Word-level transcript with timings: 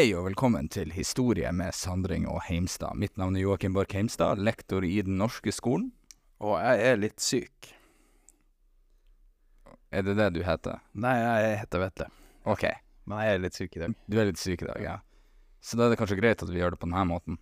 Hei 0.00 0.14
og 0.16 0.22
velkommen 0.30 0.64
til 0.72 0.94
Historie 0.96 1.50
med 1.52 1.74
Sandring 1.76 2.22
og 2.24 2.38
Heimstad. 2.46 2.96
Mitt 2.96 3.18
navn 3.20 3.34
er 3.36 3.42
Joakim 3.42 3.74
Borch 3.76 3.92
Heimstad, 3.92 4.38
lektor 4.40 4.80
i 4.80 5.02
Den 5.04 5.18
norske 5.20 5.52
skolen. 5.52 5.90
Og 6.40 6.54
jeg 6.56 6.86
er 6.88 7.00
litt 7.02 7.20
syk. 7.20 7.66
Er 9.92 10.06
det 10.06 10.14
det 10.16 10.30
du 10.38 10.38
heter? 10.46 10.78
Nei, 10.96 11.12
jeg 11.20 11.58
heter 11.60 11.82
Vetle. 11.82 12.06
Ok, 12.48 12.64
Men 13.04 13.20
jeg 13.20 13.34
er 13.34 13.42
litt 13.42 13.58
syk 13.58 13.76
i 13.76 13.82
dag. 13.82 13.96
du 14.08 14.16
er 14.16 14.30
litt 14.30 14.40
syk 14.40 14.64
i 14.64 14.68
dag, 14.70 14.80
ja. 14.80 14.94
Så 15.60 15.76
da 15.76 15.84
er 15.84 15.92
det 15.92 15.98
kanskje 16.00 16.16
greit 16.16 16.46
at 16.46 16.48
vi 16.48 16.62
gjør 16.62 16.72
det 16.72 16.80
på 16.80 16.88
denne 16.88 17.04
måten. 17.10 17.36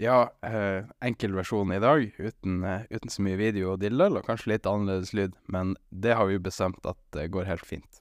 Ja, 0.00 0.30
eh, 0.48 0.88
enkel 1.04 1.36
versjon 1.36 1.74
i 1.76 1.82
dag, 1.82 2.06
uten, 2.16 2.64
eh, 2.64 2.86
uten 2.88 3.12
så 3.12 3.20
mye 3.20 3.36
video 3.36 3.74
og 3.74 3.82
dillel, 3.84 4.16
og 4.16 4.24
kanskje 4.24 4.54
litt 4.54 4.64
annerledes 4.64 5.12
lyd. 5.12 5.36
Men 5.46 5.76
det 5.92 6.16
har 6.16 6.24
vi 6.24 6.40
bestemt 6.40 6.80
at 6.88 6.96
det 7.12 7.28
går 7.36 7.44
helt 7.52 7.68
fint. 7.68 8.00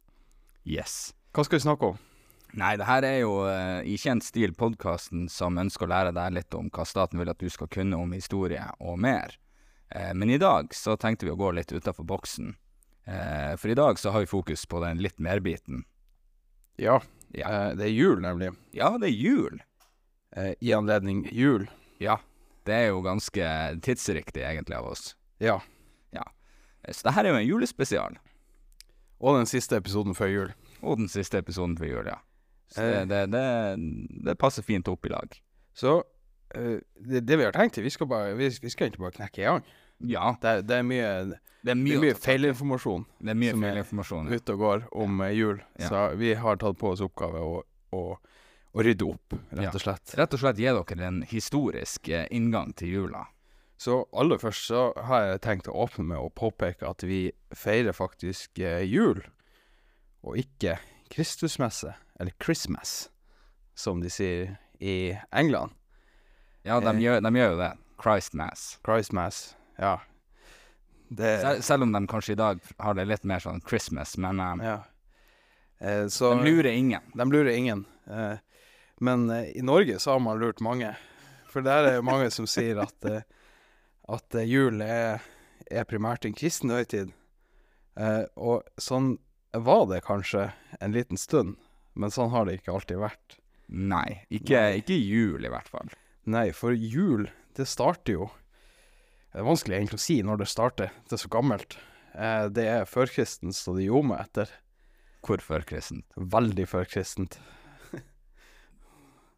Yes. 0.64 1.12
Hva 1.36 1.44
skal 1.44 1.60
vi 1.60 1.68
snakke 1.68 1.92
om? 1.92 2.00
Nei, 2.54 2.74
det 2.76 2.88
her 2.88 3.06
er 3.08 3.20
jo 3.22 3.36
uh, 3.48 3.80
i 3.88 3.94
kjent 4.00 4.26
stil 4.26 4.52
podkasten 4.58 5.30
som 5.32 5.60
ønsker 5.62 5.88
å 5.88 5.92
lære 5.92 6.12
deg 6.16 6.34
litt 6.36 6.56
om 6.58 6.68
hva 6.74 6.84
staten 6.88 7.20
vil 7.22 7.32
at 7.32 7.40
du 7.40 7.48
skal 7.52 7.70
kunne 7.72 7.96
om 8.00 8.12
historie, 8.12 8.64
og 8.84 8.98
mer. 9.00 9.38
Uh, 9.96 10.12
men 10.18 10.34
i 10.34 10.40
dag 10.42 10.74
så 10.76 10.98
tenkte 11.00 11.28
vi 11.28 11.32
å 11.32 11.40
gå 11.40 11.54
litt 11.56 11.72
utafor 11.72 12.08
boksen. 12.10 12.56
Uh, 13.08 13.56
for 13.56 13.72
i 13.72 13.78
dag 13.80 14.00
så 14.00 14.12
har 14.12 14.26
vi 14.26 14.32
fokus 14.32 14.66
på 14.68 14.82
den 14.84 15.00
litt 15.04 15.20
mer-biten. 15.20 15.86
Ja, 16.82 17.02
Ja. 17.32 17.72
det 17.76 17.86
er 17.88 17.94
jul, 17.96 18.20
nemlig. 18.20 18.50
Ja, 18.76 18.98
det 19.00 19.08
er 19.08 19.16
jul. 19.16 19.62
I 20.36 20.74
anledning 20.76 21.26
jul. 21.32 21.70
Ja. 22.00 22.18
Det 22.68 22.74
er 22.76 22.90
jo 22.90 23.02
ganske 23.04 23.46
tidsriktig, 23.84 24.44
egentlig, 24.44 24.76
av 24.76 24.90
oss. 24.92 25.14
Ja. 25.40 25.62
ja. 26.12 26.24
Så 26.90 27.08
det 27.08 27.14
her 27.16 27.26
er 27.28 27.34
jo 27.34 27.40
en 27.40 27.48
julespesial. 27.48 28.18
Og 29.20 29.38
den 29.40 29.48
siste 29.48 29.80
episoden 29.80 30.16
før 30.18 30.32
jul. 30.32 30.52
Og 30.82 31.00
den 31.00 31.08
siste 31.12 31.40
episoden 31.40 31.78
før 31.80 31.92
jul, 31.92 32.12
ja. 32.12 32.20
Så 32.72 32.82
Eh. 32.82 33.06
det, 33.06 33.22
det, 33.32 33.36
det, 33.36 34.24
det 34.26 34.38
passer 34.40 34.64
fint 34.64 34.88
opp 34.88 35.06
i 35.06 35.12
lag. 35.12 35.34
Så 35.76 35.98
uh, 36.02 36.78
det, 36.96 37.22
det 37.28 37.38
vi 37.38 37.44
har 37.48 37.52
tenkt, 37.56 37.78
vi 37.84 37.90
skal, 37.92 38.08
bare, 38.08 38.34
vi, 38.40 38.48
vi 38.50 38.70
skal 38.72 38.88
egentlig 38.88 39.04
bare 39.04 39.18
knekke 39.20 39.42
i 39.42 39.48
gang. 39.50 39.64
Ja, 40.08 40.36
Det, 40.42 40.50
er- 40.50 40.62
det 40.66 40.76
er 40.80 40.84
mye, 40.88 41.10
det 41.30 41.38
er 41.38 41.76
det 41.76 41.78
mye, 41.78 42.00
mye 42.02 42.16
feilinformasjon. 42.18 43.04
Det 43.22 43.34
er 43.36 43.38
mye 43.44 43.54
feilinformasjon. 43.60 44.32
ja. 44.32 44.40
ute 44.40 44.56
og 44.56 44.60
går 44.64 44.86
om 45.04 45.22
eh, 45.22 45.34
jul. 45.38 45.60
Ja. 45.80 45.88
Så 45.92 46.06
vi 46.18 46.32
har 46.34 46.58
tatt 46.64 46.80
på 46.82 46.90
oss 46.96 47.04
oppgave 47.06 47.44
å, 47.44 47.60
å, 47.94 48.02
å 48.72 48.86
rydde 48.88 49.06
opp, 49.12 49.36
rett 49.60 49.76
og 49.78 49.84
slett. 49.84 50.16
Rett 50.18 50.34
og 50.34 50.42
slett 50.42 50.58
gi 50.64 50.72
dere 50.72 51.06
en 51.12 51.22
historisk 51.28 52.10
eh, 52.10 52.26
inngang 52.32 52.72
til 52.80 52.96
jula. 52.96 53.28
Så 53.82 54.00
aller 54.14 54.38
først 54.42 54.68
så 54.70 54.82
har 55.10 55.24
jeg 55.28 55.42
tenkt 55.42 55.68
å 55.68 55.74
åpne 55.86 56.04
med 56.14 56.18
å 56.22 56.30
påpeke 56.30 56.86
at 56.90 57.02
vi 57.04 57.32
feirer 57.58 57.94
faktisk 57.98 58.60
eh, 58.62 58.84
jul, 58.86 59.22
og 60.24 60.38
ikke 60.38 60.76
Kristusmesse, 61.12 61.94
eller 62.22 62.34
Christmas, 62.44 63.10
som 63.76 64.02
de 64.04 64.10
sier 64.14 64.54
i 64.80 65.16
England. 65.34 65.74
Ja, 66.64 66.78
de, 66.80 66.92
Eh. 66.94 67.02
gjør, 67.02 67.22
de 67.26 67.32
gjør 67.40 67.52
jo 67.56 67.58
det. 67.64 67.72
Christ 68.02 68.34
Mass. 68.38 68.80
Christmas, 68.86 69.56
ja. 69.82 69.96
Det 71.10 71.32
Sel, 71.42 71.62
selv 71.66 71.84
om 71.84 71.92
de 71.92 72.02
kanskje 72.08 72.34
i 72.36 72.40
dag 72.40 72.60
har 72.80 72.94
det 72.96 73.08
litt 73.10 73.26
mer 73.28 73.42
sånn 73.44 73.62
Christmas, 73.68 74.14
men 74.22 74.40
um, 74.40 74.62
Ja. 74.64 74.78
Eh, 75.82 76.06
så 76.14 76.36
de 76.38 76.46
lurer 76.46 76.72
ingen. 76.78 77.02
De 77.18 77.26
lurer 77.26 77.52
ingen. 77.58 77.86
Eh, 78.08 78.38
men 79.02 79.30
eh, 79.34 79.50
i 79.58 79.62
Norge 79.66 79.98
så 80.00 80.12
har 80.16 80.20
man 80.22 80.38
lurt 80.40 80.62
mange. 80.62 80.94
For 81.50 81.62
der 81.66 81.88
er 81.90 81.96
jo 81.98 82.04
mange 82.06 82.30
som 82.32 82.46
sier 82.48 82.78
at, 82.84 83.06
eh, 83.10 83.24
at 84.08 84.38
jul 84.46 84.82
er, 84.86 85.20
er 85.72 85.84
primært 85.90 86.26
en 86.30 86.38
kristen 86.38 86.70
høytid. 86.70 87.12
Eh, 87.98 88.24
og 88.38 88.64
sånn 88.80 89.18
var 89.58 89.88
det 89.90 90.04
kanskje 90.06 90.52
en 90.80 90.94
liten 90.96 91.18
stund, 91.20 91.58
men 91.94 92.14
sånn 92.14 92.32
har 92.34 92.48
det 92.48 92.60
ikke 92.60 92.74
alltid 92.76 93.02
vært. 93.02 93.38
Nei, 93.72 94.24
ikke, 94.34 94.64
ikke 94.82 94.98
jul 94.98 95.48
i 95.48 95.52
hvert 95.52 95.70
fall. 95.72 95.92
Nei, 96.32 96.50
for 96.56 96.76
jul, 96.76 97.30
det 97.58 97.66
starter 97.68 98.14
jo 98.14 98.28
Det 99.32 99.40
er 99.42 99.48
vanskelig 99.48 99.78
egentlig 99.78 99.98
å 99.98 100.04
si 100.04 100.18
når 100.28 100.42
det 100.42 100.50
starter. 100.52 100.92
Det 101.08 101.16
er 101.16 101.22
så 101.24 101.32
gammelt. 101.32 101.78
Eh, 102.12 102.50
det 102.52 102.66
er 102.68 102.90
førkristens, 102.90 103.62
så 103.64 103.74
det 103.78 103.86
gjorde 103.88 104.10
meg 104.10 104.26
etter. 104.26 104.52
Hvor 105.24 105.44
førkristent? 105.46 106.04
Veldig 106.18 106.66
førkristent. 106.68 107.38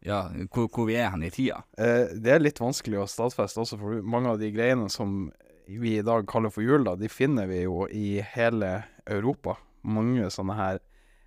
Ja, 0.04 0.26
hvor, 0.52 0.66
hvor 0.68 0.84
vi 0.84 0.98
er 1.00 1.12
hen 1.14 1.22
i 1.24 1.30
tida. 1.32 1.62
Eh, 1.80 2.10
det 2.20 2.34
er 2.34 2.42
litt 2.42 2.60
vanskelig 2.60 2.98
å 3.00 3.06
stadfeste 3.08 3.62
også, 3.62 3.78
for 3.80 4.02
mange 4.04 4.34
av 4.34 4.42
de 4.42 4.50
greiene 4.52 4.90
som 4.92 5.30
vi 5.64 5.94
i 5.96 6.04
dag 6.04 6.26
kaller 6.28 6.52
for 6.52 6.64
jul, 6.64 6.84
da, 6.84 6.92
de 7.00 7.08
finner 7.08 7.48
vi 7.48 7.62
jo 7.62 7.86
i 7.88 8.18
hele 8.34 8.82
Europa. 9.08 9.56
Mange 9.88 10.28
sånne 10.32 10.58
her 10.58 10.82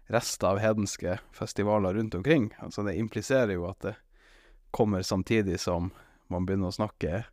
rester 0.08 0.48
av 0.54 0.62
hedenske 0.64 1.18
festivaler 1.36 1.94
rundt 1.98 2.16
omkring. 2.16 2.52
Altså 2.64 2.84
det 2.88 2.98
impliserer 3.00 3.56
jo 3.58 3.68
at 3.70 3.82
det 3.84 3.96
kommer 4.72 5.02
samtidig 5.02 5.60
som 5.60 5.92
man 6.32 6.46
begynner 6.48 6.72
å 6.72 6.76
snakke 6.76 7.26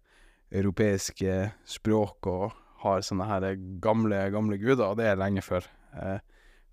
europeiske 0.55 1.51
språk 1.67 2.29
og 2.31 2.53
har 2.85 3.03
sånne 3.03 3.27
her 3.27 3.47
gamle, 3.83 4.21
gamle 4.35 4.59
guder, 4.61 4.91
og 4.91 5.01
det 5.01 5.09
er 5.09 5.19
lenge 5.19 5.43
før, 5.43 5.67
eh, 5.97 6.21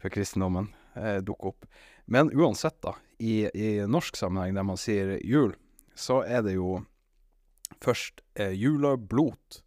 før 0.01 0.13
kristendommen 0.13 0.69
eh, 0.95 1.19
dukker 1.23 1.53
opp. 1.53 1.67
Men 2.11 2.31
uansett, 2.35 2.81
da, 2.83 2.95
i, 3.21 3.45
i 3.53 3.69
norsk 3.87 4.17
sammenheng 4.19 4.57
der 4.57 4.67
man 4.67 4.79
sier 4.79 5.15
jul, 5.23 5.53
så 5.95 6.21
er 6.25 6.43
det 6.45 6.57
jo 6.57 6.81
først 7.81 8.21
eh, 8.35 8.53
julablot, 8.57 9.61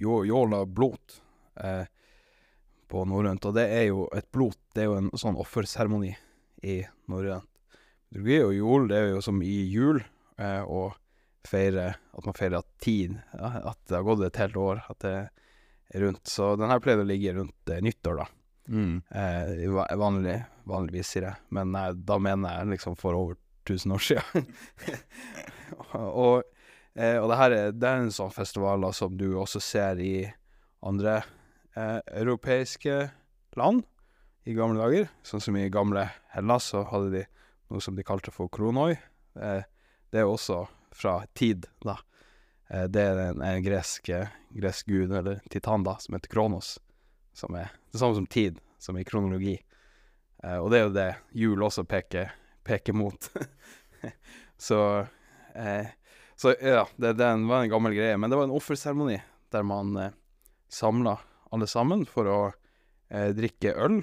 jo, 0.00 0.22
jolablot, 0.26 1.20
eh, 1.62 1.86
på 2.90 3.02
norrønt, 3.08 3.44
og 3.48 3.56
det 3.56 3.66
er 3.74 3.88
jo 3.88 4.06
et 4.14 4.28
blot, 4.32 4.58
det 4.74 4.84
er 4.84 4.90
jo 4.90 4.98
en 5.00 5.10
sånn 5.18 5.38
offerseremoni 5.40 6.12
i 6.66 6.80
norrønt. 7.10 7.48
Liturgi 8.14 8.38
og 8.44 8.54
jul, 8.54 8.86
det 8.90 8.98
er 9.00 9.08
jo 9.10 9.24
som 9.24 9.40
i 9.42 9.56
jul, 9.72 9.98
eh, 10.38 10.62
og 10.62 10.94
feire, 11.46 11.88
at 12.14 12.26
man 12.26 12.36
feirer 12.36 12.60
at 12.60 12.68
tid, 12.82 13.18
at 13.34 13.78
det 13.88 13.98
har 13.98 14.06
gått 14.06 14.24
et 14.26 14.40
helt 14.42 14.56
år, 14.60 14.82
at 14.90 15.00
det 15.02 15.14
er 15.16 16.04
rundt. 16.04 16.26
Så 16.30 16.54
den 16.58 16.70
her 16.70 16.82
pleide 16.82 17.04
å 17.04 17.08
ligge 17.08 17.34
rundt 17.36 17.72
eh, 17.72 17.82
nyttår, 17.84 18.22
da. 18.22 18.26
Mm. 18.68 19.02
Eh, 19.10 19.96
vanlig, 19.98 20.36
vanligvis, 20.64 21.12
sier 21.12 21.28
jeg. 21.28 21.42
Men 21.54 21.72
nei, 21.74 21.88
da 22.08 22.18
mener 22.22 22.60
jeg 22.60 22.74
liksom 22.74 22.96
for 22.98 23.18
over 23.18 23.38
1000 23.66 23.94
år 23.96 24.04
siden. 24.08 24.48
og, 26.26 26.42
eh, 26.94 27.18
og 27.20 27.30
det 27.30 27.40
her 27.42 27.56
er, 27.56 27.72
det 27.74 27.90
er 27.90 28.04
en 28.04 28.14
sånn 28.14 28.34
festival 28.34 28.86
da, 28.86 28.92
som 28.94 29.16
du 29.18 29.28
også 29.34 29.62
ser 29.62 30.02
i 30.02 30.14
andre 30.86 31.18
eh, 31.20 31.32
europeiske 31.76 33.10
land 33.56 33.84
i 34.46 34.54
gamle 34.54 34.80
dager. 34.80 35.08
Sånn 35.26 35.42
som 35.42 35.56
i 35.58 35.68
gamle 35.72 36.06
Hellas 36.32 36.70
så 36.72 36.84
hadde 36.90 37.10
de 37.12 37.24
noe 37.72 37.82
som 37.82 37.96
de 37.96 38.04
kalte 38.06 38.32
for 38.34 38.50
kronoi. 38.52 38.94
Eh, 39.40 39.62
det 40.12 40.22
er 40.22 40.28
også 40.30 40.62
fra 40.94 41.18
tid, 41.34 41.66
da. 41.84 41.98
Eh, 42.70 42.86
det 42.92 43.02
er 43.10 43.22
en, 43.24 43.42
en 43.42 43.64
gresk, 43.64 44.08
eh, 44.14 44.30
gresk 44.54 44.86
gud, 44.92 45.12
eller 45.12 45.42
titan, 45.50 45.86
da, 45.86 45.96
som 46.02 46.16
heter 46.16 46.30
Kronos. 46.32 46.76
Som 47.36 47.58
er 47.58 47.74
det 47.90 48.00
samme 48.00 48.20
som 48.20 48.30
tid, 48.30 48.60
som 48.78 48.98
i 48.98 49.04
kronologi. 49.04 49.58
Eh, 50.44 50.58
og 50.60 50.70
det 50.70 50.78
er 50.78 50.86
jo 50.86 50.96
det 50.96 51.10
jul 51.42 51.66
også 51.66 51.86
peker, 51.88 52.30
peker 52.66 52.96
mot. 52.96 53.30
så 54.68 54.80
eh, 55.54 55.94
Så 56.36 56.52
ja, 56.60 56.84
det, 57.00 57.14
det 57.16 57.28
var 57.48 57.62
en 57.64 57.72
gammel 57.72 57.94
greie. 57.96 58.16
Men 58.20 58.30
det 58.30 58.36
var 58.36 58.46
en 58.46 58.54
offerseremoni 58.54 59.16
der 59.50 59.64
man 59.64 59.96
eh, 59.96 60.14
samla 60.68 61.16
alle 61.56 61.68
sammen 61.70 62.04
for 62.08 62.30
å 62.30 62.40
eh, 63.10 63.32
drikke 63.36 63.74
øl 63.74 64.02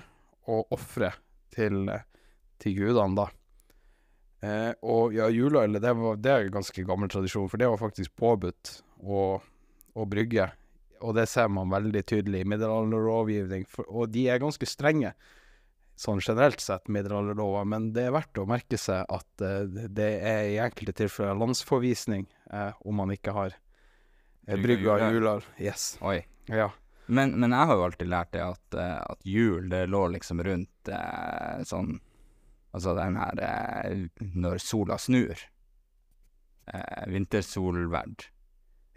og 0.51 0.73
ofre 0.75 1.13
til, 1.53 1.85
eh, 1.93 2.03
til 2.61 2.77
gudene, 2.81 3.15
da. 3.21 3.29
Eh, 4.43 4.71
og 4.83 5.15
ja, 5.15 5.29
juleøl, 5.31 5.79
det, 5.79 5.93
var, 5.95 6.19
det 6.19 6.33
er 6.33 6.47
en 6.47 6.57
ganske 6.57 6.83
gammel 6.87 7.11
tradisjon, 7.11 7.47
for 7.51 7.61
det 7.61 7.69
var 7.71 7.79
faktisk 7.79 8.15
påbudt 8.19 8.73
å, 8.99 9.21
å 9.95 10.09
brygge. 10.09 10.49
Og 11.03 11.15
det 11.15 11.29
ser 11.31 11.47
man 11.51 11.71
veldig 11.71 12.03
tydelig 12.07 12.43
i 12.43 12.49
middelalderlovgivning, 12.51 13.65
og 13.87 14.11
de 14.11 14.27
er 14.31 14.43
ganske 14.43 14.67
strenge 14.67 15.13
sånn 15.99 16.21
generelt 16.23 16.61
sett, 16.63 16.89
middelalderlover, 16.91 17.65
men 17.69 17.91
det 17.95 18.07
er 18.07 18.15
verdt 18.15 18.39
å 18.41 18.47
merke 18.49 18.79
seg 18.81 19.05
at 19.13 19.43
eh, 19.45 19.87
det 19.93 20.11
er 20.25 20.47
i 20.49 20.61
enkelte 20.63 20.95
tilfeller 21.03 21.37
landsforvisning 21.37 22.25
eh, 22.49 22.71
om 22.83 22.97
man 23.03 23.13
ikke 23.13 23.35
har 23.35 23.53
eh, 23.53 24.57
Brygga 24.59 24.97
juleøl. 25.13 25.45
Yes. 25.61 25.93
Oi. 26.01 26.23
Ja. 26.49 26.71
Men, 27.07 27.33
men 27.39 27.51
jeg 27.51 27.67
har 27.69 27.75
jo 27.79 27.85
alltid 27.87 28.09
lært 28.09 28.31
det 28.35 28.43
at, 28.45 28.77
eh, 28.79 28.99
at 29.11 29.25
jul, 29.27 29.69
det 29.71 29.85
lå 29.91 30.05
liksom 30.13 30.43
rundt 30.45 30.91
eh, 30.91 31.63
sånn 31.67 31.97
Altså 32.73 32.95
den 32.97 33.17
her 33.19 33.37
eh, 33.45 34.05
Når 34.33 34.57
sola 34.63 34.95
snur. 34.97 35.37
Eh, 36.65 37.03
vintersolverd. 37.11 38.23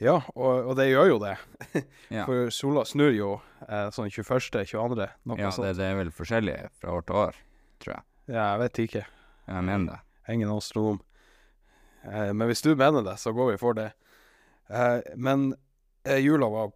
Ja, 0.01 0.15
og, 0.33 0.71
og 0.71 0.79
det 0.79 0.87
gjør 0.91 1.11
jo 1.11 1.19
det. 1.21 1.35
For 2.29 2.49
sola 2.55 2.87
snur 2.89 3.13
jo 3.17 3.35
eh, 3.67 3.91
sånn 3.93 4.09
21., 4.09 4.65
22., 4.71 5.09
noe 5.29 5.37
Ja, 5.41 5.51
det, 5.51 5.53
sånt. 5.59 5.69
det 5.77 5.91
er 5.91 5.99
vel 6.01 6.13
forskjellig 6.15 6.57
fra 6.81 6.97
år 6.97 7.05
til 7.09 7.21
år, 7.21 7.39
tror 7.85 7.95
jeg. 7.99 8.07
Ja, 8.33 8.43
jeg 8.55 8.63
vet 8.65 8.81
ikke. 8.87 9.05
Jeg 9.47 9.69
mener 9.69 9.93
det. 9.93 10.01
Ingen 10.33 10.53
astronom. 10.57 11.03
Eh, 12.05 12.33
men 12.33 12.49
hvis 12.49 12.65
du 12.65 12.73
mener 12.77 13.05
det, 13.07 13.17
så 13.21 13.33
går 13.37 13.53
vi 13.53 13.61
for 13.61 13.77
det. 13.77 13.91
Eh, 14.69 14.99
men 15.21 15.51
eh, 16.05 16.21
jula 16.25 16.49
var 16.53 16.73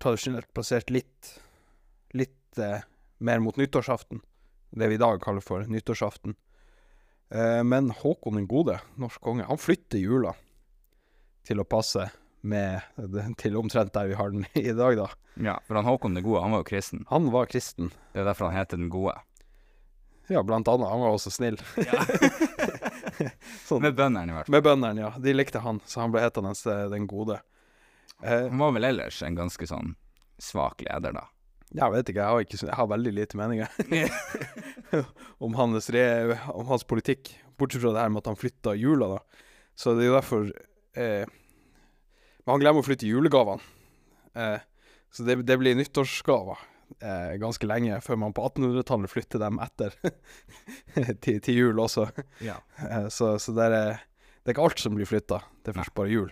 tradisjonelt 0.00 0.48
plassert 0.56 0.90
litt 0.90 1.36
litt 2.16 2.58
eh, 2.58 2.82
mer 3.18 3.38
mot 3.38 3.56
nyttårsaften. 3.56 4.20
Det 4.70 4.88
vi 4.88 4.94
i 4.94 5.02
dag 5.02 5.22
kaller 5.22 5.40
for 5.40 5.62
nyttårsaften. 5.66 6.34
Eh, 7.30 7.62
men 7.64 7.90
Håkon 7.90 8.34
den 8.34 8.48
gode, 8.50 8.80
norsk 8.98 9.20
konge, 9.20 9.46
han 9.46 9.58
flytter 9.58 9.98
jula 10.02 10.34
til 11.46 11.62
å 11.62 11.66
passe 11.68 12.08
med 12.40 12.80
til 13.38 13.56
omtrent 13.60 13.92
der 13.94 14.08
vi 14.10 14.18
har 14.18 14.32
den 14.32 14.46
i 14.58 14.72
dag, 14.72 14.96
da. 14.98 15.08
Ja, 15.40 15.58
for 15.66 15.78
han 15.78 15.88
Håkon 15.88 16.16
den 16.16 16.26
gode, 16.26 16.42
han 16.42 16.54
var 16.54 16.64
jo 16.64 16.70
kristen. 16.72 17.04
Han 17.10 17.30
var 17.34 17.50
kristen. 17.50 17.92
Det 18.12 18.22
er 18.22 18.30
derfor 18.30 18.50
han 18.50 18.58
heter 18.58 18.80
den 18.80 18.90
gode. 18.92 19.18
Ja, 20.30 20.42
blant 20.46 20.68
annet. 20.70 20.88
Han 20.88 21.00
var 21.02 21.16
også 21.16 21.32
snill. 21.34 21.56
sånn. 23.66 23.82
Med 23.82 23.96
bøndene, 23.98 24.30
i 24.30 24.36
hvert 24.36 24.46
fall. 24.46 24.54
Med 24.54 24.66
bøndene, 24.66 25.02
ja. 25.02 25.10
De 25.18 25.34
likte 25.34 25.62
han, 25.64 25.80
så 25.90 26.04
han 26.04 26.14
ble 26.14 26.22
hetende 26.22 26.54
Den 26.92 27.08
gode. 27.10 27.40
Eh, 28.22 28.46
Han 28.48 28.58
var 28.60 28.72
vel 28.76 28.84
ellers 28.90 29.22
en 29.26 29.36
ganske 29.38 29.66
sånn 29.68 29.94
svak 30.40 30.80
leder, 30.86 31.12
da. 31.16 31.26
jeg 31.76 31.92
vet 31.92 32.08
ikke, 32.10 32.20
jeg 32.20 32.32
har, 32.34 32.40
ikke, 32.46 32.60
jeg 32.66 32.76
har 32.78 32.88
veldig 32.90 33.12
lite 33.12 33.36
meninger 33.36 33.68
om 35.44 35.54
hans, 35.58 35.90
re, 35.94 36.04
om 36.54 36.66
hans 36.70 36.84
politikk. 36.88 37.34
Bortsett 37.60 37.82
fra 37.84 37.92
det 37.94 38.00
her 38.06 38.12
med 38.12 38.22
at 38.24 38.30
han 38.32 38.40
flytta 38.40 38.74
jula, 38.78 39.10
da. 39.18 39.44
Så 39.76 39.94
det 39.96 40.06
er 40.06 40.10
jo 40.10 40.16
derfor 40.16 40.48
eh, 40.96 41.28
Men 42.44 42.54
han 42.54 42.62
glemmer 42.64 42.82
å 42.82 42.86
flytte 42.88 43.08
julegavene. 43.08 43.60
Eh, 44.34 44.58
så 45.12 45.24
det, 45.26 45.40
det 45.48 45.56
blir 45.60 45.76
nyttårsgaver 45.78 46.58
eh, 47.02 47.36
ganske 47.42 47.68
lenge, 47.68 48.00
før 48.04 48.18
man 48.24 48.34
på 48.36 48.44
1800-tallet 48.48 49.10
flytter 49.12 49.42
dem 49.42 49.60
etter 49.62 49.94
til, 51.22 51.40
til 51.44 51.54
jul 51.54 51.80
også. 51.84 52.08
Ja. 52.44 52.58
Eh, 52.80 53.08
så 53.12 53.34
så 53.42 53.54
det, 53.56 53.68
er, 53.68 54.00
det 54.40 54.52
er 54.52 54.56
ikke 54.56 54.68
alt 54.68 54.82
som 54.82 54.96
blir 54.96 55.08
flytta, 55.10 55.42
det 55.64 55.72
er 55.74 55.80
først 55.82 55.94
bare 55.98 56.12
jul. 56.14 56.30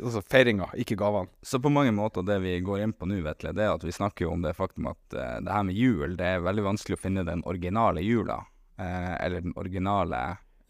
Altså 0.00 0.22
feiringa, 0.24 0.70
ikke 0.78 0.96
gavene. 0.98 1.30
Så 1.44 1.60
på 1.62 1.70
mange 1.72 1.92
måter 1.94 2.24
det 2.26 2.38
vi 2.42 2.56
går 2.64 2.84
inn 2.84 2.94
på 2.96 3.06
nå, 3.06 3.20
Vetle, 3.26 3.52
det 3.56 3.66
er 3.66 3.74
at 3.74 3.84
vi 3.84 3.94
snakker 3.94 4.26
jo 4.26 4.32
om 4.34 4.44
det 4.44 4.54
faktum 4.58 4.88
at 4.90 5.02
uh, 5.14 5.36
det 5.44 5.52
her 5.52 5.66
med 5.68 5.78
jul, 5.78 6.16
det 6.18 6.30
er 6.30 6.46
veldig 6.46 6.64
vanskelig 6.70 6.98
å 6.98 7.02
finne 7.02 7.26
den 7.28 7.44
originale 7.48 8.04
jula. 8.04 8.40
Uh, 8.80 9.14
eller 9.20 9.44
den 9.44 9.54
originale, 9.60 10.22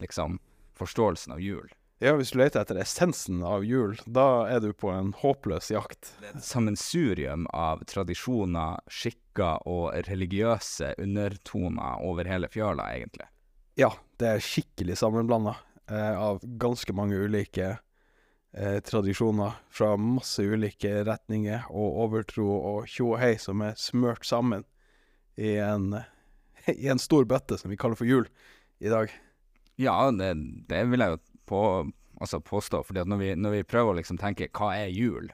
liksom, 0.03 0.37
forståelsen 0.77 1.37
av 1.37 1.41
jul. 1.41 1.71
Ja, 2.03 2.17
hvis 2.19 2.33
du 2.33 2.39
leter 2.41 2.59
etter 2.59 2.81
essensen 2.83 3.39
av 3.47 3.63
jul, 3.63 3.95
da 4.03 4.43
er 4.51 4.59
du 4.59 4.73
på 4.75 4.89
en 4.91 5.13
håpløs 5.15 5.69
jakt. 5.71 6.09
Det 6.19 6.33
er 6.33 6.39
et 6.41 6.43
sammensurium 6.43 7.45
av 7.55 7.85
tradisjoner, 7.87 8.81
skikker 8.91 9.63
og 9.71 9.93
religiøse 10.09 10.97
undertoner 10.99 12.03
over 12.03 12.27
hele 12.27 12.49
fjøla, 12.51 12.89
egentlig. 12.97 13.29
Ja, 13.79 13.93
det 14.19 14.33
er 14.33 14.43
skikkelig 14.43 14.99
sammenblanda 14.99 15.55
uh, 15.87 16.13
av 16.19 16.43
ganske 16.59 16.91
mange 16.97 17.23
ulike 17.23 17.77
eh, 18.53 18.79
tradisjoner 18.85 19.57
fra 19.73 19.93
masse 19.97 20.43
ulike 20.43 21.03
retninger 21.07 21.67
og 21.69 21.99
overtro 22.05 22.47
og 22.53 22.87
tjo 22.89 23.13
og 23.13 23.21
hei 23.21 23.35
som 23.41 23.63
er 23.65 23.77
smørt 23.79 24.25
sammen 24.27 24.65
i 25.35 25.55
en, 25.61 25.91
i 26.73 26.89
en 26.91 27.01
stor 27.01 27.27
bøtte 27.29 27.57
som 27.59 27.73
vi 27.73 27.79
kaller 27.79 27.99
for 27.99 28.09
jul 28.09 28.27
i 28.83 28.91
dag. 28.93 29.13
Ja, 29.81 29.97
det, 30.13 30.33
det 30.69 30.83
vil 30.91 31.01
jeg 31.01 31.15
jo 31.15 31.21
på, 31.49 31.61
altså 32.21 32.39
påstå, 32.39 32.83
fordi 32.87 33.01
at 33.03 33.09
når 33.09 33.21
vi, 33.21 33.31
når 33.35 33.57
vi 33.57 33.63
prøver 33.67 33.93
å 33.93 33.97
liksom 33.99 34.19
tenke 34.21 34.51
hva 34.53 34.73
er 34.77 34.93
jul, 34.93 35.31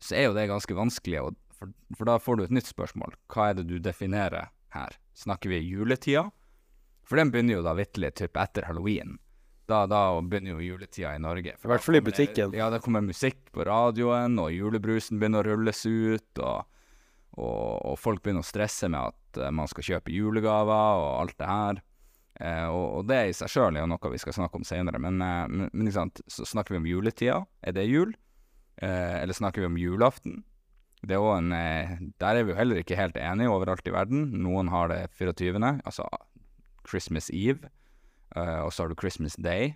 så 0.00 0.16
er 0.16 0.28
jo 0.28 0.36
det 0.36 0.48
ganske 0.50 0.76
vanskelig, 0.76 1.22
og, 1.24 1.38
for, 1.56 1.72
for 1.96 2.08
da 2.08 2.18
får 2.20 2.36
du 2.36 2.44
et 2.44 2.54
nytt 2.56 2.68
spørsmål. 2.68 3.16
Hva 3.32 3.50
er 3.50 3.58
det 3.58 3.66
du 3.68 3.78
definerer 3.82 4.52
her? 4.76 4.96
Snakker 5.16 5.52
vi 5.52 5.60
juletida? 5.64 6.28
For 7.04 7.18
den 7.18 7.32
begynner 7.32 7.58
jo 7.58 7.66
da 7.66 7.74
vitterlig 7.76 8.12
etter 8.28 8.68
halloween. 8.68 9.18
Da, 9.70 9.84
da 9.86 10.00
begynner 10.20 10.56
jo 10.56 10.72
juletida 10.72 11.14
i 11.14 11.22
Norge. 11.22 11.54
I 11.54 11.70
hvert 11.70 11.84
fall 11.84 12.00
i 12.00 12.04
butikken. 12.04 12.54
Ja, 12.58 12.70
det 12.72 12.82
kommer 12.84 13.04
musikk 13.04 13.52
på 13.54 13.64
radioen, 13.68 14.38
og 14.42 14.50
julebrusen 14.54 15.20
begynner 15.20 15.46
å 15.46 15.54
rulles 15.54 15.84
ut, 15.86 16.42
og, 16.42 16.66
og, 17.38 17.76
og 17.92 18.00
folk 18.00 18.24
begynner 18.24 18.42
å 18.42 18.50
stresse 18.50 18.90
med 18.90 19.12
at 19.12 19.40
eh, 19.40 19.54
man 19.54 19.70
skal 19.70 19.86
kjøpe 19.92 20.14
julegaver 20.14 21.04
og 21.04 21.12
alt 21.20 21.38
det 21.38 21.50
her. 21.50 21.80
Eh, 22.40 22.66
og, 22.66 22.86
og 22.98 23.08
det 23.10 23.20
i 23.28 23.36
seg 23.36 23.52
sjøl 23.52 23.76
er 23.76 23.84
jo 23.84 23.92
noe 23.92 24.12
vi 24.14 24.20
skal 24.22 24.36
snakke 24.36 24.60
om 24.60 24.66
senere, 24.66 25.00
men, 25.02 25.22
eh, 25.22 25.46
men, 25.46 25.70
men 25.70 25.90
så 25.94 26.48
snakker 26.48 26.74
vi 26.76 26.82
om 26.82 26.90
juletida. 26.90 27.40
Er 27.62 27.76
det 27.76 27.88
jul? 27.90 28.16
Eh, 28.80 29.16
eller 29.22 29.36
snakker 29.36 29.62
vi 29.62 29.70
om 29.70 29.78
julaften? 29.78 30.40
Det 31.00 31.16
er 31.16 31.26
en, 31.32 31.52
eh, 31.52 31.92
der 32.20 32.36
er 32.36 32.44
vi 32.44 32.52
jo 32.52 32.58
heller 32.58 32.80
ikke 32.80 32.98
helt 32.98 33.16
enige 33.16 33.52
overalt 33.52 33.86
i 33.88 33.92
verden. 33.94 34.32
Noen 34.42 34.68
har 34.72 34.88
det 34.92 35.06
24., 35.16 35.80
altså 35.84 36.08
Christmas 36.88 37.30
Eve, 37.32 37.70
og 38.36 38.70
så 38.72 38.84
har 38.84 38.90
du 38.92 38.98
Christmas 39.00 39.34
Day, 39.42 39.72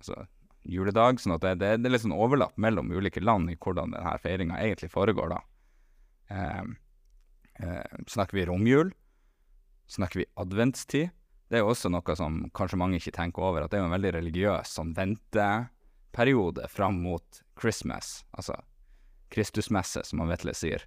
altså 0.00 0.26
juledag. 0.66 1.20
Sånn 1.20 1.36
at 1.36 1.44
det, 1.44 1.54
det, 1.62 1.72
det 1.80 1.90
er 1.90 1.94
litt 1.94 2.04
sånn 2.04 2.16
overlapp 2.16 2.56
mellom 2.60 2.90
ulike 2.92 3.22
land 3.22 3.50
i 3.52 3.58
hvordan 3.58 3.94
denne 3.94 4.16
feiringa 4.22 4.58
egentlig 4.62 4.90
foregår, 4.92 5.32
da. 5.36 5.40
Eh, 6.28 6.62
eh, 7.62 7.98
snakker 8.10 8.38
vi 8.38 8.46
romjul? 8.50 8.92
Snakker 9.86 10.24
vi 10.24 10.30
adventstid? 10.42 11.12
Det 11.46 11.58
er 11.58 11.62
jo 11.62 11.70
også 11.70 11.92
noe 11.94 12.16
som 12.18 12.40
kanskje 12.58 12.78
mange 12.80 12.98
ikke 12.98 13.14
tenker 13.14 13.44
over, 13.46 13.64
at 13.64 13.70
det 13.70 13.78
er 13.78 13.84
jo 13.84 13.90
en 13.90 13.94
veldig 13.94 14.14
religiøs 14.16 14.72
sånn 14.78 14.96
venteperiode 14.96 16.66
fram 16.72 16.98
mot 17.04 17.42
Christmas, 17.60 18.24
altså 18.34 18.58
Kristusmesse, 19.30 20.02
som 20.06 20.20
man 20.22 20.32
vettelig 20.32 20.56
sier, 20.58 20.82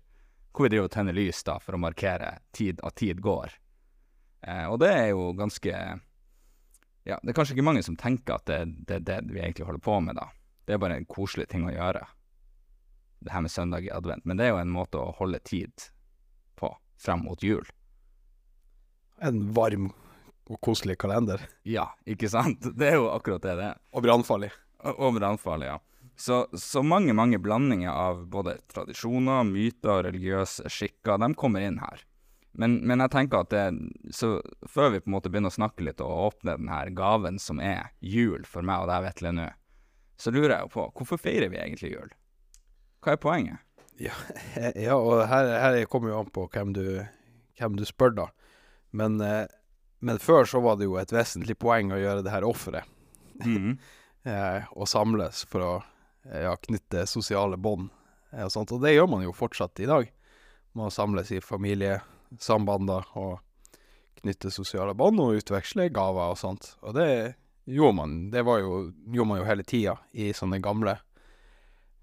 hvor 0.51 0.67
vi 0.67 0.73
driver 0.73 0.89
og 0.89 0.93
tenner 0.93 1.15
lys 1.15 1.39
da 1.47 1.55
for 1.63 1.77
å 1.77 1.81
markere 1.81 2.37
tid, 2.55 2.83
at 2.83 2.99
tid 2.99 3.23
går. 3.23 3.55
Eh, 4.43 4.65
og 4.67 4.81
det 4.83 4.91
er 4.91 5.07
jo 5.13 5.31
ganske 5.39 5.71
Ja, 7.09 7.17
det 7.23 7.31
er 7.33 7.39
kanskje 7.39 7.55
ikke 7.57 7.65
mange 7.65 7.81
som 7.85 7.97
tenker 7.97 8.37
at 8.37 8.45
det, 8.49 8.59
det 8.85 8.99
er 8.99 9.05
det 9.07 9.19
vi 9.33 9.41
egentlig 9.41 9.65
holder 9.65 9.81
på 9.81 9.97
med, 10.05 10.19
da. 10.19 10.27
Det 10.67 10.75
er 10.75 10.81
bare 10.83 10.99
en 10.99 11.07
koselig 11.09 11.47
ting 11.49 11.65
å 11.65 11.73
gjøre, 11.73 12.03
det 13.25 13.33
her 13.33 13.41
med 13.43 13.51
søndag 13.51 13.87
i 13.87 13.91
advent. 13.91 14.27
Men 14.29 14.37
det 14.37 14.45
er 14.45 14.53
jo 14.53 14.61
en 14.61 14.71
måte 14.71 15.01
å 15.01 15.15
holde 15.17 15.41
tid 15.43 15.89
på 16.59 16.69
frem 17.01 17.25
mot 17.25 17.41
jul. 17.43 17.65
En 19.25 19.41
varm 19.55 19.89
og 20.49 20.59
koselig 20.65 20.97
kalender. 21.01 21.41
Ja, 21.67 21.89
ikke 22.09 22.29
sant? 22.31 22.63
Det 22.77 22.93
er 22.93 22.99
jo 22.99 23.09
akkurat 23.11 23.43
det 23.43 23.57
det 23.59 23.69
er. 23.73 23.81
Og 23.93 24.05
brannfarlig. 24.05 24.51
Og 24.87 25.01
og 25.09 25.17
brannfarlig, 25.17 25.73
ja. 25.73 25.79
Så, 26.19 26.45
så 26.53 26.83
mange, 26.83 27.13
mange 27.15 27.39
blandinger 27.39 27.91
av 27.95 28.25
både 28.31 28.57
tradisjoner, 28.71 29.45
myter 29.47 29.93
og 29.93 30.05
religiøse 30.07 30.67
skikker, 30.71 31.19
de 31.21 31.29
kommer 31.39 31.63
inn 31.63 31.79
her. 31.79 32.01
Men, 32.51 32.79
men 32.87 33.03
jeg 33.03 33.13
tenker 33.13 33.43
at 33.43 33.51
det, 33.53 33.65
så 34.15 34.39
før 34.67 34.95
vi 34.95 35.01
på 35.03 35.11
en 35.11 35.15
måte 35.15 35.29
begynner 35.31 35.53
å 35.53 35.57
snakke 35.59 35.85
litt 35.85 36.01
og 36.03 36.25
åpne 36.29 36.57
den 36.57 36.71
her 36.71 36.89
gaven 36.97 37.37
som 37.39 37.61
er 37.61 37.91
jul 38.01 38.43
for 38.49 38.65
meg 38.65 38.83
og 38.83 38.89
deg, 38.89 39.05
Vetle, 39.05 39.33
nå, 39.37 39.45
så 40.19 40.33
lurer 40.35 40.55
jeg 40.55 40.65
jo 40.65 40.73
på, 40.73 40.87
hvorfor 40.97 41.21
feirer 41.21 41.51
vi 41.53 41.61
egentlig 41.61 41.93
jul? 41.93 42.09
Hva 43.05 43.13
er 43.13 43.21
poenget? 43.23 43.85
Ja, 43.99 44.15
ja 44.87 44.97
og 44.97 45.23
her, 45.29 45.53
her 45.61 45.79
kommer 45.91 46.13
jo 46.13 46.23
an 46.23 46.33
på 46.35 46.47
hvem 46.51 46.73
du, 46.75 46.83
hvem 47.59 47.77
du 47.79 47.85
spør, 47.87 48.15
da. 48.17 48.27
Men, 48.91 49.19
eh, 49.23 49.45
men 50.03 50.19
før 50.19 50.47
så 50.49 50.59
var 50.63 50.79
det 50.79 50.89
jo 50.89 50.97
et 50.99 51.13
vesentlig 51.13 51.55
poeng 51.59 51.93
å 51.93 52.01
gjøre 52.01 52.25
det 52.25 52.33
her 52.33 52.47
offeret. 52.47 52.87
Mm 53.45 53.57
-hmm. 53.57 53.79
og 54.79 54.87
samles 54.87 55.45
for 55.45 55.61
å 55.63 55.73
eh, 56.31 56.43
ja, 56.43 56.55
knytte 56.55 57.07
sosiale 57.07 57.57
bånd 57.57 57.89
og 58.31 58.51
sånt. 58.51 58.71
Og 58.71 58.81
det 58.81 58.93
gjør 58.93 59.07
man 59.07 59.23
jo 59.23 59.31
fortsatt 59.33 59.79
i 59.79 59.85
dag. 59.85 60.11
Man 60.73 60.91
samles 60.91 61.31
i 61.31 61.41
familiesambander 62.29 63.05
og 63.17 63.39
knytte 64.19 64.51
sosiale 64.51 64.93
bånd 64.93 65.19
og 65.19 65.39
utveksle 65.39 65.89
gaver 65.89 66.33
og 66.33 66.37
sånt. 66.37 66.75
Og 66.81 66.93
det 66.95 67.35
gjorde 67.65 67.95
man, 67.95 68.29
det 68.31 68.43
jo, 68.43 68.91
gjorde 69.07 69.27
man 69.27 69.39
jo 69.39 69.47
hele 69.47 69.63
tida 69.63 69.97
i 70.11 70.31
sånne 70.33 70.59
gamle, 70.59 70.97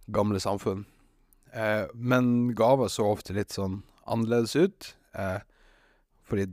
gamle 0.07 0.41
samfunn. 0.41 0.87
Eh, 1.53 1.87
men 1.95 2.55
gaver 2.55 2.89
så 2.89 3.11
ofte 3.13 3.35
litt 3.37 3.53
sånn 3.53 3.83
annerledes 4.07 4.57
ut. 4.57 4.95
Eh, 5.15 5.41
fordi 6.27 6.49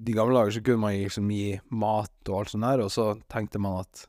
de 0.00 0.12
gamle 0.16 0.36
dager 0.36 0.56
så 0.56 0.62
kunne 0.64 0.84
man 0.84 0.96
liksom 0.96 1.30
gi 1.30 1.58
mat 1.70 2.28
og 2.28 2.38
alt 2.38 2.52
sånt 2.54 2.64
der, 2.64 2.84
og 2.84 2.92
så 2.92 3.12
tenkte 3.28 3.60
man 3.60 3.82
at 3.82 4.06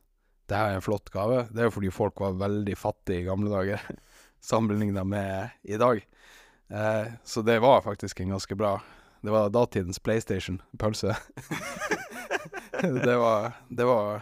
det 0.48 0.58
her 0.58 0.74
er 0.74 0.80
en 0.80 0.84
flott 0.84 1.12
gave. 1.12 1.46
Det 1.52 1.62
er 1.62 1.70
jo 1.70 1.78
fordi 1.78 1.92
folk 1.94 2.20
var 2.20 2.40
veldig 2.40 2.76
fattige 2.80 3.24
i 3.24 3.28
gamle 3.28 3.52
dager, 3.52 3.84
sammenligna 4.52 5.04
med 5.08 5.52
i 5.64 5.80
dag. 5.80 6.02
Eh, 6.72 7.14
så 7.24 7.42
det 7.42 7.60
var 7.60 7.82
faktisk 7.84 8.20
en 8.24 8.30
ganske 8.30 8.56
bra 8.56 8.78
Det 9.22 9.32
var 9.34 9.50
datidens 9.52 10.00
PlayStation, 10.00 10.62
pølse. 10.80 11.18
det 12.82 13.18
var 13.18 13.52
Det 13.68 13.86
var 13.86 14.22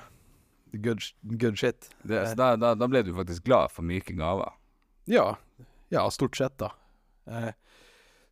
good, 0.71 0.99
good 1.21 1.57
shit. 1.57 1.89
Det, 2.01 2.27
så 2.29 2.35
da, 2.35 2.55
da, 2.55 2.73
da 2.75 2.87
ble 2.87 3.03
du 3.05 3.13
faktisk 3.15 3.45
glad 3.45 3.71
for 3.71 3.85
myke 3.85 4.13
gaver. 4.17 4.51
Ja. 5.05 5.37
Ja, 5.89 6.09
stort 6.11 6.37
sett, 6.37 6.57
da. 6.59 6.71
Eh, 7.25 7.53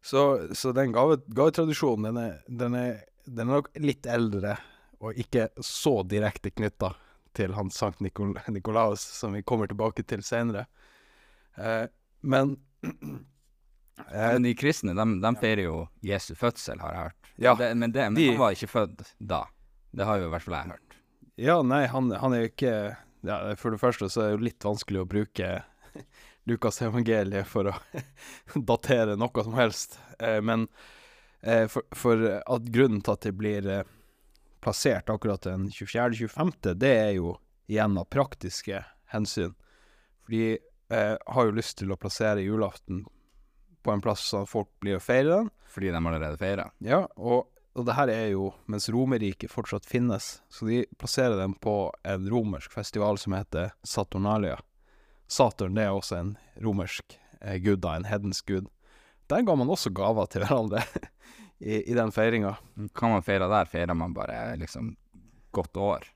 så, 0.02 0.48
så 0.56 0.72
den 0.72 0.92
gave, 0.92 1.18
gavetradisjonen, 1.28 2.10
den 2.12 2.18
er, 2.22 2.36
den, 2.48 2.76
er, 2.76 3.00
den 3.26 3.48
er 3.48 3.60
nok 3.60 3.72
litt 3.82 4.06
eldre, 4.06 4.58
og 5.00 5.18
ikke 5.18 5.50
så 5.64 6.02
direkte 6.08 6.52
knytta 6.54 6.94
til 7.38 7.54
han 7.58 7.72
Sankt 7.74 8.02
Nikolaus, 8.02 9.02
som 9.02 9.34
vi 9.38 9.44
kommer 9.46 9.70
tilbake 9.70 10.06
til 10.08 10.24
seinere. 10.26 10.66
Eh, 11.56 11.86
men 12.22 12.58
Men 14.12 14.44
de 14.46 14.54
kristne, 14.56 14.94
de, 14.98 15.06
de 15.24 15.32
feirer 15.42 15.63
jo 15.68 15.77
Jesu 16.06 16.34
fødsel, 16.38 16.80
har 16.84 16.94
jeg 16.94 17.04
hørt. 17.08 17.32
Ja, 17.38 17.54
det, 17.60 17.72
men 17.77 17.92
det, 17.94 18.04
men 18.12 18.16
de- 18.20 18.27
han 18.32 18.39
var 18.42 18.56
ikke 18.56 18.70
født 18.72 19.04
da. 19.20 19.44
Det 19.98 20.06
har 20.06 20.20
jo 20.22 20.27
i 20.27 20.32
hvert 20.34 20.46
fall 20.46 20.56
jeg 20.60 20.72
hørt. 20.75 20.98
Ja, 21.38 21.56
nei, 21.66 21.84
han, 21.92 22.12
han 22.18 22.34
er 22.34 22.44
jo 22.46 22.50
ikke 22.51 22.72
ja, 23.27 23.36
For 23.62 23.74
det 23.74 23.80
første 23.82 24.08
så 24.10 24.22
er 24.24 24.30
det 24.32 24.38
jo 24.38 24.46
litt 24.48 24.66
vanskelig 24.66 25.01
å 25.04 25.10
bruke 25.10 25.50
Lukas 26.50 26.80
evangeliet 26.86 27.50
for 27.50 27.70
å 27.70 27.75
datere 28.72 29.18
noe 29.20 29.44
som 29.46 29.58
helst. 29.58 29.98
Eh, 30.20 30.39
men 30.42 30.68
eh, 31.42 31.66
for, 31.70 31.86
for 31.98 32.24
at 32.39 32.70
grunnen 32.74 33.01
til 33.06 33.13
at 33.18 33.27
det 33.27 33.34
blir 33.38 33.68
eh, 33.70 33.84
plassert 34.63 35.10
akkurat 35.13 35.44
den 35.46 35.68
24.-25., 35.74 36.74
det 36.80 36.94
er 37.04 37.12
jo 37.18 37.36
igjen 37.68 37.98
av 38.00 38.08
praktiske 38.13 38.82
hensyn. 39.13 39.54
Fordi 40.25 40.42
jeg 40.88 41.18
har 41.20 41.48
jo 41.50 41.56
lyst 41.58 41.77
til 41.82 41.92
å 41.92 41.98
plassere 42.00 42.44
julaften 42.46 43.04
på 43.88 43.94
en 43.96 44.03
plass 44.03 44.25
sånn 44.27 44.44
at 44.46 44.51
folk 44.51 44.67
blir 44.84 45.00
å 45.00 45.03
feire 45.03 45.32
den. 45.39 45.51
Fordi 45.72 45.91
de 45.94 46.00
allerede 46.01 46.39
feirer. 46.41 46.72
Ja, 46.84 47.03
og, 47.15 47.48
og 47.77 47.86
det 47.88 47.96
her 47.98 48.10
er 48.12 48.29
jo 48.34 48.50
mens 48.72 48.88
Romerriket 48.91 49.51
fortsatt 49.53 49.86
finnes, 49.88 50.39
så 50.50 50.65
de 50.67 50.82
plasserer 50.98 51.38
den 51.39 51.53
på 51.62 51.74
en 52.08 52.25
romersk 52.32 52.74
festival 52.74 53.20
som 53.22 53.36
heter 53.38 53.72
Saturnalia. 53.86 54.58
Saturn 55.27 55.75
det 55.77 55.84
er 55.86 55.94
også 55.96 56.15
en 56.22 56.32
romersk 56.63 57.17
eh, 57.41 57.58
gud, 57.62 57.82
da, 57.84 57.96
en 58.00 58.08
hedensk 58.10 58.48
gud. 58.50 58.70
Der 59.27 59.44
ga 59.44 59.56
man 59.60 59.70
også 59.70 59.91
gaver 59.91 60.25
til 60.32 60.46
hverandre 60.46 60.82
i, 61.60 61.82
i 61.91 61.94
den 61.98 62.13
feiringa. 62.15 62.56
Kan 62.96 63.12
man 63.17 63.25
feire 63.27 63.50
der, 63.51 63.67
feirer 63.70 63.98
man 64.00 64.15
bare 64.15 64.56
liksom 64.62 64.94
godt 65.56 65.77
år. 65.84 66.08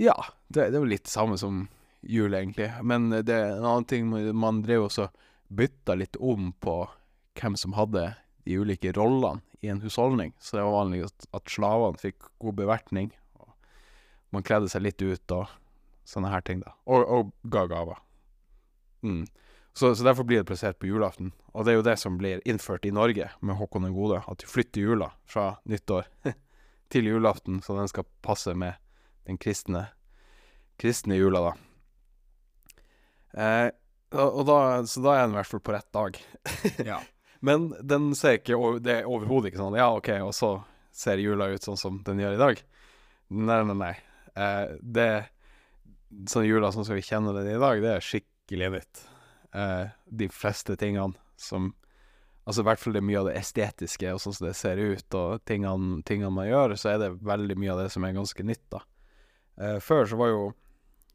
Ja, 0.00 0.16
det, 0.48 0.70
det 0.72 0.78
er 0.78 0.80
jo 0.82 0.90
litt 0.90 1.12
samme 1.12 1.36
som 1.38 1.66
jul, 2.02 2.34
egentlig. 2.34 2.70
Men 2.82 3.10
det 3.14 3.30
er 3.36 3.52
en 3.58 3.68
annen 3.68 3.86
ting 3.88 4.08
man- 4.10 4.32
Man 4.36 4.62
drev 4.64 4.88
også 4.88 5.10
bytta 5.54 5.94
litt 6.00 6.16
om 6.18 6.50
på 6.60 6.80
hvem 7.40 7.56
som 7.58 7.74
hadde 7.78 8.12
de 8.44 8.58
ulike 8.60 8.92
rollene 8.96 9.42
i 9.64 9.70
en 9.72 9.80
husholdning. 9.80 10.34
Så 10.38 10.56
det 10.56 10.64
var 10.66 10.78
vanlig 10.78 11.04
at, 11.06 11.28
at 11.36 11.50
slavene 11.50 12.00
fikk 12.00 12.28
god 12.42 12.58
bevertning. 12.60 13.12
Og 13.40 13.52
man 14.36 14.44
kledde 14.46 14.68
seg 14.72 14.84
litt 14.84 15.02
ut 15.02 15.36
og 15.36 15.48
sånne 16.08 16.32
her 16.32 16.44
ting, 16.44 16.60
da. 16.60 16.74
Og, 16.84 17.06
og 17.08 17.32
ga 17.50 17.64
gaver. 17.70 18.00
Mm. 19.04 19.24
Så, 19.74 19.94
så 19.96 20.04
derfor 20.06 20.26
blir 20.28 20.42
det 20.42 20.48
plassert 20.48 20.78
på 20.78 20.86
julaften. 20.86 21.32
Og 21.54 21.64
det 21.64 21.72
er 21.72 21.78
jo 21.80 21.86
det 21.86 21.96
som 21.98 22.18
blir 22.20 22.42
innført 22.46 22.86
i 22.86 22.92
Norge 22.94 23.30
med 23.40 23.58
Håkon 23.58 23.88
den 23.88 23.96
gode. 23.96 24.20
At 24.30 24.44
vi 24.44 24.50
flytter 24.50 24.84
jula 24.84 25.10
fra 25.26 25.54
nyttår 25.64 26.06
til 26.92 27.08
julaften, 27.10 27.62
så 27.64 27.76
den 27.78 27.90
skal 27.90 28.06
passe 28.22 28.54
med 28.54 28.78
den 29.26 29.40
kristne, 29.40 29.88
kristne 30.78 31.16
jula, 31.16 31.48
da. 31.48 31.54
Eh, 33.34 33.70
og 34.14 34.44
da, 34.46 34.58
så 34.86 35.02
da 35.02 35.16
er 35.16 35.24
den 35.24 35.34
i 35.34 35.38
hvert 35.40 35.50
fall 35.50 35.64
på 35.64 35.74
rett 35.74 35.90
dag. 35.96 36.20
Ja. 36.92 37.00
Men 37.44 37.68
den 37.84 38.12
ser 38.16 38.38
ikke 38.38 38.56
Det 38.80 39.00
er 39.00 39.10
overhodet 39.10 39.50
ikke 39.50 39.60
sånn 39.60 39.76
Ja, 39.76 39.90
OK, 39.98 40.10
og 40.24 40.32
så 40.36 40.56
ser 40.94 41.20
jula 41.22 41.50
ut 41.50 41.64
sånn 41.66 41.78
som 41.78 41.98
den 42.06 42.22
gjør 42.22 42.36
i 42.36 42.40
dag. 42.40 42.60
Nei, 43.34 43.60
nei, 43.66 43.78
nei. 43.80 43.94
Eh, 44.38 44.76
det 44.80 45.08
Sånn 46.30 46.46
jula 46.46 46.70
sånn 46.70 46.86
som 46.86 46.94
vi 46.94 47.02
kjenner 47.02 47.34
den 47.34 47.56
i 47.56 47.58
dag, 47.58 47.80
det 47.82 47.90
er 47.90 48.04
skikkelig 48.04 48.68
nytt. 48.76 49.00
Eh, 49.58 49.88
de 50.06 50.28
fleste 50.30 50.76
tingene 50.78 51.18
som 51.40 51.72
Altså 52.44 52.60
i 52.60 52.66
hvert 52.68 52.80
fall 52.82 52.92
det 52.92 53.00
er 53.00 53.06
mye 53.08 53.20
av 53.22 53.28
det 53.30 53.38
estetiske 53.40 54.10
og 54.12 54.18
sånn 54.20 54.34
som 54.36 54.46
det 54.46 54.56
ser 54.58 54.76
ut, 54.76 55.14
og 55.16 55.40
tingene, 55.48 56.02
tingene 56.04 56.28
man 56.34 56.44
gjør, 56.44 56.74
så 56.76 56.90
er 56.92 56.98
det 57.00 57.14
veldig 57.24 57.56
mye 57.56 57.72
av 57.72 57.80
det 57.80 57.86
som 57.94 58.04
er 58.04 58.12
ganske 58.12 58.44
nytt, 58.44 58.66
da. 58.74 58.82
Eh, 59.56 59.78
før 59.80 60.04
så 60.10 60.18
var 60.20 60.28
jo 60.28 60.42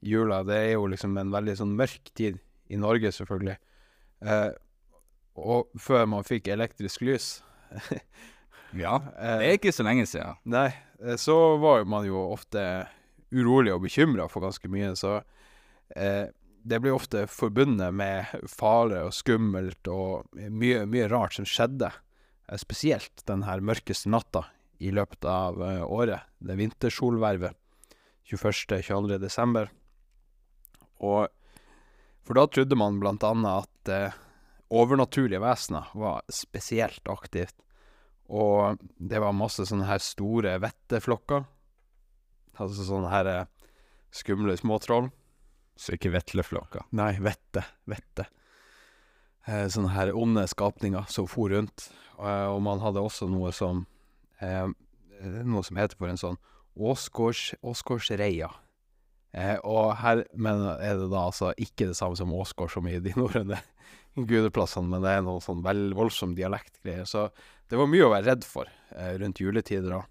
jula 0.02 0.40
Det 0.48 0.56
er 0.56 0.70
jo 0.74 0.88
liksom 0.88 1.18
en 1.20 1.32
veldig 1.34 1.54
sånn 1.60 1.76
mørk 1.78 2.10
tid 2.16 2.40
i 2.72 2.80
Norge, 2.82 3.12
selvfølgelig. 3.14 3.58
Eh, 4.26 4.50
og 5.40 5.80
før 5.80 6.08
man 6.10 6.28
fikk 6.28 6.50
elektrisk 6.54 7.04
lys 7.08 7.30
ja. 8.84 8.96
eh, 9.18 9.38
Det 9.40 9.48
er 9.48 9.58
ikke 9.58 9.74
så 9.76 9.86
lenge 9.86 10.08
siden. 10.10 10.40
Nei, 10.50 10.70
eh, 11.04 11.18
så 11.22 11.38
var 11.62 11.86
man 11.90 12.08
jo 12.08 12.22
ofte 12.34 12.64
urolig 13.30 13.74
og 13.76 13.84
bekymra 13.86 14.26
for 14.30 14.46
ganske 14.46 14.72
mye, 14.72 14.96
så 14.98 15.20
eh, 15.96 16.28
det 16.70 16.80
ble 16.84 16.92
ofte 16.94 17.26
forbundet 17.32 17.94
med 17.96 18.30
fare 18.50 19.06
og 19.08 19.16
skummelt 19.16 19.88
og 19.92 20.28
mye, 20.36 20.84
mye 20.90 21.10
rart 21.12 21.38
som 21.38 21.48
skjedde. 21.48 21.92
Eh, 22.50 22.60
spesielt 22.60 23.26
den 23.30 23.46
her 23.48 23.64
mørkeste 23.64 24.12
natta 24.12 24.48
i 24.80 24.92
løpet 24.96 25.26
av 25.28 25.60
eh, 25.64 25.84
året, 25.86 26.26
det 26.40 26.58
vintersolvervet 26.60 27.58
21.-22. 28.30 29.18
desember. 29.22 29.70
Og 31.00 31.28
for 32.28 32.38
da 32.38 32.46
trodde 32.52 32.78
man 32.78 33.00
blant 33.02 33.24
annet 33.26 33.66
at 33.66 33.94
eh, 33.94 34.18
overnaturlige 34.70 35.42
vesener 35.42 35.90
var 35.98 36.22
spesielt 36.34 37.08
aktivt. 37.10 37.56
Og 38.30 38.78
det 38.98 39.22
var 39.22 39.34
masse 39.34 39.66
sånne 39.66 39.88
her 39.90 40.02
store 40.04 40.58
vetteflokker. 40.62 41.48
Altså 42.60 42.86
sånne 42.86 43.10
her 43.10 43.30
eh, 43.32 43.72
skumle 44.14 44.54
småtroll. 44.60 45.10
Så 45.80 45.96
ikke 45.96 46.12
vetleflokker. 46.14 46.86
Nei, 47.00 47.14
vette. 47.24 47.64
Vette. 47.90 48.28
Eh, 49.48 49.66
sånne 49.72 49.94
her 49.96 50.12
onde 50.18 50.46
skapninger 50.50 51.08
som 51.10 51.28
for 51.30 51.54
rundt. 51.56 51.90
Eh, 52.20 52.48
og 52.52 52.62
man 52.66 52.82
hadde 52.84 53.02
også 53.02 53.30
noe 53.32 53.54
som 53.56 53.86
eh, 54.44 54.68
Noe 55.20 55.66
som 55.68 55.76
heter 55.76 55.98
for 56.00 56.08
en 56.08 56.16
sånn 56.16 56.38
åsgårds, 56.80 57.58
åsgårdsreia. 57.60 58.48
Og 59.68 59.90
her 60.00 60.22
men 60.32 60.62
er 60.80 60.96
det 60.96 61.10
da 61.12 61.26
altså 61.26 61.50
ikke 61.60 61.90
det 61.90 61.98
samme 62.00 62.16
som 62.16 62.32
åsgård 62.32 62.72
som 62.72 62.88
i 62.88 63.02
de 63.04 63.12
norrøne 63.20 63.60
gudeplassene, 64.28 64.90
men 64.92 65.04
det 65.06 65.16
er 65.16 65.26
noe 65.26 65.44
sånn 65.44 65.64
vel 65.66 65.90
voldsom 65.98 66.36
dialektgreier. 66.38 67.08
Så 67.08 67.30
det 67.70 67.80
var 67.80 67.90
mye 67.92 68.08
å 68.08 68.14
være 68.14 68.32
redd 68.32 68.48
for 68.48 68.70
eh, 68.96 69.14
rundt 69.22 69.42
juletider 69.44 69.94
da. 69.94 70.02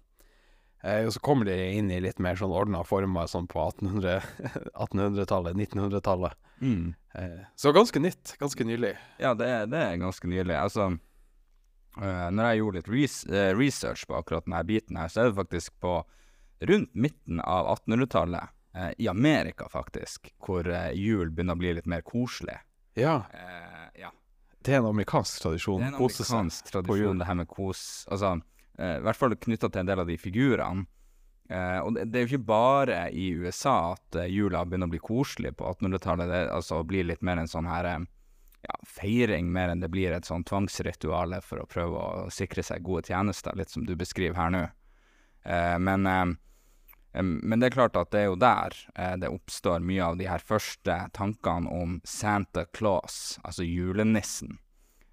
Eh, 0.81 1.03
og 1.05 1.11
så 1.11 1.21
kommer 1.23 1.49
de 1.49 1.57
inn 1.75 1.89
i 1.91 1.99
litt 1.99 2.21
mer 2.23 2.39
sånn 2.39 2.53
ordna 2.55 2.85
former 2.87 3.27
sånn 3.27 3.49
på 3.51 3.59
1800 3.65 4.21
1800-tallet, 4.85 5.57
1900-tallet. 5.57 6.37
Mm. 6.61 6.93
Eh, 7.19 7.41
så 7.55 7.73
ganske 7.75 7.99
nytt. 7.99 8.35
Ganske 8.39 8.67
nylig. 8.67 8.93
Ja, 9.19 9.33
det, 9.33 9.49
det 9.73 9.81
er 9.83 9.99
ganske 9.99 10.27
nylig. 10.27 10.55
Altså, 10.55 10.91
øh, 11.99 12.29
når 12.31 12.45
jeg 12.45 12.61
gjorde 12.61 12.79
litt 12.79 12.93
res 12.93 13.19
eh, 13.27 13.51
research 13.57 14.07
på 14.07 14.15
akkurat 14.19 14.47
denne 14.47 14.63
biten 14.67 14.99
her, 14.99 15.11
så 15.11 15.23
er 15.23 15.29
det 15.29 15.39
faktisk 15.41 15.75
på 15.83 15.99
rundt 16.69 16.95
midten 16.95 17.43
av 17.43 17.73
1800-tallet, 17.75 18.55
eh, 18.75 18.91
i 19.03 19.11
Amerika 19.11 19.67
faktisk, 19.71 20.31
hvor 20.43 20.67
jul 20.95 21.31
begynner 21.31 21.59
å 21.59 21.63
bli 21.63 21.75
litt 21.75 21.91
mer 21.91 22.03
koselig. 22.07 22.59
Ja, 22.99 23.15
Eh, 23.33 24.03
ja. 24.03 24.11
det 24.63 24.75
er 24.75 24.83
en 24.83 24.91
amerikansk 24.91 25.41
tradisjon. 25.43 25.81
Det 25.81 25.87
er 25.87 25.95
en 25.95 25.99
amerikansk 26.03 26.65
jul. 26.65 26.71
tradisjon, 26.71 27.19
det 27.21 27.27
her 27.29 27.39
med 27.41 27.49
kos. 27.51 27.83
Altså, 28.11 28.35
eh, 28.77 28.97
i 28.97 29.03
hvert 29.07 29.19
fall 29.19 29.35
knytta 29.35 29.69
til 29.69 29.83
en 29.83 29.91
del 29.91 30.03
av 30.03 30.07
de 30.07 30.17
figurene. 30.17 30.85
Eh, 31.49 31.79
og 31.81 31.95
det, 31.95 32.05
det 32.11 32.19
er 32.19 32.25
jo 32.27 32.35
ikke 32.35 32.45
bare 32.45 32.97
i 33.09 33.31
USA 33.33 33.95
at 33.95 34.15
eh, 34.21 34.29
jula 34.29 34.61
begynner 34.69 34.85
å 34.85 34.93
bli 34.93 35.01
koselig 35.01 35.55
på 35.57 35.65
1800-tallet. 35.65 36.29
Det 36.29 36.41
altså 36.53 36.83
blir 36.85 37.07
litt 37.09 37.23
mer 37.25 37.41
en 37.41 37.49
sånn 37.49 37.65
her 37.69 37.87
eh, 37.89 38.03
ja, 38.67 38.75
feiring, 38.85 39.49
mer 39.51 39.71
enn 39.73 39.81
det 39.81 39.89
blir 39.89 40.13
et 40.13 40.27
sånn 40.29 40.45
tvangsrituale 40.45 41.41
for 41.41 41.63
å 41.63 41.65
prøve 41.69 42.03
å 42.03 42.27
sikre 42.33 42.61
seg 42.65 42.83
gode 42.85 43.07
tjenester, 43.09 43.55
litt 43.57 43.73
som 43.73 43.87
du 43.87 43.95
beskriver 43.97 44.37
her 44.37 44.53
nå. 44.53 44.61
Eh, 45.49 45.77
men, 45.81 46.05
men 47.11 47.59
det 47.59 47.69
er 47.69 47.77
klart 47.77 47.97
at 47.97 48.11
det 48.13 48.21
er 48.21 48.27
jo 48.29 48.39
der 48.39 48.75
eh, 48.95 49.15
det 49.17 49.31
oppstår 49.33 49.81
mye 49.81 50.03
av 50.11 50.17
de 50.19 50.27
her 50.29 50.43
første 50.45 50.97
tankene 51.17 51.69
om 51.73 51.97
Santa 52.05 52.65
Claus, 52.65 53.39
altså 53.43 53.65
julenissen. 53.65 54.59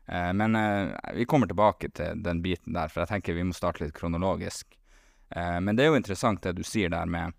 Eh, 0.07 0.33
men 0.37 0.57
eh, 0.57 0.93
vi 1.17 1.25
kommer 1.25 1.49
tilbake 1.49 1.91
til 1.97 2.21
den 2.23 2.43
biten 2.45 2.77
der, 2.77 2.93
for 2.93 3.03
jeg 3.03 3.15
tenker 3.15 3.39
vi 3.39 3.47
må 3.49 3.57
starte 3.57 3.85
litt 3.85 3.97
kronologisk. 3.97 4.77
Men 5.27 5.75
det 5.75 5.83
er 5.83 5.89
jo 5.91 5.99
interessant 5.99 6.45
det 6.45 6.53
du 6.55 6.61
sier 6.63 6.93
der 6.93 7.09
med 7.11 7.35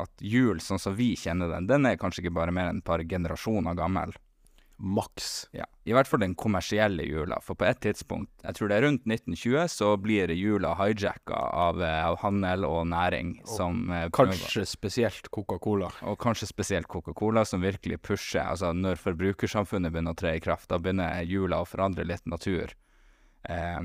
at 0.00 0.22
jul, 0.24 0.62
sånn 0.64 0.80
som 0.80 0.94
vi 0.96 1.10
kjenner 1.12 1.50
den, 1.52 1.66
den 1.68 1.84
er 1.84 1.98
kanskje 2.00 2.22
ikke 2.22 2.38
bare 2.38 2.54
mer 2.56 2.70
enn 2.70 2.78
et 2.80 2.86
par 2.86 3.02
generasjoner 3.04 3.76
gammel. 3.76 4.14
Maks. 4.78 5.48
Ja, 5.52 5.64
I 5.84 5.92
hvert 5.96 6.06
fall 6.06 6.20
den 6.22 6.36
kommersielle 6.38 7.02
jula, 7.02 7.40
for 7.42 7.58
på 7.58 7.66
et 7.66 7.80
tidspunkt, 7.82 8.30
jeg 8.44 8.54
tror 8.54 8.70
det 8.70 8.76
er 8.76 8.84
rundt 8.86 9.08
1920, 9.10 9.64
så 9.74 9.88
blir 9.98 10.30
jula 10.30 10.76
hijacka 10.78 11.34
av, 11.34 11.82
eh, 11.82 12.04
av 12.06 12.20
handel 12.22 12.66
og 12.68 12.86
næring 12.86 13.32
som 13.48 13.90
eh, 13.90 14.06
Kanskje 14.14 14.62
spesielt 14.70 15.30
Coca-Cola. 15.34 15.90
og 16.06 16.18
kanskje 16.22 16.46
spesielt 16.46 16.86
Coca-Cola, 16.86 17.44
som 17.44 17.64
virkelig 17.64 17.98
pusher. 18.02 18.44
Altså, 18.44 18.70
når 18.72 19.02
forbrukersamfunnet 19.02 19.92
begynner 19.92 20.14
å 20.14 20.20
tre 20.22 20.36
i 20.38 20.44
kraft, 20.44 20.68
da 20.70 20.78
begynner 20.78 21.26
jula 21.26 21.62
å 21.62 21.66
forandre 21.66 22.06
litt 22.06 22.26
natur. 22.26 22.74
Eh, 23.50 23.82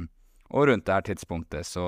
og 0.53 0.67
rundt 0.69 0.85
det 0.85 0.93
her 0.93 1.09
tidspunktet 1.09 1.65
så 1.65 1.85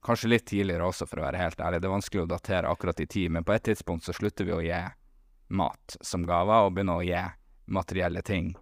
Kanskje 0.00 0.30
litt 0.30 0.46
tidligere 0.48 0.86
også, 0.88 1.04
for 1.04 1.20
å 1.20 1.26
være 1.26 1.36
helt 1.36 1.58
ærlig. 1.60 1.82
Det 1.82 1.88
er 1.90 1.92
vanskelig 1.92 2.22
å 2.22 2.28
datere 2.30 2.70
akkurat 2.72 3.02
i 3.04 3.06
tid, 3.06 3.34
men 3.36 3.44
på 3.44 3.52
et 3.52 3.66
tidspunkt 3.68 4.06
så 4.06 4.14
slutter 4.16 4.46
vi 4.48 4.54
å 4.56 4.62
gi 4.64 4.78
mat 5.52 5.96
som 6.00 6.24
gaver, 6.24 6.64
og 6.64 6.72
begynner 6.72 7.02
å 7.02 7.04
gi 7.04 7.20
materielle 7.70 8.22
ting. 8.22 8.54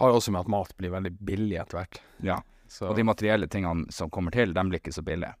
Har 0.00 0.08
jo 0.12 0.20
også 0.20 0.32
med 0.32 0.40
at 0.44 0.50
mat 0.52 0.76
blir 0.76 0.92
veldig 0.94 1.12
billig 1.20 1.58
etter 1.60 1.78
hvert. 1.82 2.00
Ja. 2.24 2.40
Så, 2.68 2.88
Og 2.88 2.96
de 2.96 3.04
materielle 3.04 3.48
tingene 3.52 3.92
som 3.92 4.10
kommer 4.10 4.32
til, 4.32 4.54
de 4.56 4.62
blir 4.68 4.80
ikke 4.80 4.94
så 4.96 5.02
billige. 5.04 5.34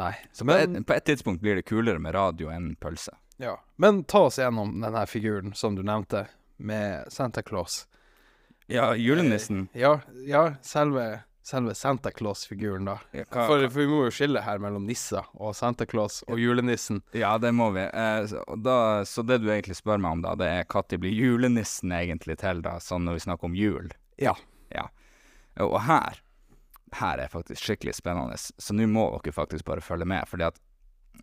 nei. 0.00 0.14
Så 0.32 0.46
på, 0.48 0.54
et, 0.56 0.78
på 0.86 0.94
et 0.96 1.04
tidspunkt 1.04 1.42
blir 1.42 1.58
det 1.60 1.66
kulere 1.68 2.00
med 2.00 2.14
radio 2.16 2.48
enn 2.48 2.74
pølse. 2.80 3.12
Ja. 3.36 3.58
Men 3.76 4.04
ta 4.04 4.26
oss 4.28 4.38
gjennom 4.38 4.80
denne 4.80 5.06
figuren 5.06 5.52
som 5.54 5.76
du 5.76 5.82
nevnte, 5.82 6.26
med 6.56 7.12
Santa 7.12 7.42
Claus. 7.42 7.86
Ja, 8.68 8.94
julenissen. 8.96 9.68
Ja, 9.72 10.00
ja 10.28 10.54
selve, 10.62 11.22
selve 11.50 11.74
Santa 11.78 12.12
Claus-figuren, 12.14 12.86
da. 12.88 12.94
Ja, 13.16 13.24
hva- 13.26 13.46
For, 13.50 13.64
for 13.72 13.82
vi 13.82 13.88
må 13.90 14.04
jo 14.06 14.12
skille 14.14 14.42
her 14.46 14.62
mellom 14.62 14.86
nisser 14.88 15.26
og 15.34 15.52
Santa 15.58 15.86
Claus 15.90 16.20
og 16.28 16.38
julenissen. 16.40 17.02
Ja, 17.16 17.34
det 17.42 17.50
må 17.58 17.70
vi. 17.74 17.82
Eh, 17.90 18.22
så, 18.30 18.44
da, 18.62 18.76
så 19.10 19.24
det 19.26 19.40
du 19.42 19.50
egentlig 19.50 19.76
spør 19.80 19.98
meg 20.02 20.18
om, 20.18 20.24
da, 20.24 20.36
det 20.38 20.48
er 20.60 20.64
når 20.70 21.00
blir 21.02 21.12
julenissen 21.18 21.92
egentlig 21.96 22.38
til, 22.44 22.62
da, 22.66 22.78
sånn 22.82 23.04
når 23.08 23.18
vi 23.18 23.26
snakker 23.26 23.50
om 23.50 23.58
jul? 23.58 23.90
Ja. 24.22 24.36
Ja. 24.70 24.86
Og 25.60 25.76
her, 25.84 26.22
her 26.96 27.20
er 27.26 27.30
faktisk 27.32 27.66
skikkelig 27.66 27.96
spennende, 27.98 28.38
så 28.38 28.74
nå 28.76 28.86
må 28.90 29.08
dere 29.18 29.34
faktisk 29.36 29.66
bare 29.68 29.82
følge 29.84 30.06
med, 30.08 30.26
fordi 30.30 30.46
at 30.48 30.58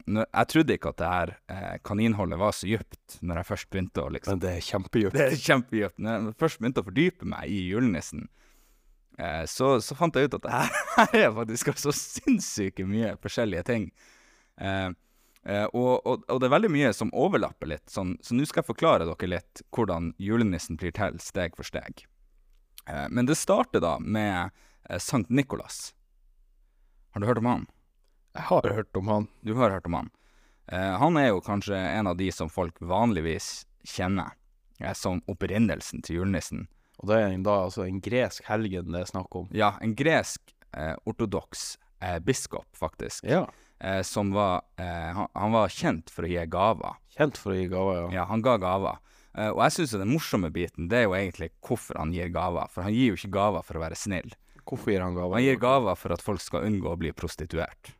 Jeg 0.07 0.47
trodde 0.51 0.75
ikke 0.75 0.89
at 0.93 0.97
det 1.01 1.07
her 1.09 1.29
eh, 1.49 1.77
kaninholdet 1.87 2.37
var 2.39 2.51
så 2.53 2.67
dypt 2.69 3.15
når 3.25 3.39
jeg 3.39 3.47
først 3.47 3.69
begynte 3.73 4.03
å 4.03 4.11
liksom 4.13 4.35
Men 4.35 4.41
det 4.43 4.51
er 4.51 4.65
kjempedypt. 4.67 5.15
Det 5.15 5.23
er 5.25 5.39
kjempedypt. 5.41 5.97
Når 6.05 6.19
jeg 6.27 6.35
først 6.43 6.59
begynte 6.61 6.83
å 6.83 6.85
fordype 6.91 7.25
meg 7.31 7.49
i 7.55 7.61
julenissen, 7.71 8.27
så, 9.49 9.79
så 9.81 9.95
fant 9.97 10.15
jeg 10.15 10.29
ut 10.29 10.35
at 10.37 10.43
det 10.45 10.53
her, 10.53 11.15
er 11.17 11.31
faktisk 11.33 11.71
så 11.81 11.93
sinnssyke 11.95 12.85
mye 12.85 13.15
forskjellige 13.23 13.63
ting. 13.69 13.87
Eh, 14.61 14.89
eh, 15.45 15.65
og, 15.73 16.05
og, 16.05 16.25
og 16.27 16.41
det 16.41 16.49
er 16.49 16.55
veldig 16.55 16.71
mye 16.73 16.91
som 16.93 17.13
overlapper 17.13 17.71
litt, 17.73 17.85
sånn, 17.89 18.15
så 18.21 18.37
nå 18.37 18.45
skal 18.45 18.63
jeg 18.63 18.71
forklare 18.71 19.07
dere 19.09 19.31
litt 19.37 19.63
hvordan 19.75 20.13
julenissen 20.21 20.79
blir 20.79 20.93
til 20.97 21.19
steg 21.23 21.57
for 21.57 21.67
steg. 21.67 22.05
Eh, 22.89 23.07
men 23.09 23.29
det 23.29 23.39
starter 23.39 23.83
da 23.83 23.97
med 23.99 24.51
eh, 24.89 25.01
Sankt 25.01 25.33
Nikolas. 25.33 25.93
Har 27.13 27.21
du 27.21 27.27
hørt 27.27 27.41
om 27.41 27.49
han? 27.49 27.67
Jeg 28.37 28.49
har 28.51 28.69
hørt 28.69 28.97
om 28.97 29.07
han. 29.09 29.27
Du 29.41 29.55
har 29.57 29.73
hørt 29.73 29.85
om 29.89 29.97
han. 29.97 30.09
Eh, 30.71 30.97
han 31.01 31.17
er 31.17 31.31
jo 31.31 31.41
kanskje 31.41 31.77
en 31.77 32.07
av 32.07 32.17
de 32.19 32.31
som 32.31 32.49
folk 32.51 32.75
vanligvis 32.83 33.65
kjenner 33.87 34.35
eh, 34.79 34.93
som 34.93 35.23
opprinnelsen 35.31 36.03
til 36.05 36.21
julenissen. 36.21 36.67
Og 36.97 37.09
det 37.11 37.17
er 37.21 37.27
en, 37.35 37.43
da 37.45 37.55
altså 37.67 37.85
en 37.85 37.99
gresk 38.01 38.47
helgen 38.49 38.91
det 38.93 39.03
er 39.03 39.09
snakk 39.11 39.35
om. 39.37 39.47
Ja, 39.53 39.75
en 39.85 39.93
gresk 39.97 40.53
eh, 40.73 40.95
ortodoks 41.05 41.77
eh, 42.01 42.17
biskop, 42.25 42.65
faktisk, 42.77 43.23
Ja. 43.29 43.43
eh, 43.79 44.01
som 44.01 44.31
var 44.33 44.63
eh, 44.81 45.11
han, 45.13 45.27
han 45.35 45.53
var 45.53 45.69
kjent 45.69 46.09
for 46.13 46.25
å 46.25 46.31
gi 46.31 46.45
gaver. 46.49 46.97
Kjent 47.17 47.37
for 47.37 47.53
å 47.53 47.59
gi 47.59 47.67
gaver, 47.69 48.01
ja. 48.01 48.07
Ja, 48.21 48.25
han 48.31 48.41
ga 48.45 48.57
gaver. 48.61 48.97
Eh, 49.37 49.51
og 49.51 49.61
jeg 49.67 49.75
syns 49.77 49.93
den 49.99 50.09
morsomme 50.09 50.49
biten, 50.53 50.87
det 50.89 51.03
er 51.03 51.07
jo 51.07 51.13
egentlig 51.17 51.51
hvorfor 51.61 51.99
han 52.01 52.13
gir 52.15 52.29
gaver. 52.33 52.69
For 52.73 52.87
han 52.87 52.93
gir 52.97 53.11
jo 53.13 53.19
ikke 53.19 53.33
gaver 53.37 53.65
for 53.67 53.77
å 53.77 53.83
være 53.85 53.97
snill. 53.99 54.33
Hvorfor 54.67 54.91
gir 54.91 55.05
han 55.05 55.13
gaver? 55.15 55.37
Han 55.37 55.45
gir 55.45 55.61
gaver 55.61 55.95
for 55.95 56.13
at 56.17 56.25
folk 56.25 56.41
skal 56.43 56.65
unngå 56.67 56.89
å 56.91 56.97
bli 56.99 57.13
prostituert. 57.15 57.93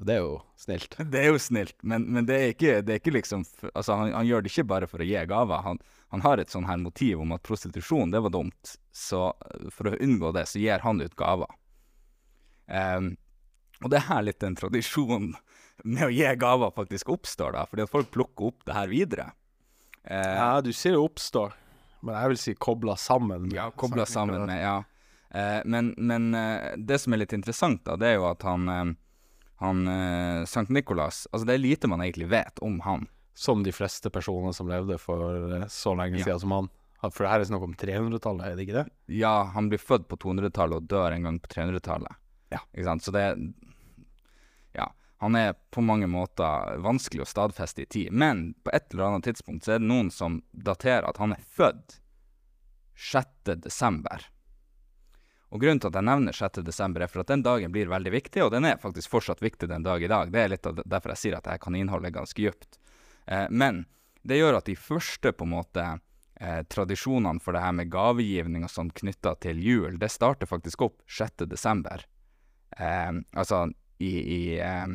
Det 0.00 0.14
er 0.14 0.22
jo 0.22 0.36
snilt. 0.56 0.94
Det 1.12 1.20
er 1.20 1.26
jo 1.28 1.40
snilt, 1.42 1.76
men, 1.84 2.06
men 2.14 2.26
det, 2.28 2.36
er 2.36 2.54
ikke, 2.54 2.76
det 2.80 2.94
er 2.94 3.00
ikke 3.02 3.12
liksom 3.12 3.42
Altså, 3.74 3.96
han, 3.98 4.12
han 4.16 4.26
gjør 4.26 4.44
det 4.44 4.52
ikke 4.52 4.64
bare 4.70 4.88
for 4.88 5.04
å 5.04 5.06
gi 5.06 5.18
gaver. 5.28 5.64
Han, 5.66 5.80
han 6.14 6.24
har 6.24 6.40
et 6.40 6.52
sånn 6.52 6.68
her 6.68 6.80
motiv 6.80 7.20
om 7.24 7.34
at 7.36 7.44
prostitusjon, 7.44 8.12
det 8.12 8.22
var 8.24 8.32
dumt. 8.32 8.76
Så 8.92 9.26
eh, 9.32 9.66
for 9.72 9.90
å 9.92 9.98
unngå 10.00 10.32
det, 10.36 10.46
så 10.48 10.62
gir 10.62 10.84
han 10.84 11.02
ut 11.02 11.16
gaver. 11.18 11.52
Um, 12.72 13.14
og 13.82 13.90
det 13.92 13.98
er 13.98 14.08
her 14.08 14.24
litt 14.24 14.40
den 14.40 14.56
tradisjonen 14.56 15.34
med 15.84 16.06
å 16.06 16.12
gi 16.12 16.28
gaver 16.40 16.72
faktisk 16.76 17.12
oppstår, 17.12 17.56
da. 17.56 17.66
Fordi 17.68 17.84
at 17.86 17.92
folk 17.92 18.12
plukker 18.14 18.52
opp 18.52 18.64
det 18.68 18.76
her 18.78 18.88
videre. 18.92 19.28
Uh, 20.08 20.16
Ja, 20.16 20.50
du 20.64 20.72
sier 20.72 20.96
det 20.96 21.02
oppstår, 21.02 21.52
men 22.00 22.16
jeg 22.16 22.32
vil 22.32 22.40
si 22.46 22.56
kobla 22.56 22.96
sammen. 22.98 23.48
med 23.48 23.58
Ja, 23.58 23.68
kobla 23.70 24.08
sammen 24.08 24.46
med 24.48 24.62
Ja. 24.62 24.80
Uh, 25.32 25.62
men 25.64 25.94
men 25.96 26.34
uh, 26.36 26.74
det 26.76 26.98
som 27.00 27.14
er 27.14 27.22
litt 27.22 27.32
interessant, 27.32 27.80
da, 27.86 27.96
det 27.96 28.10
er 28.10 28.18
jo 28.18 28.26
at 28.28 28.42
han, 28.44 28.68
eh, 28.68 28.90
han 29.62 29.86
eh, 29.88 30.42
Sankt 30.50 30.70
Nikolas 30.74 31.24
Altså, 31.32 31.46
det 31.48 31.54
er 31.56 31.62
lite 31.62 31.88
man 31.90 32.02
egentlig 32.04 32.28
vet 32.32 32.58
om 32.66 32.80
han. 32.86 33.06
Som 33.34 33.62
de 33.64 33.72
fleste 33.72 34.10
personer 34.12 34.52
som 34.52 34.68
levde 34.68 34.98
for 35.00 35.22
eh, 35.56 35.66
så 35.72 35.94
lenge 35.96 36.18
Ja. 36.20 36.24
siden 36.26 36.40
som 36.44 36.56
han. 36.58 36.68
For 37.10 37.24
det 37.24 37.30
her 37.32 37.40
er 37.42 37.48
snakk 37.48 37.64
om 37.66 37.72
300-tallet, 37.74 38.44
er 38.46 38.54
det 38.58 38.62
ikke 38.68 38.76
det? 38.82 38.84
Ja, 39.18 39.32
han 39.56 39.66
blir 39.72 39.80
født 39.82 40.04
på 40.10 40.18
200-tallet 40.22 40.76
og 40.82 40.84
dør 40.92 41.16
en 41.16 41.24
gang 41.26 41.38
på 41.42 41.48
300-tallet. 41.50 42.14
Ja. 42.54 42.60
Ikke 42.76 42.84
sant? 42.90 43.02
Så 43.02 43.14
det 43.16 43.24
Ja. 44.76 44.86
Han 45.22 45.34
er 45.38 45.54
på 45.70 45.82
mange 45.82 46.06
måter 46.10 46.78
vanskelig 46.82 47.22
å 47.24 47.30
stadfeste 47.30 47.82
i 47.82 47.86
tid. 47.86 48.12
Men 48.12 48.52
på 48.64 48.70
et 48.74 48.90
eller 48.92 49.08
annet 49.12 49.24
tidspunkt 49.30 49.64
så 49.66 49.76
er 49.76 49.78
det 49.82 49.86
noen 49.90 50.10
som 50.14 50.40
daterer 50.52 51.06
at 51.08 51.18
han 51.22 51.32
er 51.34 51.42
født 51.56 51.98
6. 52.98 53.54
desember. 53.62 54.24
Og 55.52 55.60
grunnen 55.60 55.82
til 55.82 55.90
at 55.90 55.98
jeg 55.98 56.08
nevner 56.08 56.36
6. 56.36 56.62
desember, 56.64 57.04
er 57.04 57.10
for 57.12 57.20
at 57.20 57.28
den 57.28 57.42
dagen 57.44 57.72
blir 57.74 57.90
veldig 57.92 58.12
viktig, 58.14 58.40
og 58.40 58.54
den 58.54 58.64
er 58.64 58.80
faktisk 58.80 59.12
fortsatt 59.12 59.42
viktig 59.44 59.68
den 59.68 59.84
dag 59.84 60.00
i 60.00 60.08
dag. 60.08 60.30
Det 60.32 60.40
er 60.40 60.54
litt 60.54 60.64
derfor 60.64 61.12
jeg 61.12 61.20
sier 61.20 61.36
at 61.36 61.44
dette 61.44 61.58
kan 61.60 61.74
kaninholdet 61.74 62.08
er 62.08 62.14
ganske 62.16 62.46
dypt. 62.46 62.78
Eh, 63.26 63.44
men 63.50 63.84
det 64.24 64.38
gjør 64.40 64.62
at 64.62 64.70
de 64.70 64.78
første 64.80 65.34
på 65.36 65.44
en 65.44 65.52
måte 65.52 65.84
eh, 66.40 66.62
tradisjonene 66.72 67.44
for 67.44 67.52
det 67.52 67.66
her 67.66 67.76
med 67.76 67.92
gavegivning 67.92 68.64
og 68.64 68.72
sånn 68.72 68.94
knytta 68.96 69.34
til 69.44 69.60
jul, 69.60 70.00
det 70.00 70.08
starter 70.14 70.48
faktisk 70.48 70.86
opp 70.88 70.98
6. 71.10 71.44
desember. 71.52 72.06
Eh, 72.78 73.12
altså 73.36 73.66
i, 74.00 74.12
i, 74.16 74.42
eh, 74.56 74.88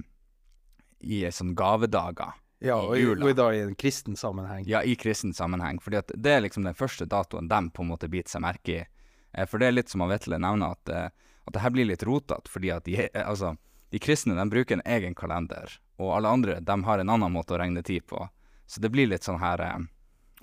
i 1.05 1.23
sånn 1.29 1.53
gavedager. 1.57 2.33
Ja, 2.65 2.79
og 2.81 2.97
i, 2.97 3.05
og 3.05 3.29
i 3.29 3.37
dag 3.37 3.53
i 3.53 3.61
en 3.61 3.77
kristen 3.77 4.17
sammenheng. 4.17 4.65
Ja, 4.65 4.81
i 4.81 4.95
kristen 4.97 5.35
sammenheng. 5.37 5.77
Fordi 5.83 6.01
at 6.01 6.11
det 6.17 6.31
er 6.33 6.41
liksom 6.41 6.65
den 6.65 6.77
første 6.77 7.05
datoen 7.05 7.49
de 7.51 7.59
på 7.69 7.85
en 7.85 7.91
måte 7.91 8.09
biter 8.09 8.33
seg 8.33 8.41
merke 8.41 8.79
i. 8.79 8.85
Eh, 9.33 9.45
for 9.45 9.59
det 9.59 9.69
er 9.69 9.77
litt 9.77 9.89
som 9.89 10.05
Vetle 10.07 10.39
nevner, 10.41 10.77
at, 10.77 10.89
eh, 10.89 11.33
at 11.47 11.53
det 11.53 11.63
her 11.63 11.73
blir 11.75 11.89
litt 11.89 12.05
rotete. 12.07 12.51
Fordi 12.51 12.71
at 12.75 12.85
de, 12.85 12.97
eh, 13.07 13.23
altså, 13.23 13.55
de 13.89 13.99
kristne 13.99 14.35
de 14.35 14.49
bruker 14.49 14.77
en 14.77 14.85
egen 14.85 15.15
kalender, 15.15 15.79
og 15.97 16.15
alle 16.17 16.29
andre 16.29 16.59
de 16.59 16.83
har 16.83 16.99
en 16.99 17.09
annen 17.09 17.31
måte 17.31 17.55
å 17.55 17.61
regne 17.61 17.83
tid 17.83 18.07
på. 18.07 18.29
Så 18.67 18.81
det 18.83 18.91
blir 18.91 19.07
litt 19.07 19.23
sånn 19.23 19.39
her 19.39 19.61
eh, 19.63 19.79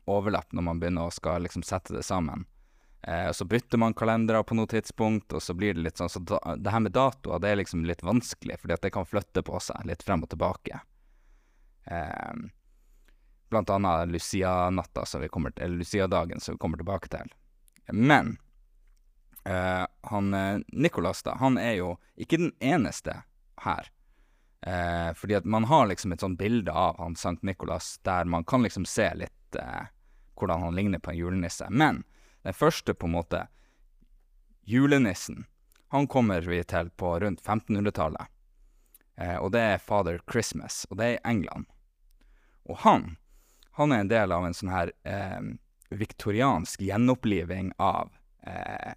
overlapp 0.07 0.53
når 0.53 0.62
man 0.62 0.81
begynner 0.81 1.09
å 1.09 1.14
skal 1.14 1.44
liksom 1.44 1.62
sette 1.62 1.92
det 1.97 2.05
sammen. 2.07 2.47
Eh, 3.03 3.29
og 3.29 3.37
så 3.37 3.44
bytter 3.44 3.81
man 3.81 3.94
kalendere 3.94 4.40
på 4.44 4.57
noe 4.57 4.70
tidspunkt, 4.70 5.33
og 5.37 5.42
så 5.44 5.55
blir 5.55 5.77
det 5.77 5.85
litt 5.85 6.01
sånn 6.01 6.09
Så 6.09 6.23
da, 6.25 6.40
det 6.57 6.73
her 6.73 6.81
med 6.81 6.94
datoer, 6.97 7.40
det 7.40 7.51
er 7.51 7.61
liksom 7.61 7.85
litt 7.85 8.03
vanskelig, 8.03 8.57
fordi 8.62 8.77
at 8.79 8.87
det 8.87 8.94
kan 8.97 9.09
flytte 9.09 9.44
på 9.44 9.61
seg 9.61 9.85
litt 9.88 10.03
frem 10.03 10.25
og 10.25 10.31
tilbake. 10.33 10.81
Eh, 11.85 12.33
blant 13.53 13.70
annet 13.70 14.09
Lucia-natta, 14.09 15.05
som 15.05 15.20
vi 15.20 15.29
kommer 15.29 15.53
til, 15.53 15.66
eller 15.66 15.85
Lucia-dagen, 15.85 16.40
som 16.40 16.57
vi 16.57 16.62
kommer 16.64 16.81
tilbake 16.81 17.12
til. 17.12 17.29
Men 17.92 18.38
eh, 19.44 19.87
han 20.00 20.35
eh, 20.35 20.59
Nicolas, 20.68 21.22
da, 21.22 21.37
han 21.40 21.59
er 21.59 21.72
jo 21.78 21.94
ikke 22.16 22.38
den 22.40 22.52
eneste 22.61 23.22
her. 23.64 23.90
Eh, 24.66 25.14
fordi 25.14 25.35
at 25.35 25.44
man 25.44 25.64
har 25.64 25.87
liksom 25.87 26.12
et 26.12 26.20
sånt 26.20 26.38
bilde 26.38 26.72
av 26.72 26.98
han 26.98 27.16
Sankt 27.16 27.42
Nikolas, 27.42 27.98
der 28.02 28.24
man 28.24 28.44
kan 28.44 28.62
liksom 28.62 28.85
se 28.88 29.11
litt 29.14 29.59
eh, 29.61 29.90
hvordan 30.40 30.62
han 30.62 30.74
ligner 30.74 30.98
på 30.98 31.11
en 31.11 31.18
julenisse. 31.18 31.68
Men 31.70 32.04
den 32.42 32.54
første, 32.54 32.94
på 32.94 33.07
en 33.07 33.16
måte, 33.16 33.46
julenissen, 34.64 35.44
han 35.88 36.07
kommer 36.07 36.40
vi 36.40 36.62
til 36.64 36.90
på 36.90 37.18
rundt 37.20 37.42
1500-tallet. 37.42 38.33
Eh, 39.16 39.37
og 39.37 39.52
det 39.52 39.61
er 39.61 39.85
Father 39.85 40.20
Christmas, 40.30 40.87
og 40.90 40.98
det 40.98 41.07
er 41.07 41.18
i 41.18 41.30
England. 41.35 41.68
Og 42.64 42.80
han, 42.87 43.16
han 43.76 43.92
er 43.92 44.02
en 44.02 44.11
del 44.11 44.33
av 44.33 44.46
en 44.46 44.57
sånn 44.57 44.72
her 44.72 44.90
viktoriansk 45.94 46.80
gjenoppliving 46.80 47.72
av 47.76 48.12
eh, 48.46 48.94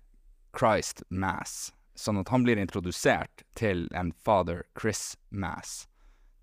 Christ 0.57 1.03
Mass. 1.09 1.71
Sånn 1.97 2.19
at 2.21 2.29
han 2.29 2.43
blir 2.45 2.59
introdusert 2.61 3.43
til 3.57 3.87
en 3.97 4.11
Father 4.25 4.63
Chris 4.79 5.15
Mass, 5.29 5.87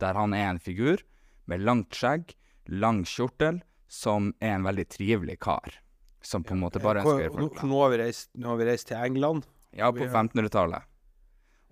der 0.03 0.19
han 0.19 0.35
er 0.35 0.49
en 0.53 0.63
figur 0.63 1.03
med 1.51 1.63
langt 1.63 1.95
skjegg, 1.95 2.35
lang 2.67 3.05
kjortel, 3.07 3.63
som 3.87 4.33
er 4.41 4.57
en 4.57 4.67
veldig 4.67 4.89
trivelig 4.91 5.39
kar. 5.45 5.79
Som 6.25 6.43
på 6.43 6.57
en 6.57 6.63
måte 6.65 6.81
bare 6.83 7.05
ønsker 7.05 7.31
folk 7.31 7.59
glad. 7.61 7.71
nå, 7.71 7.81
har 7.83 7.93
vi 7.93 8.01
reist, 8.01 8.31
har 8.45 8.59
vi 8.59 8.67
reist 8.67 8.89
til 8.89 8.97
England. 8.97 9.47
Ja, 9.77 9.91
på 9.93 10.07
1500-tallet. 10.07 10.91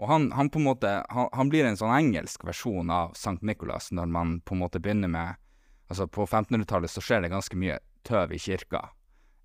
Og 0.02 0.08
han, 0.10 0.30
han 0.32 0.50
på 0.50 0.58
en 0.58 0.66
måte 0.66 0.90
han, 1.08 1.28
han 1.32 1.50
blir 1.50 1.66
en 1.66 1.78
sånn 1.78 1.92
engelsk 1.94 2.44
versjon 2.46 2.90
av 2.90 3.14
Sankt 3.18 3.44
Nikolas 3.46 3.92
når 3.94 4.10
man 4.10 4.40
på 4.42 4.56
en 4.56 4.62
måte 4.64 4.82
begynner 4.82 5.10
med 5.10 5.38
Altså, 5.92 6.06
på 6.08 6.24
1500-tallet 6.24 6.88
så 6.88 7.02
skjer 7.04 7.20
det 7.20 7.28
ganske 7.28 7.56
mye 7.60 7.74
tøv 8.08 8.30
i 8.32 8.38
kirka. 8.40 8.78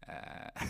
Eh, 0.08 0.62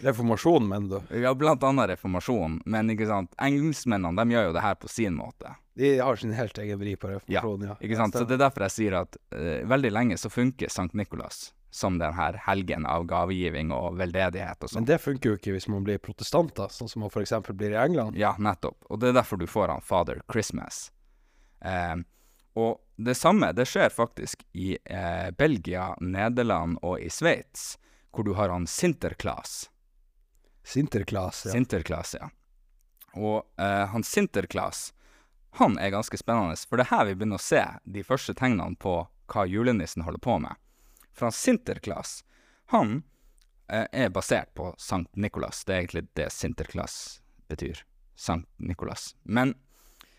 Reformasjon, 0.06 0.68
mener 0.68 1.00
du? 1.08 1.20
ja, 1.20 1.34
blant 1.34 1.62
annet 1.62 1.88
reformasjonen, 1.90 2.60
men 2.66 2.90
ikke 2.90 3.06
sant, 3.06 3.34
engelskmennene 3.42 4.18
de 4.18 4.34
gjør 4.34 4.48
jo 4.50 4.56
det 4.56 4.64
her 4.64 4.78
på 4.78 4.90
sin 4.90 5.14
måte. 5.18 5.54
De 5.78 5.92
har 5.98 6.18
sin 6.18 6.34
helt 6.34 6.58
egen 6.58 6.80
vri 6.80 6.96
på 6.98 7.10
reformasjon, 7.12 7.68
ja. 7.68 7.76
ja. 7.76 7.86
Ikke 7.86 7.98
sant? 7.98 8.18
Så 8.18 8.26
det 8.26 8.38
er 8.38 8.44
derfor 8.46 8.66
jeg 8.66 8.74
sier 8.74 8.98
at 9.04 9.18
uh, 9.34 9.62
veldig 9.70 9.94
lenge 9.94 10.18
så 10.18 10.30
funker 10.30 10.70
Sankt 10.74 10.98
Nikolas 10.98 11.52
som 11.70 11.98
den 12.00 12.14
her 12.16 12.38
helgen 12.46 12.86
av 12.88 13.04
gavegiving 13.06 13.70
og 13.76 13.98
veldedighet 14.00 14.62
og 14.64 14.70
sånn. 14.70 14.82
Men 14.82 14.88
det 14.88 14.98
funker 15.02 15.30
jo 15.30 15.38
ikke 15.38 15.52
hvis 15.54 15.68
man 15.70 15.84
blir 15.86 16.00
protestanter, 16.02 16.72
sånn 16.72 16.88
som 16.90 17.04
man 17.04 17.12
eksempel 17.20 17.54
blir 17.58 17.74
i 17.76 17.78
England. 17.78 18.16
Ja, 18.18 18.32
nettopp. 18.40 18.78
Og 18.88 19.02
det 19.02 19.12
er 19.12 19.18
derfor 19.20 19.38
du 19.38 19.46
får 19.46 19.74
han 19.74 19.84
Father 19.84 20.22
Christmas. 20.32 20.88
Uh, 21.62 22.00
og 22.58 22.80
det 22.96 23.14
samme, 23.14 23.52
det 23.54 23.68
skjer 23.70 23.92
faktisk 23.94 24.42
i 24.58 24.72
eh, 24.82 25.28
Belgia, 25.38 25.92
Nederland 26.02 26.80
og 26.82 26.98
i 26.98 27.10
Sveits, 27.12 27.76
hvor 28.18 28.24
du 28.24 28.32
har 28.34 28.48
han 28.48 28.66
Sinterklaas. 28.66 29.70
Sinterklaas, 30.64 31.44
ja. 31.46 31.52
Sinterklaas, 31.52 32.16
ja. 32.20 32.30
Og 33.14 33.46
eh, 33.60 33.86
han 33.86 34.02
Sinterklaas, 34.02 34.94
han 35.50 35.78
er 35.78 35.92
ganske 35.94 36.18
spennende, 36.18 36.56
for 36.68 36.80
det 36.80 36.88
er 36.88 36.96
her 36.96 37.04
vi 37.06 37.14
begynner 37.14 37.38
å 37.38 37.44
se 37.44 37.60
de 37.86 38.02
første 38.02 38.34
tegnene 38.34 38.74
på 38.74 38.94
hva 39.30 39.44
julenissen 39.46 40.02
holder 40.02 40.18
på 40.24 40.34
med. 40.42 40.58
For 41.14 41.28
han 41.28 41.36
Sinterklaas, 41.36 42.24
han 42.74 43.04
eh, 43.70 43.86
er 43.92 44.10
basert 44.10 44.50
på 44.58 44.72
Sankt 44.82 45.14
Nikolas. 45.14 45.62
Det 45.62 45.76
er 45.76 45.84
egentlig 45.84 46.08
det 46.18 46.26
Sinterklaas 46.34 46.96
betyr. 47.46 47.84
Sankt 48.18 48.50
Nikolas. 48.58 49.12
Men 49.22 49.54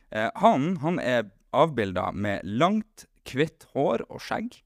eh, 0.09 0.29
han, 0.39 0.77
han 0.85 1.03
er 1.03 1.33
avbilda 1.51 2.13
med 2.15 2.47
langt, 2.47 3.09
hvitt 3.27 3.67
hår 3.75 4.05
og 4.07 4.23
skjegg. 4.23 4.62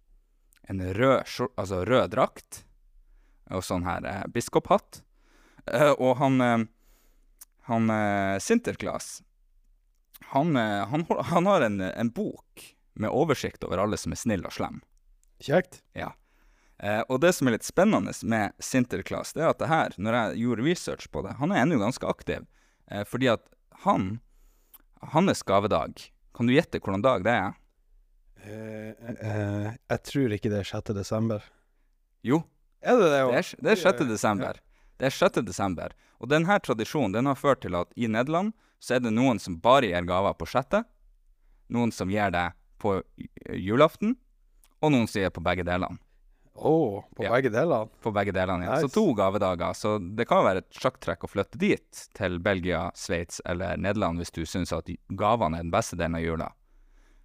En 0.70 0.86
rød, 0.94 1.26
altså 1.58 1.82
rød 1.82 2.14
drakt. 2.14 2.62
Og 3.52 3.64
sånn 3.66 3.84
her 3.88 4.06
eh, 4.08 4.24
biskophatt. 4.32 5.02
Eh, 5.68 5.92
og 5.92 6.18
han 6.22 6.42
eh, 6.42 6.66
Han 7.68 7.90
eh, 7.90 8.40
Sinterklaas 8.44 9.22
han, 10.34 10.56
eh, 10.56 10.88
han, 10.88 11.06
han 11.10 11.46
har 11.46 11.62
en, 11.62 11.82
en 11.82 12.10
bok 12.10 12.76
med 12.94 13.10
oversikt 13.10 13.64
over 13.64 13.78
alle 13.78 13.98
som 13.98 14.14
er 14.16 14.20
snille 14.22 14.50
og 14.50 14.56
slemme. 14.56 14.82
Kjekt. 15.44 15.82
Ja. 15.98 16.14
Eh, 16.84 17.02
og 17.08 17.22
det 17.22 17.34
som 17.38 17.48
er 17.48 17.58
litt 17.58 17.68
spennende 17.68 18.14
med 18.26 18.56
Sinterklaas, 18.64 19.36
det 19.36 19.44
er 19.44 19.52
at 19.52 19.62
det 19.62 19.70
her, 19.72 19.98
når 19.98 20.18
jeg 20.18 20.44
gjorde 20.44 20.66
research 20.68 21.10
på 21.14 21.24
det 21.26 21.36
Han 21.40 21.54
er 21.54 21.64
ennå 21.64 21.78
ganske 21.82 22.08
aktiv, 22.10 22.48
eh, 22.90 23.04
fordi 23.08 23.30
at 23.34 23.46
han 23.86 24.18
Hans 25.14 25.44
gavedag 25.44 26.00
Kan 26.34 26.48
du 26.48 26.54
gjette 26.56 26.80
hvordan 26.80 27.04
dag 27.04 27.26
det 27.28 27.36
er? 27.36 27.54
Eh, 28.44 29.12
eh, 29.14 29.70
jeg 29.92 30.04
tror 30.10 30.36
ikke 30.36 30.52
det 30.52 30.64
er 30.64 30.68
6. 30.68 30.94
desember. 30.98 31.44
Jo, 32.24 32.42
Er 32.84 32.98
det 33.00 33.04
det 33.08 33.12
det 33.14 33.22
òg? 33.24 33.34
er, 33.40 33.50
det 33.64 33.72
er 33.72 33.82
6. 33.82 34.06
desember. 34.10 34.60
Det 35.00 35.08
er 35.10 35.16
6. 35.16 35.42
desember. 35.48 35.94
Og 36.20 36.30
denne 36.32 36.60
tradisjonen 36.64 37.14
den 37.16 37.26
har 37.32 37.36
ført 37.40 37.62
til 37.64 37.76
at 37.76 37.92
i 37.96 38.08
Nederland 38.08 38.54
så 38.84 38.96
er 38.98 39.00
det 39.04 39.14
noen 39.16 39.40
som 39.40 39.58
bare 39.64 39.88
gir 39.90 40.06
gaver 40.08 40.34
på 40.36 40.48
6., 40.48 40.84
noen 41.74 41.92
som 41.96 42.10
gir 42.12 42.30
det 42.36 42.50
på 42.84 42.98
julaften, 43.56 44.18
og 44.84 44.92
noen 44.92 45.08
som 45.08 45.22
gir 45.24 45.32
på 45.32 45.42
begge 45.44 45.64
delene. 45.64 45.98
Å, 46.54 47.02
på 47.16 47.24
Ja. 47.24 47.32
begge 47.34 47.50
delene? 47.50 47.88
På 48.04 48.12
begge 48.14 48.32
delene, 48.36 48.66
ja. 48.68 48.76
Nice. 48.76 48.86
Så 48.86 48.94
to 48.94 49.14
gavedager. 49.18 49.74
Så 49.74 49.96
det 50.16 50.28
kan 50.30 50.44
være 50.46 50.62
et 50.62 50.70
sjakktrekk 50.78 51.24
å 51.26 51.30
flytte 51.32 51.58
dit, 51.58 52.04
til 52.14 52.38
Belgia, 52.40 52.92
Sveits 52.94 53.42
eller 53.46 53.76
Nederland, 53.78 54.20
hvis 54.22 54.30
du 54.36 54.44
syns 54.46 54.72
at 54.76 54.86
gavene 55.18 55.58
er 55.58 55.64
den 55.66 55.72
beste 55.74 55.98
delen 55.98 56.20
av 56.20 56.22
jula. 56.22 56.52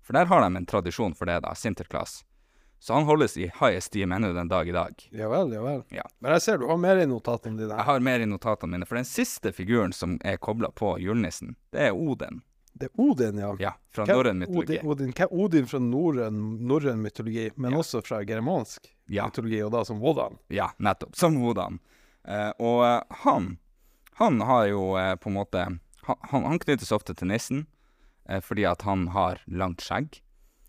For 0.00 0.14
der 0.16 0.24
har 0.30 0.40
de 0.46 0.56
en 0.56 0.66
tradisjon 0.66 1.14
for 1.14 1.26
det, 1.28 1.42
da, 1.44 1.52
Sinterklaas. 1.52 2.22
Så 2.78 2.94
han 2.94 3.04
holdes 3.08 3.36
i 3.36 3.48
high 3.60 3.76
esteem 3.76 4.12
ennå 4.14 4.32
den 4.36 4.48
dag 4.48 4.68
i 4.68 4.72
dag. 4.72 5.08
Ja 5.10 5.28
vel, 5.28 5.52
ja 5.52 5.62
vel. 5.64 5.80
Ja. 5.90 6.04
Men 6.22 6.32
jeg 6.36 6.42
ser 6.44 6.58
du 6.62 6.66
har 6.70 6.78
mer 6.78 6.96
i 7.02 7.06
notatene 7.10 7.58
dine. 7.58 7.74
Jeg 7.74 7.86
har 7.88 8.00
mer 8.00 8.20
i 8.22 8.26
notatene 8.30 8.76
mine, 8.76 8.86
for 8.86 9.00
den 9.00 9.08
siste 9.08 9.52
figuren 9.52 9.92
som 9.92 10.18
er 10.24 10.36
kobla 10.38 10.70
på 10.70 10.94
julenissen, 11.02 11.56
det 11.74 11.88
er 11.88 11.96
Oden. 11.98 12.42
Det 12.78 12.86
er 12.86 13.00
Odin, 13.02 13.38
ja. 13.42 13.48
Ja, 13.58 13.72
fra 13.90 14.04
norrøn 14.06 14.38
mytologi. 14.38 14.76
Odin, 14.86 15.10
Odin, 15.10 15.26
Odin 15.34 15.66
fra 15.66 15.78
norrøn 15.82 17.00
mytologi, 17.02 17.48
men 17.56 17.72
Ja. 17.72 17.78
også 17.78 18.02
fra 18.06 18.20
germansk 18.24 18.86
Ja. 19.08 19.26
mytologi, 19.26 19.62
og 19.64 19.72
da 19.72 19.84
som 19.84 19.98
Wodan. 20.00 20.38
Ja, 20.48 20.70
nettopp. 20.78 21.16
Som 21.16 21.40
Wodan. 21.42 21.80
Eh, 22.24 22.52
og 22.60 22.84
eh, 22.84 23.02
han 23.24 23.58
Han 24.14 24.40
har 24.40 24.66
jo 24.66 24.96
eh, 24.98 25.14
på 25.16 25.28
en 25.30 25.34
måte 25.34 25.78
Han, 26.04 26.16
han, 26.44 26.58
knyttes 26.58 26.92
ofte 26.92 27.14
til 27.14 27.28
nissen 27.28 27.66
eh, 28.28 28.40
fordi 28.40 28.64
at 28.66 28.82
han 28.82 29.08
har 29.08 29.40
langt 29.46 29.80
skjegg. 29.80 30.20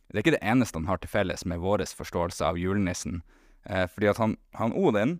Det 0.09 0.17
er 0.17 0.23
ikke 0.23 0.37
det 0.37 0.45
eneste 0.51 0.79
han 0.79 0.89
har 0.89 1.01
til 1.01 1.11
felles 1.11 1.45
med 1.45 1.61
vår 1.61 1.85
forståelse 1.97 2.45
av 2.45 2.57
julenissen. 2.57 3.21
Eh, 3.65 3.85
fordi 3.91 4.09
at 4.09 4.17
han, 4.17 4.37
han 4.57 4.73
Odin 4.73 5.19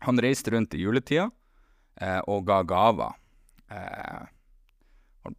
Han 0.00 0.20
reiste 0.22 0.50
rundt 0.50 0.74
i 0.74 0.78
juletida 0.78 1.30
eh, 2.00 2.20
og 2.30 2.46
ga 2.46 2.62
gaver. 2.62 3.16
Eh, 3.70 4.26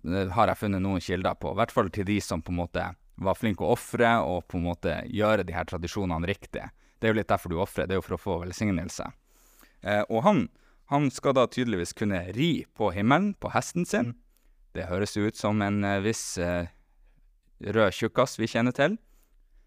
det 0.04 0.26
har 0.36 0.52
jeg 0.52 0.60
funnet 0.60 0.84
noen 0.84 1.00
kilder 1.00 1.38
på, 1.40 1.54
i 1.54 1.60
hvert 1.62 1.72
fall 1.72 1.90
til 1.96 2.06
de 2.06 2.18
som 2.22 2.44
på 2.44 2.52
en 2.52 2.60
måte 2.60 2.84
var 3.20 3.38
flinke 3.40 3.64
å 3.64 3.74
ofre 3.76 4.12
og 4.24 4.48
på 4.52 4.60
en 4.60 4.68
måte 4.68 4.98
gjøre 5.08 5.46
de 5.48 5.56
her 5.56 5.68
tradisjonene 5.68 6.28
riktig. 6.28 6.66
Det 7.00 7.08
er 7.08 7.14
jo 7.14 7.20
litt 7.20 7.32
derfor 7.32 7.52
du 7.52 7.60
ofrer, 7.60 7.88
det 7.88 7.96
er 7.96 8.02
jo 8.02 8.06
for 8.06 8.18
å 8.18 8.22
få 8.22 8.38
velsignelse. 8.44 9.08
Eh, 9.82 10.04
og 10.08 10.24
han, 10.26 10.42
han 10.92 11.08
skal 11.14 11.36
da 11.38 11.48
tydeligvis 11.48 11.96
kunne 11.96 12.26
ri 12.36 12.66
på 12.76 12.92
himmelen 12.96 13.34
på 13.40 13.52
hesten 13.56 13.88
sin. 13.88 14.14
Det 14.76 14.90
høres 14.92 15.16
ut 15.18 15.40
som 15.40 15.64
en 15.64 15.84
eh, 15.88 16.02
viss 16.04 16.38
eh, 16.44 16.68
rød 17.60 17.96
tjukkas 17.96 18.38
vi 18.40 18.50
kjenner 18.50 18.76
til. 18.76 18.98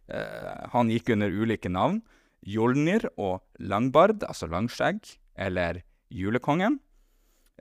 Eh, 0.09 0.68
han 0.72 0.90
gikk 0.92 1.12
under 1.14 1.33
ulike 1.33 1.70
navn. 1.72 2.00
Jolnir 2.42 3.07
og 3.16 3.42
Langbard, 3.62 4.24
altså 4.26 4.48
Langskjegg, 4.50 5.14
eller 5.38 5.83
Julekongen. 6.11 6.81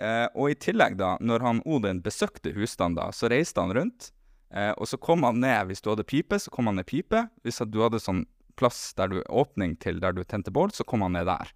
Eh, 0.01 0.27
og 0.33 0.51
i 0.53 0.57
tillegg, 0.57 0.97
da, 0.97 1.13
når 1.21 1.45
han 1.45 1.61
Odin 1.69 2.01
besøkte 2.01 2.53
husstanden, 2.55 2.97
da, 2.97 3.11
så 3.13 3.29
reiste 3.31 3.61
han 3.61 3.75
rundt. 3.77 4.09
Eh, 4.51 4.73
og 4.75 4.89
så 4.89 4.97
kom 4.99 5.23
han 5.27 5.39
ned, 5.43 5.69
hvis 5.69 5.83
du 5.83 5.91
hadde 5.93 6.07
pipe, 6.07 6.39
så 6.41 6.51
kom 6.51 6.67
han 6.71 6.79
ned 6.81 6.89
pipe. 6.89 7.27
Hvis 7.45 7.61
du 7.61 7.79
hadde 7.83 8.01
sånn 8.01 8.25
plass 8.59 8.91
der 8.97 9.11
du 9.11 9.21
åpning 9.29 9.77
til 9.81 10.01
der 10.01 10.15
du 10.15 10.23
tente 10.25 10.53
bål, 10.53 10.73
så 10.75 10.85
kom 10.87 11.05
han 11.05 11.15
ned 11.15 11.29
der. 11.29 11.53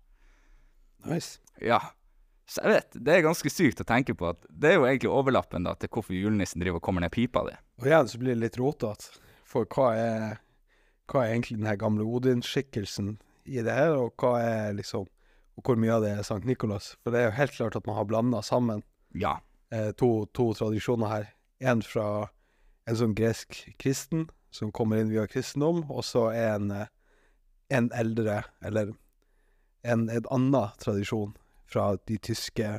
Nice. 1.05 1.39
Ja. 1.61 1.81
Så 2.45 2.61
jeg 2.61 2.75
vet, 2.75 2.97
det 3.01 3.13
er 3.15 3.23
ganske 3.25 3.49
sykt 3.49 3.79
å 3.81 3.87
tenke 3.89 4.13
på 4.17 4.27
at 4.29 4.43
det 4.49 4.69
er 4.69 4.75
jo 4.77 4.85
egentlig 4.85 5.09
overlappen 5.09 5.65
da 5.65 5.73
til 5.81 5.89
hvorfor 5.89 6.13
julenissen 6.13 6.61
driver 6.61 6.77
og 6.77 6.85
kommer 6.85 7.01
ned 7.01 7.13
pipa 7.15 7.41
di. 7.47 7.55
Og 7.81 7.87
igjen 7.89 8.09
så 8.11 8.19
blir 8.21 8.35
det 8.35 8.43
litt 8.43 8.59
rotete. 8.61 9.17
For 9.49 9.65
hva 9.65 9.87
er, 9.97 10.35
hva 11.09 11.23
er 11.23 11.33
egentlig 11.33 11.57
den 11.57 11.69
her 11.69 11.79
gamle 11.81 12.05
Odin-skikkelsen 12.05 13.15
i 13.49 13.63
det 13.65 13.73
her, 13.73 13.95
og 13.97 14.13
hva 14.21 14.37
er 14.41 14.77
liksom 14.77 15.09
Og 15.55 15.63
hvor 15.63 15.77
mye 15.79 15.93
av 15.95 16.01
det 16.03 16.09
er 16.11 16.25
Sankt 16.27 16.43
Nikolas? 16.43 16.97
For 16.99 17.15
det 17.15 17.19
er 17.21 17.29
jo 17.29 17.35
helt 17.37 17.53
klart 17.55 17.75
at 17.79 17.85
man 17.87 17.95
har 17.95 18.03
blanda 18.09 18.41
sammen 18.43 18.81
Ja. 19.15 19.37
eh, 19.71 19.93
to, 19.95 20.25
to 20.35 20.49
tradisjoner 20.53 21.07
her. 21.07 21.29
En 21.61 21.79
fra 21.81 22.27
en 22.85 22.97
sånn 22.99 23.13
gresk 23.15 23.61
kristen, 23.79 24.25
som 24.51 24.73
kommer 24.75 24.99
inn 24.99 25.09
via 25.13 25.23
kristendom, 25.31 25.85
og 25.89 26.03
så 26.03 26.25
en, 26.35 26.71
eh, 26.71 26.91
en 27.71 27.87
eldre, 27.95 28.43
eller 28.61 28.91
en, 29.87 30.09
en 30.09 30.27
annen 30.29 30.75
tradisjon 30.83 31.31
fra 31.69 31.91
de 32.07 32.17
tyske 32.21 32.73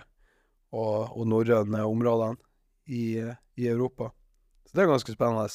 og, 0.72 1.12
og 1.16 1.24
norrøne 1.30 1.84
områdene 1.86 2.36
i, 2.86 3.06
i 3.58 3.68
Europa. 3.70 4.12
Så 4.66 4.76
det 4.78 4.84
er 4.86 4.92
ganske 4.92 5.14
spennende. 5.14 5.48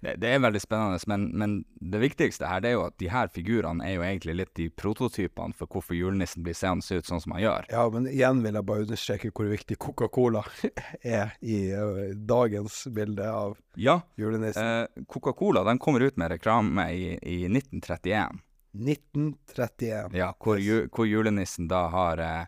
Det, 0.00 0.14
det 0.16 0.30
er 0.32 0.38
veldig 0.40 0.60
spennende, 0.62 0.98
men, 1.12 1.24
men 1.36 1.54
det 1.92 1.98
viktigste 2.00 2.48
her 2.48 2.62
det 2.64 2.70
er 2.70 2.76
jo 2.78 2.84
at 2.86 2.94
de 3.02 3.10
her 3.12 3.28
figurene 3.28 3.84
er 3.84 3.98
jo 3.98 4.04
egentlig 4.06 4.36
litt 4.38 4.52
de 4.56 4.70
prototypene 4.72 5.52
for 5.58 5.68
hvorfor 5.68 5.92
julenissen 5.98 6.40
blir 6.46 6.56
seende 6.56 6.96
ut 6.96 7.04
sånn 7.10 7.20
som 7.20 7.34
han 7.36 7.42
gjør. 7.44 7.66
Ja, 7.68 7.82
men 7.92 8.06
igjen 8.08 8.40
vil 8.40 8.56
jeg 8.56 8.66
bare 8.70 8.86
understreke 8.86 9.32
hvor 9.36 9.50
viktig 9.52 9.76
Coca-Cola 9.84 10.40
er 11.04 11.34
i 11.44 11.58
uh, 11.76 12.14
dagens 12.16 12.86
bilde 12.96 13.28
av 13.28 13.58
Ja, 13.76 13.98
julenissen. 14.16 14.64
eh, 14.88 15.04
Coca-Cola 15.10 15.66
den 15.68 15.82
kommer 15.84 16.06
ut 16.08 16.16
med 16.16 16.32
reklame 16.32 16.88
i, 16.96 17.10
i 17.20 17.42
1931. 17.50 18.40
1931. 18.80 20.16
Ja, 20.16 20.32
hvor, 20.40 20.58
ju, 20.58 20.86
hvor 20.96 21.06
julenissen 21.06 21.68
da 21.68 21.84
har 21.92 22.18
eh, 22.24 22.44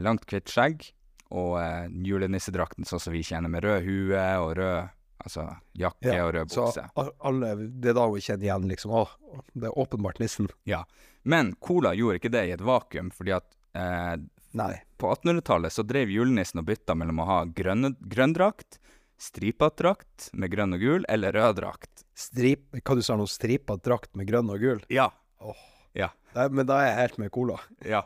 langt, 0.00 0.24
hvitt 0.30 0.50
skjegg 0.52 0.88
og 1.32 1.56
eh, 1.60 1.86
julenissedrakten 2.04 2.86
sånn 2.88 3.00
som 3.00 3.14
vi 3.14 3.22
kjenner, 3.24 3.52
med 3.52 3.64
rød 3.64 3.86
hue 3.86 4.24
og 4.42 4.52
rød 4.58 4.90
altså, 5.24 5.46
jakke 5.78 6.12
Ja, 6.12 6.26
og 6.26 6.34
rød 6.36 6.50
bukse. 6.52 6.84
Så 6.94 7.06
alle, 7.28 7.54
det 7.56 7.92
er 7.92 7.98
da 7.98 8.06
vi 8.12 8.24
kjenner 8.24 8.48
igjen 8.48 8.68
liksom, 8.72 8.92
å, 8.92 9.06
det 9.54 9.70
er 9.70 9.80
åpenbart 9.84 10.20
nissen. 10.22 10.50
Ja. 10.68 10.82
Men 11.22 11.54
Cola 11.62 11.94
gjorde 11.96 12.20
ikke 12.20 12.32
det 12.34 12.46
i 12.48 12.54
et 12.56 12.64
vakuum, 12.66 13.12
fordi 13.14 13.36
at 13.38 13.48
eh, 13.78 14.14
Nei. 14.58 14.72
på 15.00 15.12
1800-tallet 15.14 15.72
så 15.72 15.86
drev 15.86 16.12
julenissen 16.12 16.60
og 16.60 16.68
bytta 16.68 16.96
mellom 16.98 17.22
å 17.24 17.28
ha 17.30 17.40
grønne, 17.48 17.94
grønn 18.12 18.36
drakt, 18.36 18.80
stripa 19.22 19.70
drakt 19.78 20.28
med 20.36 20.52
grønn 20.52 20.76
og 20.76 20.82
gul, 20.82 21.06
eller 21.08 21.32
rød 21.38 21.60
drakt. 21.62 22.04
Strip, 22.18 22.68
hva 22.82 22.98
du 22.98 23.04
sa 23.06 23.16
nå, 23.16 23.24
stripa 23.30 23.78
drakt 23.80 24.12
med 24.18 24.28
grønn 24.28 24.50
og 24.52 24.60
gul? 24.60 24.82
Ja. 24.92 25.08
Åh. 25.40 25.68
Ja. 25.96 26.08
Nei, 26.36 26.46
men 26.56 26.68
da 26.68 26.80
er 26.80 26.90
jeg 26.90 27.00
helt 27.02 27.18
med 27.20 27.32
cola. 27.34 27.58
Ja. 27.84 28.02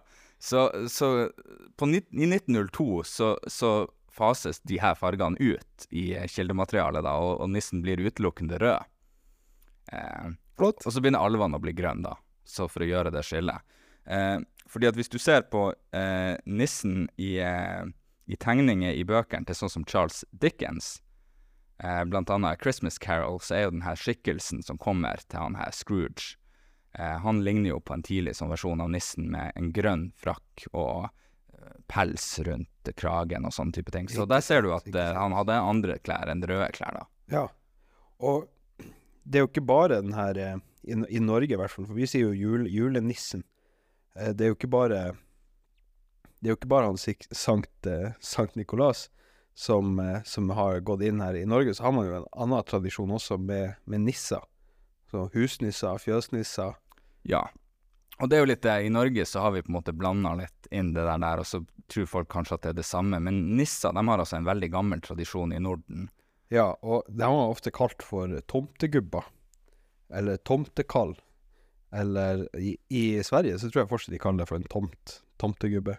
Så, 0.47 0.89
så 0.89 1.31
på, 1.77 1.89
i 1.91 1.99
1902 1.99 3.03
så, 3.03 3.33
så 3.51 3.71
fases 4.15 4.61
de 4.63 4.79
her 4.79 4.95
fargene 4.95 5.37
ut 5.41 5.87
i 5.91 6.13
kildematerialet, 6.31 7.03
da, 7.03 7.17
og, 7.19 7.41
og 7.43 7.51
nissen 7.51 7.83
blir 7.83 7.99
utelukkende 7.99 8.61
rød. 8.63 8.93
Eh, 9.93 10.29
Flott. 10.57 10.87
og 10.87 10.95
så 10.95 11.03
begynner 11.03 11.27
alvene 11.27 11.59
å 11.59 11.65
bli 11.65 11.75
grønne, 11.75 12.13
da, 12.13 12.45
så 12.47 12.69
for 12.71 12.87
å 12.87 12.89
gjøre 12.93 13.11
det 13.17 13.25
skillet. 13.27 13.75
Eh, 14.07 14.39
fordi 14.71 14.91
at 14.93 14.99
hvis 14.99 15.11
du 15.11 15.19
ser 15.19 15.49
på 15.51 15.67
eh, 15.97 16.39
nissen 16.47 17.09
i, 17.19 17.37
eh, 17.43 17.83
i 18.31 18.39
tegninger 18.39 18.95
i 18.95 19.03
bøkene 19.09 19.51
til 19.51 19.59
sånn 19.59 19.75
som 19.81 19.89
Charles 19.91 20.23
Dickens, 20.31 21.01
eh, 21.83 22.05
blant 22.07 22.31
annet 22.31 22.63
Christmas 22.63 23.03
Carol, 23.03 23.43
så 23.43 23.59
er 23.59 23.67
jo 23.67 23.75
den 23.81 23.87
her 23.89 23.99
skikkelsen 23.99 24.63
som 24.63 24.79
kommer 24.79 25.19
til 25.27 25.43
han 25.43 25.59
her 25.59 25.75
Scrooge, 25.75 26.37
han 26.97 27.43
ligner 27.45 27.75
jo 27.75 27.81
på 27.85 27.97
en 27.97 28.05
tidlig 28.07 28.37
sånn 28.39 28.53
versjon 28.53 28.81
av 28.81 28.91
nissen 28.93 29.31
med 29.33 29.53
en 29.59 29.73
grønn 29.75 30.07
frakk 30.17 30.67
og 30.73 31.09
eh, 31.09 31.75
pels 31.93 32.29
rundt 32.47 32.93
kragen 32.97 33.45
og 33.45 33.53
sånne 33.53 33.77
type 33.77 33.93
ting. 33.93 34.09
Så 34.09 34.25
der 34.29 34.45
ser 34.45 34.65
du 34.65 34.73
at 34.77 34.89
eh, 34.89 35.13
han 35.17 35.37
hadde 35.37 35.59
andre 35.61 35.99
klær 36.01 36.33
enn 36.33 36.45
røde 36.47 36.71
klær, 36.77 37.01
da. 37.01 37.05
Ja. 37.33 37.45
Og 38.23 38.47
det 39.27 39.41
er 39.41 39.45
jo 39.45 39.51
ikke 39.51 39.67
bare 39.67 40.01
den 40.05 40.17
her 40.17 40.39
eh, 40.41 40.57
i, 40.87 40.95
I 40.95 41.21
Norge, 41.21 41.53
i 41.53 41.59
hvert 41.59 41.73
fall, 41.73 41.89
for 41.89 41.99
vi 41.99 42.09
sier 42.09 42.29
jo 42.29 42.37
jul, 42.37 42.69
julenissen. 42.71 43.45
Eh, 44.17 44.33
det 44.33 44.47
er 44.47 44.53
jo 44.53 44.59
ikke 44.59 44.73
bare 44.73 45.03
Det 46.37 46.49
er 46.49 46.55
jo 46.55 46.59
ikke 46.61 46.71
bare 46.71 46.89
han 46.93 46.99
Sankt, 47.35 47.87
eh, 47.87 48.15
Sankt 48.21 48.57
Nikolas 48.57 49.09
som, 49.57 49.99
eh, 49.99 50.23
som 50.23 50.51
har 50.51 50.81
gått 50.81 51.03
inn 51.03 51.21
her. 51.21 51.35
I 51.35 51.47
Norge 51.49 51.75
så 51.75 51.89
har 51.89 51.93
man 51.93 52.07
jo 52.07 52.17
en 52.19 52.29
annen 52.33 52.65
tradisjon 52.69 53.11
også 53.11 53.39
med, 53.41 53.77
med 53.85 54.05
nisser. 54.05 54.45
Så 55.11 55.31
husnisser, 55.33 55.97
fjøsnisser. 56.03 56.77
Ja. 57.27 57.45
Og 58.21 58.31
det 58.31 58.39
er 58.39 58.45
jo 58.45 58.49
litt 58.49 58.63
det, 58.65 58.77
i 58.87 58.93
Norge 58.93 59.27
så 59.29 59.43
har 59.45 59.53
vi 59.53 59.63
på 59.65 59.69
en 59.71 59.77
måte 59.77 59.93
blanda 59.93 60.33
litt 60.39 60.69
inn 60.73 60.95
det 60.97 61.05
der, 61.05 61.21
der, 61.21 61.43
og 61.43 61.49
så 61.49 61.61
tror 61.93 62.09
folk 62.09 62.31
kanskje 62.33 62.57
at 62.57 62.65
det 62.65 62.71
er 62.73 62.79
det 62.81 62.87
samme. 62.89 63.21
Men 63.23 63.43
nisser 63.59 63.93
de 63.95 64.05
har 64.09 64.23
altså 64.23 64.39
en 64.39 64.49
veldig 64.49 64.71
gammel 64.73 65.03
tradisjon 65.05 65.53
i 65.53 65.61
Norden. 65.63 66.09
Ja, 66.55 66.71
og 66.81 67.05
de 67.11 67.27
var 67.27 67.51
ofte 67.53 67.73
kalt 67.75 68.03
for 68.07 68.33
tomtegubber. 68.51 69.27
Eller 70.15 70.39
tomtekall. 70.47 71.17
Eller 71.95 72.47
i, 72.59 72.77
i 72.89 73.05
Sverige 73.27 73.59
så 73.59 73.69
tror 73.71 73.83
jeg 73.85 73.91
fortsatt 73.93 74.15
de 74.15 74.23
kaller 74.23 74.43
det 74.45 74.49
for 74.51 74.61
en 74.61 74.69
tomt, 74.71 75.21
tomtegubbe. 75.43 75.99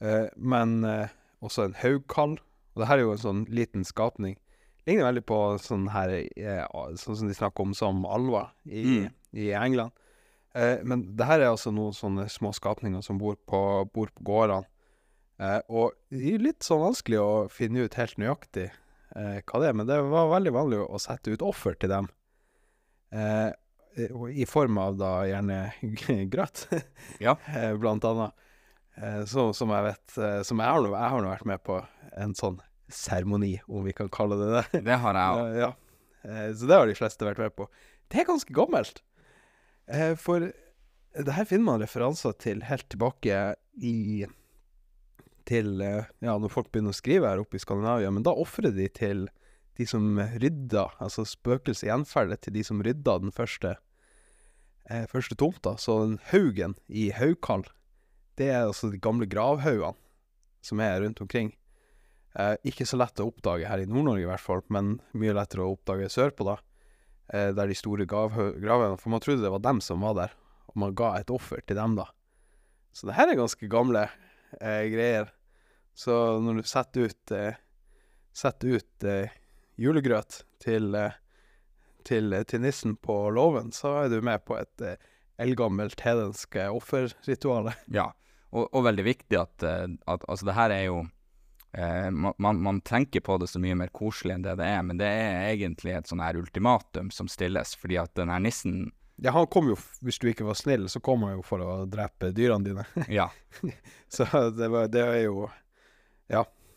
Eh, 0.00 0.28
men 0.36 0.80
eh, 0.88 1.12
også 1.44 1.68
en 1.68 1.78
haugkall. 1.80 2.38
Og 2.74 2.82
det 2.82 2.88
her 2.90 3.00
er 3.00 3.06
jo 3.06 3.14
en 3.16 3.24
sånn 3.24 3.42
liten 3.52 3.84
skapning. 3.86 4.36
ligner 4.88 5.08
veldig 5.10 5.24
på 5.28 5.38
sånn 5.60 5.88
her 5.92 6.12
eh, 6.18 6.64
Sånn 6.98 7.18
som 7.18 7.28
de 7.28 7.36
snakker 7.36 7.66
om 7.68 7.74
som 7.76 8.04
alver 8.08 8.50
i, 8.66 8.84
Mm. 8.84 9.10
i 9.36 9.50
England. 9.52 9.92
Eh, 10.54 10.82
men 10.82 11.04
det 11.16 11.26
her 11.28 11.40
er 11.44 11.52
altså 11.52 11.70
noen 11.74 11.94
sånne 11.94 12.26
små 12.32 12.50
skapninger 12.56 13.02
som 13.06 13.18
bor 13.20 13.36
på, 13.48 13.60
bor 13.94 14.10
på 14.14 14.26
gårdene. 14.26 14.66
Eh, 15.40 15.60
og 15.72 15.94
det 16.12 16.34
er 16.34 16.42
litt 16.44 16.66
sånn 16.66 16.82
vanskelig 16.82 17.20
å 17.22 17.32
finne 17.52 17.86
ut 17.86 17.96
helt 17.96 18.18
nøyaktig 18.20 18.66
eh, 18.68 19.38
hva 19.40 19.60
det 19.62 19.70
er, 19.70 19.76
men 19.78 19.88
det 19.88 20.00
var 20.10 20.32
veldig 20.34 20.52
vanlig 20.52 20.80
å 20.84 21.00
sette 21.00 21.32
ut 21.32 21.44
offer 21.46 21.78
til 21.80 21.92
dem. 21.94 22.10
Eh, 23.14 23.50
I 24.36 24.46
form 24.46 24.78
av 24.82 24.98
da 25.00 25.12
gjerne 25.30 25.62
grøt, 26.34 26.66
Ja. 27.22 27.36
eh, 27.56 27.72
blant 27.80 28.04
annet. 28.06 28.36
Eh, 29.00 29.22
så, 29.30 29.48
som 29.56 29.70
jeg 29.70 29.86
vet 29.86 30.16
Som 30.44 30.58
jeg 30.60 30.66
har, 30.66 30.82
jeg 30.82 31.12
har 31.14 31.24
vært 31.30 31.46
med 31.48 31.62
på 31.64 31.78
en 32.20 32.34
sånn 32.36 32.58
seremoni, 32.90 33.54
om 33.70 33.84
vi 33.86 33.94
kan 33.96 34.10
kalle 34.12 34.36
det 34.36 34.50
det. 34.50 34.82
Det 34.90 34.98
har 34.98 35.14
jeg 35.16 35.30
òg. 35.30 35.54
Ja, 35.60 35.70
ja. 35.70 35.70
Eh, 36.26 36.50
så 36.58 36.66
det 36.68 36.76
har 36.76 36.90
de 36.90 36.96
fleste 36.98 37.24
vært 37.24 37.40
med 37.40 37.54
på. 37.56 37.68
Det 38.10 38.20
er 38.20 38.28
ganske 38.28 38.52
gammelt. 38.54 39.00
Eh, 39.90 40.14
for 40.16 40.50
det 41.24 41.34
her 41.34 41.48
finner 41.48 41.66
man 41.66 41.82
referanser 41.82 42.36
til 42.38 42.62
helt 42.68 42.86
tilbake 42.92 43.40
i 43.82 44.26
Til 45.50 45.80
eh, 45.82 46.08
ja, 46.22 46.36
når 46.38 46.52
folk 46.52 46.70
begynner 46.70 46.94
å 46.94 46.98
skrive 46.98 47.26
her 47.26 47.40
oppe 47.42 47.58
i 47.58 47.62
Skandinavia, 47.62 48.10
men 48.14 48.22
da 48.22 48.36
ofrer 48.36 48.70
de 48.76 48.86
til 48.94 49.26
de 49.80 49.86
som 49.88 50.18
rydda, 50.18 50.84
altså 51.00 51.24
spøkelset 51.26 51.88
gjenferdet 51.88 52.42
til 52.44 52.54
de 52.58 52.62
som 52.66 52.82
rydda 52.84 53.16
den 53.22 53.32
første 53.34 53.78
eh, 54.90 55.06
første 55.10 55.34
tomta. 55.40 55.76
Så 55.80 55.96
den 56.04 56.18
haugen 56.30 56.76
i 56.86 57.08
Haukall, 57.16 57.64
det 58.38 58.50
er 58.52 58.68
altså 58.68 58.92
de 58.92 59.00
gamle 59.02 59.26
gravhaugene 59.30 59.96
som 60.62 60.82
er 60.84 61.00
rundt 61.00 61.22
omkring. 61.24 61.54
Eh, 62.38 62.54
ikke 62.70 62.86
så 62.86 63.00
lett 63.00 63.20
å 63.20 63.30
oppdage 63.30 63.66
her 63.66 63.82
i 63.82 63.88
Nord-Norge 63.88 64.26
i 64.26 64.28
hvert 64.28 64.44
fall, 64.44 64.62
men 64.70 64.98
mye 65.16 65.34
lettere 65.34 65.64
å 65.64 65.74
oppdage 65.74 66.10
sørpå, 66.12 66.46
da. 66.46 66.60
Eh, 67.30 67.50
der 67.54 67.70
de 67.70 67.76
store 67.78 68.06
gravene 68.08 68.96
For 68.98 69.12
man 69.12 69.22
trodde 69.22 69.44
det 69.44 69.52
var 69.52 69.62
dem 69.62 69.80
som 69.84 70.02
var 70.02 70.16
der, 70.18 70.32
og 70.70 70.78
man 70.82 70.94
ga 70.98 71.12
et 71.18 71.30
offer 71.30 71.62
til 71.62 71.78
dem, 71.78 71.94
da. 71.98 72.08
Så 72.92 73.06
det 73.06 73.14
her 73.14 73.30
er 73.30 73.38
ganske 73.38 73.70
gamle 73.70 74.08
eh, 74.58 74.86
greier. 74.90 75.30
Så 75.94 76.14
når 76.42 76.60
du 76.60 76.66
setter 76.66 77.10
ut 77.10 77.34
eh, 77.36 77.58
Setter 78.34 78.78
ut 78.78 79.04
eh, 79.10 79.32
julegrøt 79.80 80.44
til, 80.62 80.94
eh, 80.94 81.16
til, 82.06 82.34
til 82.46 82.62
nissen 82.62 82.94
på 82.94 83.16
låven, 83.34 83.72
så 83.74 84.04
er 84.04 84.12
du 84.12 84.20
med 84.22 84.44
på 84.46 84.54
et 84.60 84.84
eh, 84.86 85.00
eldgammelt 85.42 85.98
hedensk 86.04 86.54
eh, 86.56 86.70
offerritual. 86.70 87.72
Ja, 87.90 88.06
og, 88.54 88.68
og 88.70 88.86
veldig 88.86 89.06
viktig 89.06 89.38
at, 89.40 89.66
eh, 89.66 89.88
at 90.06 90.26
Altså, 90.28 90.46
det 90.46 90.56
her 90.58 90.76
er 90.76 90.84
jo 90.86 91.00
eh, 91.72 92.10
man, 92.10 92.62
man, 92.62 92.80
tenker 92.80 93.24
på 93.26 93.38
det 93.38 93.50
så 93.52 93.62
mye 93.62 93.78
mer 93.78 93.92
koselig 93.94 94.36
enn 94.36 94.46
det 94.46 94.56
det 94.60 94.68
er, 94.68 94.82
men 94.86 95.00
det 95.00 95.08
er 95.08 95.50
egentlig 95.52 95.96
et 95.96 96.10
sånn 96.10 96.22
her 96.24 96.38
ultimatum 96.40 97.12
som 97.14 97.28
stilles, 97.30 97.76
fordi 97.78 98.00
at 98.02 98.14
den 98.18 98.32
her 98.32 98.42
nissen 98.42 98.90
Ja, 99.20 99.34
han 99.36 99.50
kom 99.52 99.68
jo, 99.68 99.76
hvis 100.00 100.18
du 100.18 100.30
ikke 100.30 100.46
var 100.48 100.56
snill, 100.56 100.88
så 100.88 101.00
kom 101.04 101.26
han 101.26 101.36
jo 101.36 101.42
for 101.44 101.60
å 101.60 101.82
drepe 101.84 102.32
dyrene 102.32 102.64
dine. 102.64 102.86
Ja. 103.20 103.28
Så 104.08 104.24
det, 104.56 104.70
var, 104.72 104.88
det 104.88 105.02
er 105.04 105.18
jo 105.28 105.50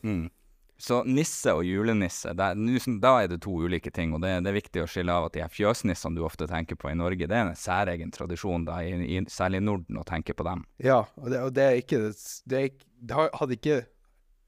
Mm. 0.03 0.29
Så 0.77 1.03
nisse 1.03 1.53
og 1.55 1.63
julenisse, 1.63 2.33
det 2.35 2.43
er, 2.43 2.79
sånn- 2.83 2.99
da 2.99 3.13
er 3.23 3.29
det 3.31 3.39
to 3.45 3.53
ulike 3.55 3.91
ting, 3.93 4.11
og 4.13 4.23
det, 4.23 4.33
det 4.43 4.51
er 4.51 4.57
viktig 4.57 4.81
å 4.83 4.87
skille 4.89 5.13
av 5.13 5.29
at 5.29 5.35
de 5.37 5.43
her 5.43 5.51
fjøsnissene 5.53 6.17
du 6.17 6.25
ofte 6.27 6.47
tenker 6.49 6.75
på 6.75 6.89
i 6.91 6.97
Norge, 6.97 7.27
det 7.29 7.37
er 7.37 7.45
en 7.45 7.55
særegen 7.55 8.11
tradisjon, 8.11 8.65
da, 8.67 8.81
i, 8.83 8.97
i, 9.05 9.21
særlig 9.31 9.61
i 9.61 9.65
Norden, 9.69 10.01
å 10.01 10.03
tenke 10.07 10.35
på 10.35 10.43
dem. 10.43 10.65
Ja, 10.83 11.05
og 11.21 11.29
det, 11.31 11.39
og 11.45 11.53
det 11.55 11.63
er 11.69 11.79
ikke 11.79 12.01
Det, 12.49 12.63
er, 12.65 13.29
hadde 13.37 13.55
ikke 13.55 13.79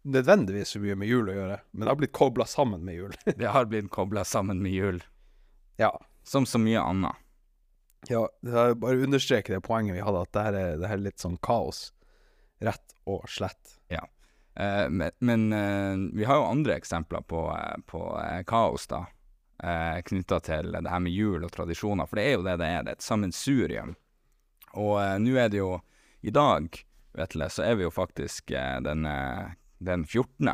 nødvendigvis 0.06 0.76
så 0.76 0.82
mye 0.84 0.96
med 1.02 1.10
jul 1.10 1.30
å 1.32 1.36
gjøre, 1.36 1.60
men 1.74 1.86
det 1.86 1.92
har 1.92 2.00
blitt 2.00 2.16
kobla 2.16 2.46
sammen 2.50 2.86
med 2.86 2.98
jul. 3.00 3.14
Det 3.42 3.52
har 3.52 3.70
blitt 3.70 3.90
kobla 3.94 4.24
sammen 4.26 4.62
med 4.64 4.72
jul, 4.72 5.04
ja. 5.82 5.92
som 6.24 6.46
så 6.46 6.62
mye 6.62 6.82
annet. 6.82 7.24
ja 8.10 8.28
det 8.46 8.54
er 8.54 8.76
bare 8.78 9.02
understreke 9.02 9.54
det 9.54 9.64
poenget 9.66 9.98
vi 9.98 10.06
hadde, 10.06 10.22
at 10.22 10.34
det 10.38 10.46
her 10.48 10.60
er, 10.60 10.78
det 10.78 10.92
her 10.92 11.00
er 11.00 11.08
litt 11.10 11.24
sånn 11.24 11.40
kaos. 11.42 11.90
Rett 12.64 12.94
og 13.10 13.26
slett. 13.30 13.76
Eh, 14.56 14.90
men 14.90 15.12
men 15.20 15.54
eh, 15.54 16.10
vi 16.14 16.24
har 16.24 16.36
jo 16.36 16.44
andre 16.44 16.76
eksempler 16.76 17.22
på, 17.22 17.58
eh, 17.58 17.82
på 17.86 18.22
eh, 18.22 18.44
kaos, 18.48 18.88
da, 18.88 19.06
eh, 19.64 20.02
knytta 20.02 20.40
til 20.40 20.72
det 20.72 20.90
her 20.90 21.00
med 21.00 21.12
jul 21.12 21.44
og 21.44 21.52
tradisjoner, 21.52 22.08
for 22.08 22.20
det 22.20 22.28
er 22.30 22.38
jo 22.38 22.46
det 22.46 22.58
det 22.62 22.70
er, 22.70 22.84
det 22.84 22.94
er 22.94 23.00
et 23.00 23.06
sammensurium. 23.10 23.96
Og 24.80 24.96
eh, 25.04 25.18
nå 25.20 25.36
er 25.40 25.52
det 25.52 25.60
jo 25.60 25.80
I 26.26 26.32
dag, 26.34 26.80
vet 27.14 27.36
du, 27.36 27.44
så 27.50 27.64
er 27.64 27.76
vi 27.78 27.84
jo 27.86 27.92
faktisk 27.94 28.52
eh, 28.52 28.80
den, 28.82 29.06
den 29.78 30.06
14. 30.06 30.50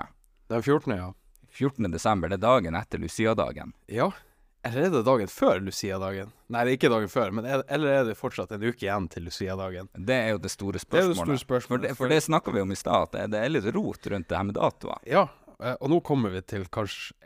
Den 0.52 0.64
14., 0.64 0.98
ja. 0.98 1.14
14. 1.52 1.92
desember, 1.92 2.32
det 2.32 2.40
er 2.40 2.46
dagen 2.46 2.76
etter 2.80 3.02
Lucia-dagen. 3.02 3.74
Ja. 3.92 4.12
Eller 4.64 4.86
er 4.86 4.92
det 4.94 5.02
dagen 5.08 5.30
før 5.32 5.60
Lucia-dagen? 5.60 6.30
Nei, 6.54 6.64
det 6.64 6.74
er 6.74 6.78
ikke 6.78 6.92
dagen 6.94 7.10
før, 7.10 7.32
men 7.34 7.48
er, 7.50 7.64
eller 7.72 7.96
er 7.96 8.04
det 8.08 8.18
fortsatt 8.20 8.54
en 8.54 8.62
uke 8.64 8.86
igjen 8.86 9.08
til 9.10 9.26
Lucia-dagen? 9.26 9.90
Det 9.98 10.16
er 10.16 10.36
jo 10.36 10.42
det 10.44 10.52
store 10.54 10.82
spørsmålet. 10.82 10.94
Det 10.94 11.02
er 11.02 11.08
jo 11.08 11.16
det 11.16 11.26
store 11.26 11.44
spørsmålet. 11.44 11.88
For 11.88 11.88
det, 11.88 11.98
for 11.98 12.14
det 12.14 12.20
snakka 12.28 12.54
vi 12.54 12.62
om 12.62 12.72
i 12.72 12.78
stad, 12.78 13.10
at 13.10 13.34
det, 13.34 13.42
er 13.42 13.52
litt 13.52 13.68
rot 13.74 14.12
rundt 14.14 14.30
det 14.30 14.38
her 14.38 14.48
med 14.48 14.58
datoer. 14.60 15.02
Ja, 15.10 15.26
eh, 15.58 15.74
og 15.74 15.92
nå 15.92 16.00
kommer 16.06 16.36
vi 16.36 16.44
til 16.46 16.68
kanskje 16.72 17.18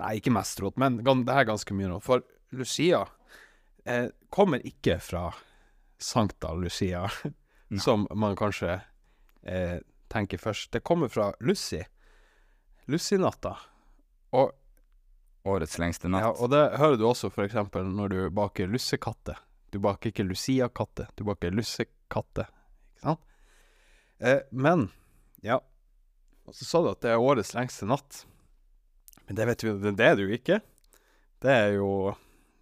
Nei, 0.00 0.14
ikke 0.20 0.30
mest 0.32 0.60
rot, 0.62 0.76
men 0.78 1.00
det 1.02 1.34
er 1.34 1.48
ganske 1.48 1.74
mye 1.74 1.88
rot. 1.90 2.04
For 2.06 2.22
Lucia 2.56 3.02
eh, 3.84 4.06
kommer 4.32 4.62
ikke 4.64 5.00
fra 5.02 5.24
Sankta 6.00 6.54
Lucia, 6.56 7.08
som 7.84 8.06
man 8.14 8.38
kanskje 8.38 8.78
eh, 9.42 9.82
tenker 10.10 10.38
først. 10.42 10.70
Det 10.74 10.82
kommer 10.84 11.08
fra 11.12 11.30
Lucy. 11.40 11.82
Lucy-natta. 12.90 13.56
Og, 14.36 14.52
Årets 15.48 15.78
lengste 15.80 16.08
natt. 16.12 16.20
ja, 16.26 16.30
og 16.36 16.50
det 16.52 16.58
hører 16.76 16.98
du 17.00 17.06
også 17.08 17.30
eksempel 17.46 17.86
når 17.96 18.08
du 18.12 18.18
baker 18.36 18.68
lussekatter. 18.68 19.38
Du 19.72 19.78
baker 19.80 20.10
ikke 20.10 20.26
Lucia-katte, 20.26 21.06
du 21.16 21.22
baker 21.24 21.54
lussekatter. 21.54 22.50
Ikke 22.50 23.04
sant? 23.06 23.20
Eh, 24.20 24.42
men, 24.52 24.88
ja 25.40 25.56
Og 26.44 26.52
så 26.54 26.66
sa 26.68 26.82
du 26.84 26.90
at 26.90 27.00
det 27.00 27.14
er 27.14 27.22
årets 27.24 27.54
lengste 27.56 27.86
natt. 27.88 28.24
Men 29.28 29.38
det 29.38 29.46
vet 29.48 29.64
vi, 29.64 29.72
det, 29.80 29.94
det 29.96 30.06
er 30.10 30.16
det 30.18 30.26
jo 30.26 30.36
ikke. 30.36 30.60
Det 31.40 31.54
er 31.54 31.72
jo 31.78 31.88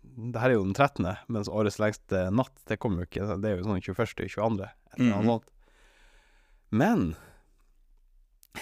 Det 0.05 0.39
her 0.41 0.51
er 0.53 0.55
jo 0.61 0.65
den 0.69 0.75
13., 0.77 1.09
mens 1.35 1.49
årets 1.51 1.81
lengste 1.83 2.29
natt, 2.31 2.55
det 2.71 2.79
kommer 2.79 3.03
jo 3.03 3.09
ikke. 3.11 3.27
Det 3.43 3.51
er 3.51 3.59
jo 3.59 3.67
sånn 3.67 3.83
21., 3.83 4.29
22., 4.29 4.69
eller 4.95 5.09
noe 5.11 5.19
Mhm. 5.19 5.27
sånt. 5.33 5.51
Men 6.71 7.17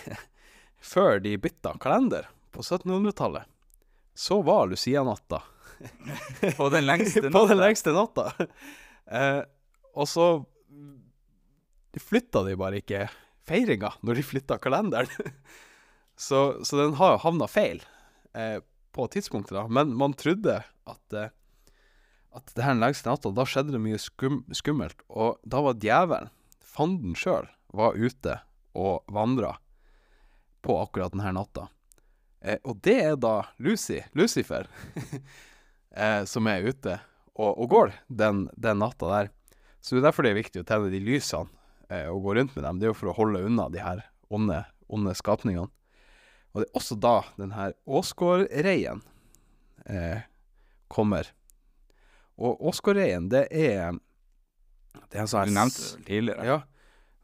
før 0.92 1.20
de 1.24 1.36
bytta 1.40 1.76
kalender 1.82 2.28
på 2.54 2.64
1700-tallet, 2.64 3.44
så 4.16 4.40
var 4.42 4.66
Lucia-natta 4.70 5.42
På 6.56 6.70
den 6.72 6.86
lengste 6.86 7.20
på 7.28 7.28
natta. 7.28 7.48
den 7.52 7.60
lengste 7.60 7.92
natta. 7.92 8.30
Eh, 9.12 9.42
og 9.92 10.08
så 10.08 10.28
flytta 12.00 12.42
de 12.46 12.54
bare 12.56 12.80
ikke 12.80 13.06
feiringa 13.48 13.92
når 14.04 14.18
de 14.18 14.24
flytta 14.24 14.56
kalenderen. 14.62 15.10
så, 16.16 16.56
så 16.64 16.80
den 16.80 16.96
har 17.00 17.20
havna 17.24 17.48
feil 17.48 17.82
eh, 18.36 18.62
på 18.96 19.08
tidspunktet, 19.12 19.52
da. 19.58 19.66
Men 19.68 19.92
man 19.96 20.16
trodde 20.16 20.62
at 20.64 21.16
eh, 21.16 21.28
at 22.36 22.52
det 22.52 22.64
her 22.66 22.74
den 22.74 22.82
lengste 22.84 23.08
natta, 23.08 23.30
da 23.32 23.46
skjedde 23.48 23.72
det 23.72 23.80
mye 23.80 23.98
skum, 24.00 24.42
skummelt. 24.52 25.00
Og 25.08 25.38
da 25.48 25.62
var 25.64 25.78
djevelen, 25.80 26.28
fanden 26.60 27.14
sjøl, 27.16 27.48
var 27.72 27.96
ute 27.96 28.34
og 28.76 29.06
vandra 29.12 29.54
på 30.66 30.76
akkurat 30.82 31.14
denne 31.14 31.32
natta. 31.36 31.68
Eh, 32.42 32.58
og 32.66 32.80
det 32.84 32.96
er 33.04 33.18
da 33.20 33.38
Lucy, 33.62 34.00
Lucifer, 34.18 34.68
eh, 35.96 36.22
som 36.28 36.50
er 36.50 36.66
ute 36.66 36.98
og, 37.36 37.52
og 37.52 37.68
går 37.72 37.94
den, 38.08 38.46
den 38.56 38.82
natta 38.82 39.10
der. 39.12 39.32
Så 39.80 39.94
det 39.94 40.02
er 40.02 40.08
derfor 40.08 40.26
det 40.26 40.34
er 40.34 40.40
viktig 40.40 40.62
å 40.62 40.66
tenne 40.66 40.90
de 40.90 41.00
lysene 41.02 41.50
eh, 41.92 42.08
og 42.10 42.24
gå 42.26 42.36
rundt 42.38 42.56
med 42.56 42.66
dem. 42.66 42.78
Det 42.80 42.88
er 42.88 42.94
jo 42.94 42.98
for 42.98 43.12
å 43.12 43.18
holde 43.18 43.44
unna 43.46 43.68
de 43.72 43.82
her 43.82 44.04
onde, 44.34 44.62
onde 44.90 45.14
skapningene. 45.14 45.70
Og 46.56 46.62
det 46.62 46.70
er 46.70 46.78
også 46.80 46.96
da 46.98 47.16
den 47.36 47.52
her 47.52 47.74
Åsgårdreien 47.84 49.02
eh, 49.92 50.24
kommer. 50.92 51.28
Og 52.40 52.62
Åsgårdreien, 52.70 53.28
det 53.32 53.46
er 53.52 53.98
Det 54.96 55.18
er 55.18 55.26
en 55.26 55.28
sånn 55.28 55.50
Du 55.50 55.54
nevnte 55.54 56.00
tidligere. 56.08 56.46
ja. 56.48 56.62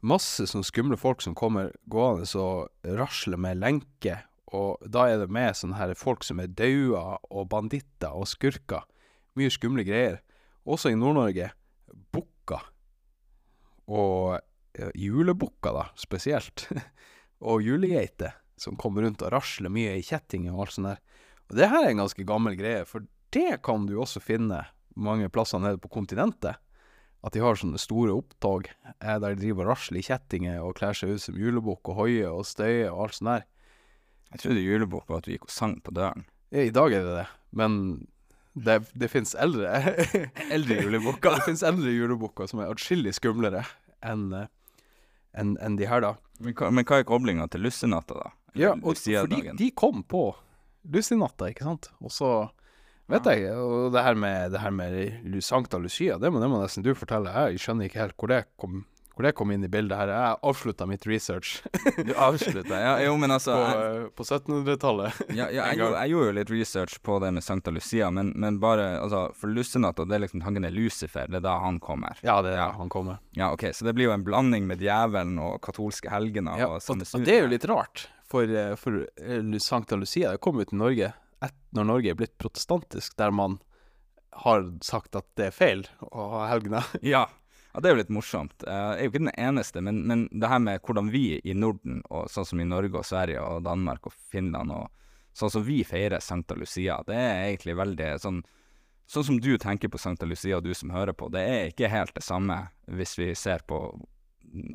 Masse 0.03 0.45
sånne 0.49 0.67
skumle 0.67 0.97
folk 0.99 1.23
som 1.23 1.35
kommer 1.37 1.71
gående 1.91 2.27
og 2.39 2.95
rasler 2.99 3.39
med 3.39 3.61
lenke. 3.61 4.17
Og 4.53 4.83
da 4.83 5.07
er 5.09 5.21
det 5.21 5.31
med 5.33 5.55
sånne 5.55 5.79
her 5.79 5.93
folk 5.97 6.25
som 6.27 6.41
er 6.43 6.51
daua, 6.51 7.17
og 7.31 7.47
banditter 7.49 8.11
og 8.11 8.27
skurker. 8.29 8.83
Mye 9.39 9.53
skumle 9.53 9.85
greier. 9.87 10.19
Også 10.67 10.91
i 10.91 10.99
Nord-Norge 10.99 11.49
bukker. 12.13 12.67
Og 13.87 14.37
julebukker, 14.97 15.73
da, 15.73 15.87
spesielt. 15.99 16.67
og 17.47 17.63
julegeiter 17.63 18.35
som 18.59 18.77
kommer 18.79 19.03
rundt 19.03 19.23
og 19.25 19.33
rasler 19.33 19.71
mye 19.73 19.97
i 19.97 20.05
kjettinger 20.05 20.53
og 20.53 20.65
alt 20.65 20.75
sånt 20.75 20.91
der. 20.91 21.01
Og 21.49 21.57
det 21.57 21.69
her 21.71 21.83
er 21.83 21.91
en 21.91 22.03
ganske 22.03 22.27
gammel 22.27 22.55
greie, 22.59 22.83
for 22.87 23.07
det 23.33 23.61
kan 23.65 23.87
du 23.89 23.97
også 23.99 24.21
finne 24.23 24.61
mange 24.95 25.29
plasser 25.33 25.61
nede 25.61 25.81
på 25.81 25.91
kontinentet. 25.91 26.59
At 27.23 27.31
de 27.35 27.39
har 27.39 27.55
sånne 27.55 27.79
store 27.79 28.11
opptog 28.19 28.65
eh, 28.67 29.17
der 29.19 29.33
de 29.33 29.39
driver 29.39 29.63
og 29.67 29.73
rasler 29.73 30.01
i 30.01 30.05
kjettinger 30.07 30.57
og 30.63 30.73
kler 30.79 30.93
seg 30.97 31.13
ut 31.15 31.23
som 31.23 31.37
julebukk 31.39 31.93
og 31.93 32.01
hoier 32.01 32.31
og 32.35 32.43
støyer 32.49 32.89
og 32.91 33.05
alt 33.05 33.15
sånt 33.19 33.29
der. 33.31 33.45
Jeg 34.33 34.41
trodde 34.43 34.63
julebukk 34.65 35.05
var 35.11 35.21
at 35.21 35.27
du 35.29 35.31
gikk 35.35 35.45
og 35.47 35.53
sang 35.53 35.77
på 35.85 35.93
døren. 35.95 36.25
I 36.51 36.67
dag 36.73 36.93
er 36.93 37.05
det 37.07 37.13
det, 37.21 37.27
men 37.57 37.77
det, 38.53 38.75
det 38.93 39.07
fins 39.09 39.31
eldre 39.39 39.71
Eldre 40.53 40.81
julebukker. 40.83 41.37
Det 41.39 41.45
fins 41.47 41.63
eldre 41.65 41.93
julebukker 41.95 42.49
som 42.51 42.59
er 42.61 42.69
atskillig 42.73 43.15
skumlere 43.17 43.63
enn 44.05 44.27
eh, 44.43 44.49
enn- 45.39 45.55
enn 45.63 45.77
de 45.79 45.87
her, 45.89 46.03
da. 46.03 46.11
Men, 46.43 46.53
hva- 46.59 46.69
men 46.75 46.85
hva 46.85 46.99
er 47.01 47.07
koblinga 47.09 47.47
til 47.49 47.63
lussenatta, 47.65 48.19
da? 48.19 48.33
Ja, 48.59 48.73
og 48.75 48.97
fordi 48.99 49.53
de 49.57 49.71
kom 49.73 50.03
på 50.05 50.27
Lussinatta, 50.93 51.47
ikke 51.49 51.63
sant? 51.65 51.87
Og 52.03 52.11
så 52.13 52.27
vet 53.13 53.29
jeg, 53.33 53.51
og 53.57 53.91
det 53.93 54.03
her 54.05 54.15
med, 54.19 54.51
det 54.55 54.61
her 54.63 54.71
med 54.75 55.37
Sankta 55.43 55.77
Lucia, 55.81 56.17
det 56.21 56.31
må, 56.33 56.41
det 56.43 56.49
må 56.51 56.61
nesten 56.63 56.83
du 56.85 56.93
fortelle. 56.97 57.31
Jeg 57.53 57.61
skjønner 57.63 57.87
ikke 57.89 58.01
helt 58.03 58.17
hvor 58.19 58.31
det 58.33 58.43
kom, 58.59 58.81
hvor 59.13 59.27
det 59.27 59.31
kom 59.37 59.51
inn 59.53 59.61
i 59.61 59.69
bildet 59.69 59.93
her. 59.99 60.09
Jeg 60.09 60.37
avslutta 60.49 60.87
mitt 60.89 61.03
research 61.05 61.59
Du 62.01 62.13
avslutter? 62.17 62.73
Ja, 62.73 62.95
jo, 63.05 63.11
men 63.21 63.29
altså 63.35 63.53
på, 63.59 63.67
jeg, 63.69 63.99
eh, 63.99 64.07
på 64.17 64.25
1700-tallet. 64.25 65.19
ja, 65.39 65.45
ja, 65.53 65.67
jeg, 65.69 65.77
gjorde- 65.83 65.99
jeg 66.01 66.13
gjorde 66.15 66.29
jo 66.31 66.35
litt 66.39 66.53
research 66.55 66.95
på 67.05 67.19
det 67.21 67.29
med 67.37 67.45
Sankta 67.45 67.69
Lucia, 67.75 68.09
men, 68.11 68.31
men 68.41 68.57
bare 68.63 68.87
altså, 69.03 69.27
For 69.37 69.53
lussenatta, 69.53 70.07
det 70.09 70.17
er 70.17 70.23
liksom 70.25 70.41
tanken 70.41 70.65
er 70.65 70.73
Lucifer, 70.73 71.29
det 71.29 71.37
er 71.43 71.45
da 71.45 71.59
han 71.61 71.77
kommer. 71.83 72.17
Ja, 72.25 72.39
det 72.41 72.55
er 72.55 72.61
Ja. 72.63 72.71
han 72.79 72.89
kommer. 72.89 73.21
Ja, 73.37 73.51
OK, 73.53 73.67
så 73.77 73.85
det 73.85 73.93
blir 73.99 74.09
jo 74.09 74.15
en 74.17 74.25
blanding 74.25 74.65
med 74.69 74.81
djevelen 74.81 75.37
og 75.43 75.59
katolske 75.61 76.09
helgener 76.09 76.57
Ja, 76.57 76.71
og 76.73 76.81
og, 76.81 77.05
og 77.13 77.25
det 77.29 77.37
er 77.37 77.45
jo 77.45 77.53
litt 77.53 77.69
rart, 77.69 78.07
for, 78.33 78.49
eh, 78.49 78.73
for 78.81 79.03
eh, 79.21 79.59
Sankta 79.61 79.93
Lucia 79.99 80.33
det 80.33 80.41
kom 80.41 80.57
jo 80.57 80.65
til 80.65 80.81
Norge 80.81 81.13
et, 81.43 81.55
når 81.75 81.87
Norge 81.89 82.11
er 82.13 82.17
blitt 82.19 82.37
protestantisk, 82.41 83.15
der 83.19 83.31
man 83.35 83.59
har 84.43 84.65
sagt 84.81 85.15
at 85.15 85.27
det 85.37 85.51
er 85.51 85.55
feil 85.55 85.85
å 86.09 86.29
ha 86.37 86.47
helgener. 86.49 86.87
Ja. 87.13 87.27
ja, 87.73 87.81
det 87.81 87.89
er 87.89 87.95
jo 87.95 88.01
litt 88.01 88.13
morsomt. 88.13 88.65
Eh, 88.65 88.73
Jeg 88.73 88.97
er 88.97 89.03
jo 89.07 89.11
ikke 89.13 89.23
den 89.27 89.35
eneste, 89.37 89.83
men, 89.85 90.01
men 90.09 90.25
det 90.31 90.49
her 90.49 90.63
med 90.63 90.81
hvordan 90.81 91.11
vi 91.13 91.39
i 91.43 91.53
Norden, 91.53 92.01
og 92.09 92.31
sånn 92.33 92.47
som 92.49 92.63
i 92.63 92.67
Norge 92.67 92.97
og 92.97 93.05
Sverige 93.05 93.43
og 93.43 93.63
Danmark 93.67 94.09
og 94.09 94.15
Finland, 94.33 94.73
og 94.73 94.89
sånn 95.37 95.53
som 95.53 95.65
vi 95.65 95.83
feirer 95.85 96.21
Sankta 96.21 96.57
Lucia, 96.57 96.99
det 97.07 97.17
er 97.17 97.47
egentlig 97.51 97.77
veldig 97.79 98.11
sånn 98.25 98.43
Sånn 99.13 99.25
som 99.27 99.35
du 99.43 99.57
tenker 99.59 99.89
på 99.91 99.99
Sankta 99.99 100.23
Lucia, 100.25 100.55
og 100.57 100.63
du 100.63 100.71
som 100.73 100.93
hører 100.95 101.11
på, 101.11 101.27
det 101.27 101.41
er 101.43 101.65
ikke 101.73 101.89
helt 101.91 102.13
det 102.15 102.23
samme 102.23 102.55
hvis 102.87 103.17
vi 103.19 103.25
ser 103.35 103.59
på 103.67 103.75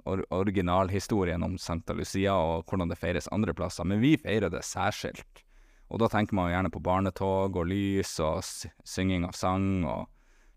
or 0.04 0.20
originalhistorien 0.37 1.42
om 1.42 1.54
Sankta 1.59 1.94
Lucia 1.96 2.35
og 2.37 2.66
hvordan 2.68 2.92
det 2.92 2.98
feires 3.00 3.31
andre 3.33 3.54
plasser, 3.57 3.88
men 3.88 4.02
vi 4.02 4.16
feirer 4.20 4.52
det 4.52 4.61
særskilt. 4.68 5.42
Og 5.88 6.01
da 6.03 6.09
tenker 6.12 6.37
man 6.37 6.48
jo 6.48 6.57
gjerne 6.57 6.72
på 6.72 6.85
barnetog 6.85 7.57
og 7.57 7.68
lys 7.70 8.18
og 8.20 8.42
synging 8.44 9.24
av 9.29 9.37
sang 9.37 9.87
og 9.88 10.07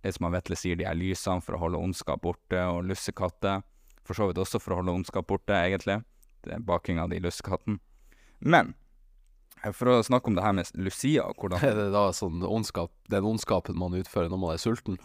det 0.01 0.15
som 0.15 0.27
han 0.27 0.35
Vetle 0.35 0.57
sier, 0.57 0.77
de 0.77 0.87
her 0.87 0.97
lysene 0.97 1.43
for 1.45 1.55
å 1.55 1.61
holde 1.61 1.81
ondskap 1.81 2.23
borte, 2.23 2.57
og 2.57 2.87
lussekatter. 2.89 3.61
For 4.07 4.17
så 4.17 4.29
vidt 4.29 4.41
også 4.41 4.61
for 4.61 4.73
å 4.73 4.81
holde 4.81 4.95
ondskap 4.97 5.27
borte, 5.29 5.53
egentlig. 5.53 5.99
Det 6.41 6.55
er 6.55 6.63
baking 6.65 7.01
av 7.01 7.11
de 7.11 7.19
lussekattene. 7.21 7.77
Men 8.41 8.73
eh, 9.61 9.69
for 9.77 9.91
å 9.91 9.99
snakke 10.01 10.31
om 10.31 10.37
det 10.39 10.45
her 10.45 10.55
med 10.57 10.71
Lucia 10.81 11.27
og 11.29 11.37
hvordan 11.37 11.61
Er 11.67 11.77
det 11.77 11.91
da 11.93 12.07
sånn 12.17 12.41
ondskap, 12.41 12.89
den 13.13 13.27
ondskapen 13.29 13.77
man 13.77 13.93
utfører 13.99 14.31
når 14.33 14.41
man 14.41 14.55
er 14.55 14.63
sulten? 14.63 14.97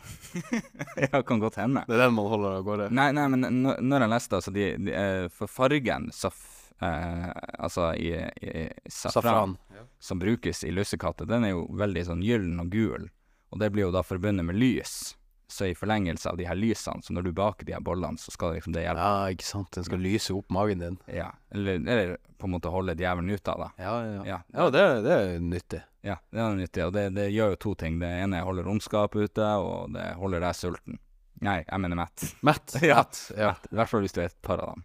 Ja, 1.11 1.21
kan 1.21 1.45
godt 1.45 1.61
hende. 1.61 1.85
Det 1.85 1.99
er 1.99 2.07
den 2.07 2.17
man 2.17 2.31
holder 2.33 2.57
av 2.62 2.65
gårde? 2.65 2.89
Nei, 2.97 3.11
nei, 3.17 3.27
men 3.35 3.45
når, 3.61 4.07
jeg 4.07 4.15
leste 4.15 4.41
altså 4.41 4.55
de, 4.57 4.71
de, 4.81 4.97
eh, 4.97 5.27
For 5.37 5.53
fargen 5.53 6.09
saf, 6.17 6.41
Altså 6.81 7.95
i, 7.97 8.11
i 8.43 8.67
safran, 8.93 9.57
som 9.99 10.19
brukes 10.21 10.65
i 10.65 10.73
lussekatter, 10.75 11.29
den 11.29 11.45
er 11.49 11.55
jo 11.55 11.67
veldig 11.79 12.05
sånn 12.09 12.25
gyllen 12.25 12.61
og 12.61 12.73
gul. 12.75 13.07
Og 13.55 13.62
det 13.62 13.71
blir 13.73 13.87
jo 13.87 13.95
da 13.95 14.03
forbundet 14.05 14.45
med 14.45 14.59
lys. 14.61 15.15
Så 15.49 15.69
i 15.71 15.75
forlengelse 15.79 16.27
av 16.29 16.37
de 16.41 16.45
her 16.49 16.59
lysene, 16.59 17.03
så 17.07 17.15
når 17.15 17.29
du 17.29 17.33
baker 17.39 17.67
de 17.69 17.73
her 17.77 17.83
bollene, 17.85 18.19
så 18.19 18.33
skal 18.35 18.57
liksom 18.57 18.75
det 18.75 18.83
hjelpe. 18.83 19.03
Ja, 19.07 19.29
ikke 19.31 19.47
sant. 19.47 19.71
Den 19.77 19.87
skal 19.87 20.03
lyse 20.03 20.35
opp 20.35 20.51
magen 20.51 20.83
din. 20.83 20.97
Ja. 21.07 21.29
Eller, 21.55 21.79
eller 21.79 22.17
på 22.37 22.49
en 22.49 22.57
måte 22.57 22.73
holde 22.75 22.97
djevelen 22.99 23.31
ute 23.31 23.53
av 23.55 23.62
det. 23.62 23.69
Ja, 23.85 23.93
ja. 24.05 24.25
Ja. 24.27 24.39
Ja, 24.53 24.67
det, 24.75 24.83
det 25.07 25.12
er 25.15 25.39
nyttig. 25.45 25.83
Ja, 26.07 26.17
det 26.35 26.43
er 26.43 26.59
nyttig, 26.59 26.83
og 26.87 26.93
det, 26.99 27.05
det 27.15 27.29
gjør 27.31 27.55
jo 27.55 27.61
to 27.62 27.75
ting. 27.79 28.01
Det 28.03 28.11
ene 28.25 28.43
holder 28.47 28.69
ondskapet 28.75 29.31
ute, 29.31 29.47
og 29.62 29.95
det 29.95 30.09
holder 30.19 30.43
deg 30.49 30.59
sulten. 30.59 30.99
Nei, 31.47 31.61
jeg 31.62 31.83
mener 31.85 32.03
mett. 32.03 32.27
Mett. 32.47 32.77
Ja. 32.91 33.01
Mett. 33.05 33.23
Ja. 33.39 33.55
I 33.71 33.79
hvert 33.81 33.93
fall 33.93 34.03
hvis 34.07 34.19
du 34.19 34.23
er 34.25 34.31
et 34.33 34.39
par 34.43 34.62
av 34.67 34.75
dem. 34.75 34.85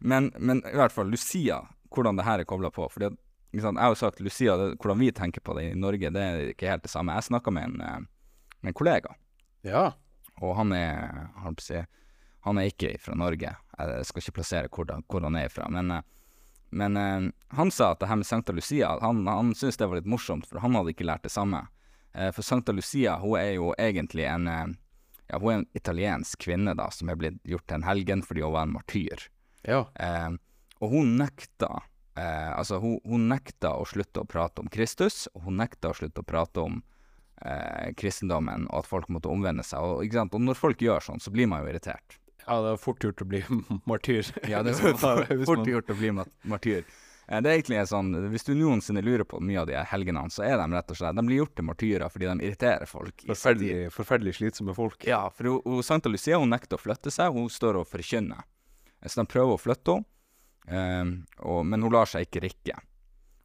Men, 0.00 0.32
men 0.38 0.62
i 0.66 0.76
hvert 0.76 0.92
fall 0.92 1.10
Lucia, 1.10 1.62
hvordan 1.94 2.18
det 2.18 2.26
her 2.26 2.42
er 2.42 2.48
kobla 2.48 2.70
på. 2.70 2.88
Fordi 2.92 3.10
at, 3.10 3.16
ikke 3.56 3.70
Jeg 3.72 3.80
har 3.80 3.92
jo 3.92 3.98
sagt 3.98 4.20
Lucia, 4.20 4.56
det, 4.56 4.76
hvordan 4.80 4.98
vi 4.98 5.12
tenker 5.12 5.40
på 5.40 5.54
det 5.56 5.70
i 5.70 5.78
Norge, 5.78 6.10
det 6.12 6.22
er 6.22 6.50
ikke 6.52 6.68
helt 6.68 6.82
det 6.84 6.92
samme. 6.92 7.14
Jeg 7.16 7.30
snakka 7.30 7.50
med, 7.50 7.64
en, 7.64 7.80
eh, 7.80 8.00
med 8.60 8.72
en 8.72 8.76
kollega, 8.76 9.14
ja. 9.62 9.92
og 10.42 10.56
han 10.56 10.72
er 10.72 11.32
Han 12.46 12.58
er 12.58 12.68
ikke 12.70 12.98
fra 13.00 13.14
Norge. 13.14 13.56
Jeg 13.78 14.04
skal 14.06 14.22
ikke 14.22 14.32
plassere 14.32 14.68
hvor, 14.68 14.86
hvor 15.08 15.20
han 15.20 15.36
er 15.36 15.48
fra. 15.48 15.68
Men, 15.68 15.90
eh, 15.90 16.02
men 16.70 16.96
eh, 16.96 17.30
han 17.56 17.70
sa 17.70 17.92
at 17.92 18.00
det 18.00 18.08
her 18.08 18.16
med 18.16 18.26
Sankta 18.26 18.52
Lucia 18.52 18.98
Han, 19.00 19.26
han 19.26 19.54
syntes 19.54 19.76
det 19.76 19.86
var 19.86 19.96
litt 19.96 20.06
morsomt, 20.06 20.46
for 20.46 20.60
han 20.60 20.74
hadde 20.74 20.92
ikke 20.92 21.06
lært 21.06 21.22
det 21.22 21.32
samme. 21.32 21.66
For 22.32 22.40
Sankta 22.42 22.72
Lucia 22.72 23.18
hun 23.20 23.36
er 23.36 23.58
jo 23.58 23.74
egentlig 23.78 24.24
en 24.24 24.46
Ja, 25.28 25.38
hun 25.38 25.50
er 25.50 25.56
en 25.58 25.66
italiensk 25.74 26.38
kvinne 26.38 26.72
da 26.74 26.86
som 26.90 27.10
er 27.10 27.16
blitt 27.16 27.42
gjort 27.44 27.66
til 27.66 27.76
en 27.76 27.84
helgen 27.84 28.22
fordi 28.22 28.40
hun 28.40 28.54
var 28.54 28.62
en 28.62 28.72
martyr. 28.72 29.26
Ja. 29.66 29.82
Eh, 29.94 30.30
og 30.80 30.92
hun 30.92 31.14
nekta 31.18 31.70
eh, 32.16 32.52
Altså, 32.56 32.78
hun, 32.82 32.98
hun 33.04 33.28
nekta 33.30 33.74
å 33.80 33.86
slutte 33.88 34.22
å 34.22 34.28
prate 34.28 34.62
om 34.64 34.68
Kristus, 34.72 35.26
og 35.34 35.48
hun 35.48 35.58
nekta 35.60 35.90
å 35.92 35.96
slutte 35.96 36.22
å 36.22 36.28
prate 36.28 36.62
om 36.64 36.82
eh, 37.42 37.90
kristendommen, 37.98 38.68
og 38.70 38.84
at 38.84 38.90
folk 38.90 39.08
måtte 39.12 39.28
omvende 39.32 39.64
seg. 39.66 39.80
Og, 39.82 40.04
og 40.30 40.40
når 40.44 40.60
folk 40.60 40.84
gjør 40.84 41.04
sånn, 41.10 41.20
så 41.20 41.32
blir 41.34 41.48
man 41.50 41.64
jo 41.64 41.72
irritert. 41.72 42.18
ja, 42.46 42.60
det 42.62 42.76
er 42.76 42.78
fort 42.80 43.02
gjort 43.04 43.22
å 43.22 43.26
bli 43.28 43.42
martyr. 43.90 44.30
Ja, 44.48 44.62
det 44.62 44.76
er 44.76 44.94
fort, 45.02 45.34
fort 45.48 45.66
gjort 45.66 45.90
å 45.90 45.98
bli 45.98 46.12
martyr. 46.46 46.84
Eh, 47.26 47.40
Det 47.42 47.50
er 47.50 47.56
egentlig 47.56 47.80
sånn, 47.90 48.12
Hvis 48.30 48.44
du 48.46 48.52
noensinne 48.54 49.02
lurer 49.02 49.24
på 49.26 49.40
mye 49.42 49.64
av 49.64 49.66
de 49.66 49.80
helgenene, 49.90 50.30
så 50.30 50.44
er 50.46 50.56
de 50.60 50.66
rett 50.76 50.92
og 50.94 50.98
slett 51.00 51.16
De 51.18 51.24
blir 51.26 51.40
gjort 51.42 51.56
til 51.58 51.66
martyrer 51.66 52.12
fordi 52.12 52.28
de 52.30 52.46
irriterer 52.46 52.86
folk. 52.86 53.24
Forferdelig, 53.26 53.88
forferdelig 53.94 54.36
slitsomme 54.38 54.76
folk. 54.76 55.02
Ja, 55.08 55.24
for 55.34 55.50
hun, 55.50 55.58
hun, 55.66 55.82
Sankta 55.82 56.12
Lucia 56.12 56.38
hun 56.38 56.52
nekter 56.54 56.78
å 56.78 56.84
flytte 56.84 57.10
seg, 57.10 57.34
hun 57.34 57.50
står 57.50 57.80
og 57.82 57.88
forkynner. 57.90 58.44
Eh, 59.06 59.08
Så 59.08 59.22
de 59.22 59.30
prøver 59.30 59.54
å 59.54 59.62
flytte 59.62 59.94
henne, 59.96 60.10
eh, 60.66 61.14
og, 61.46 61.62
men 61.70 61.86
hun 61.86 61.94
lar 61.94 62.10
seg 62.10 62.26
ikke 62.26 62.42
rikke. 62.48 62.76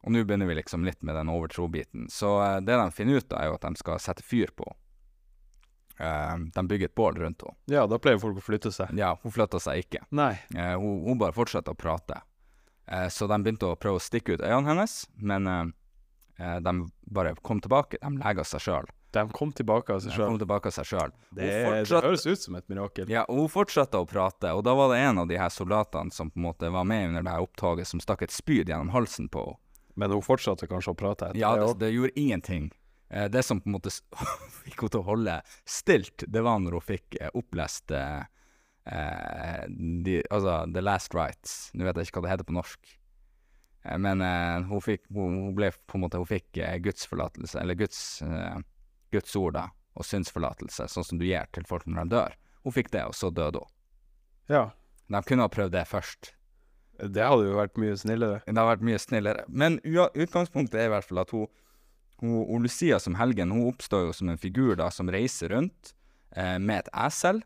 Og 0.02 0.10
nå 0.10 0.24
begynner 0.26 0.48
vi 0.50 0.56
liksom 0.58 0.82
litt 0.82 0.98
med 1.06 1.14
den 1.14 1.30
overtro-biten. 1.30 2.08
Så 2.10 2.34
eh, 2.42 2.58
det 2.66 2.74
de 2.80 2.88
finner 2.90 3.22
ut 3.22 3.30
av, 3.32 3.38
er 3.44 3.52
jo 3.52 3.58
at 3.60 3.66
de 3.68 3.78
skal 3.78 4.00
sette 4.02 4.26
fyr 4.26 4.50
på 4.58 4.66
henne. 4.66 4.78
Eh, 6.02 6.36
de 6.56 6.62
bygger 6.66 6.88
et 6.90 6.94
bål 6.98 7.20
rundt 7.22 7.44
henne. 7.46 7.54
Ja, 7.70 7.84
da 7.86 7.98
pleier 8.02 8.18
folk 8.18 8.40
å 8.40 8.42
flytte 8.42 8.72
seg. 8.74 8.90
Ja, 8.98 9.12
hun 9.22 9.30
flytta 9.34 9.60
seg 9.62 9.84
ikke. 9.84 10.00
Nei. 10.10 10.32
Eh, 10.56 10.74
hun, 10.80 11.04
hun 11.06 11.20
bare 11.20 11.36
fortsatte 11.36 11.70
å 11.70 11.78
prate. 11.78 12.18
Eh, 12.90 13.06
så 13.12 13.28
de 13.30 13.38
begynte 13.44 13.68
å 13.70 13.78
prøve 13.78 14.00
å 14.00 14.02
stikke 14.02 14.34
ut 14.34 14.42
øynene 14.42 14.72
hennes, 14.72 14.96
men 15.22 15.46
de 16.42 16.72
bare 17.12 17.36
kom 17.44 17.60
tilbake. 17.62 18.00
De 18.02 18.10
lega 18.18 18.42
seg 18.48 18.64
sjøl. 18.64 18.88
De 19.12 19.24
kom 19.36 19.52
tilbake 19.52 19.92
av 19.92 20.00
seg 20.00 20.14
sjøl. 20.16 21.12
Det, 21.30 21.48
det 21.48 22.00
høres 22.00 22.24
ut 22.26 22.40
som 22.40 22.56
et 22.56 22.68
mirakel. 22.72 23.10
Ja, 23.12 23.26
og 23.28 23.42
hun 23.44 23.50
fortsatte 23.52 24.00
å 24.00 24.06
prate, 24.08 24.54
og 24.56 24.62
da 24.64 24.72
var 24.78 24.92
det 24.92 25.02
en 25.04 25.20
av 25.22 25.28
de 25.28 25.36
her 25.40 25.52
soldatene 25.52 26.14
som 26.14 26.30
på 26.32 26.40
en 26.40 26.46
måte 26.46 26.70
var 26.72 26.86
med 26.88 27.10
under 27.10 27.26
det 27.26 27.34
her 27.34 27.44
opptaket, 27.44 27.90
som 27.90 28.00
stakk 28.00 28.24
et 28.24 28.32
spyd 28.34 28.72
gjennom 28.72 28.92
halsen 28.94 29.28
på 29.32 29.44
henne. 29.44 29.60
Men 30.00 30.08
hun 30.08 30.24
fortsatte 30.24 30.64
kanskje 30.64 30.94
å 30.94 30.96
prate 30.96 31.26
etter 31.28 31.40
Ja, 31.42 31.50
det 31.60 31.74
det, 31.82 31.90
gjorde 31.92 32.16
ingenting. 32.16 32.70
Eh, 33.12 33.26
det 33.28 33.42
som 33.44 33.60
på 33.60 33.68
en 33.68 33.76
måte 33.76 33.92
fikk 34.64 34.78
henne 34.80 34.94
til 34.94 35.02
å 35.02 35.08
holde 35.10 35.34
stilt, 35.68 36.24
det 36.24 36.44
var 36.46 36.62
når 36.64 36.78
hun 36.78 36.86
fikk 36.86 37.18
eh, 37.20 37.28
opplest 37.36 37.92
eh, 37.92 38.24
de, 39.68 40.22
altså 40.30 40.62
The 40.72 40.80
Last 40.80 41.14
Rights. 41.14 41.70
Nå 41.76 41.84
vet 41.84 42.00
jeg 42.00 42.08
ikke 42.08 42.22
hva 42.22 42.30
det 42.30 42.34
heter 42.38 42.48
på 42.48 42.56
norsk. 42.56 42.96
Eh, 43.84 43.98
men 44.00 44.24
eh, 44.24 44.64
hun 44.70 44.82
fikk 44.82 45.04
hun, 45.12 45.38
hun 45.44 45.56
ble 45.58 45.72
på 45.86 45.98
en 45.98 46.06
måte 46.06 46.20
Hun 46.22 46.30
fikk 46.30 46.56
eh, 46.62 46.78
gudsforlatelse, 46.82 47.60
eller 47.60 47.78
Guds, 47.78 48.00
eh, 48.24 48.56
Guds 49.12 49.34
ord, 49.38 49.56
da, 49.58 49.68
og 49.98 50.06
synsforlatelse, 50.08 50.88
sånn 50.90 51.06
som 51.06 51.20
du 51.20 51.26
gir 51.28 51.48
til 51.54 51.66
folk 51.68 51.86
når 51.86 52.04
de 52.06 52.16
dør. 52.16 52.36
Hun 52.62 52.76
fikk 52.76 52.92
det, 52.94 53.04
og 53.10 53.16
så 53.18 53.30
døde 53.34 53.62
hun. 53.62 53.72
Ja. 54.52 54.64
De 55.12 55.20
kunne 55.26 55.44
ha 55.44 55.52
prøvd 55.52 55.74
det 55.74 55.84
først. 55.90 56.32
Det 57.02 57.24
hadde 57.24 57.48
jo 57.48 57.56
vært 57.58 57.80
mye 57.80 57.96
snillere. 57.98 58.42
Det 58.44 58.52
hadde 58.52 58.68
vært 58.68 58.86
mye 58.86 59.00
snillere. 59.00 59.46
Men 59.48 59.80
utgangspunktet 59.82 60.78
er 60.78 60.90
i 60.90 60.92
hvert 60.92 61.08
fall 61.08 61.22
at 61.24 61.32
hun, 61.34 61.48
hun, 62.22 62.36
hun 62.48 62.66
Lucia 62.66 63.00
som 63.02 63.16
helgen, 63.18 63.54
hun 63.54 63.72
oppstår 63.72 64.06
jo 64.08 64.14
som 64.16 64.30
en 64.32 64.40
figur 64.40 64.76
da 64.78 64.90
som 64.94 65.10
reiser 65.10 65.54
rundt 65.56 65.94
eh, 66.36 66.58
med 66.62 66.84
et 66.84 66.92
esel 67.08 67.42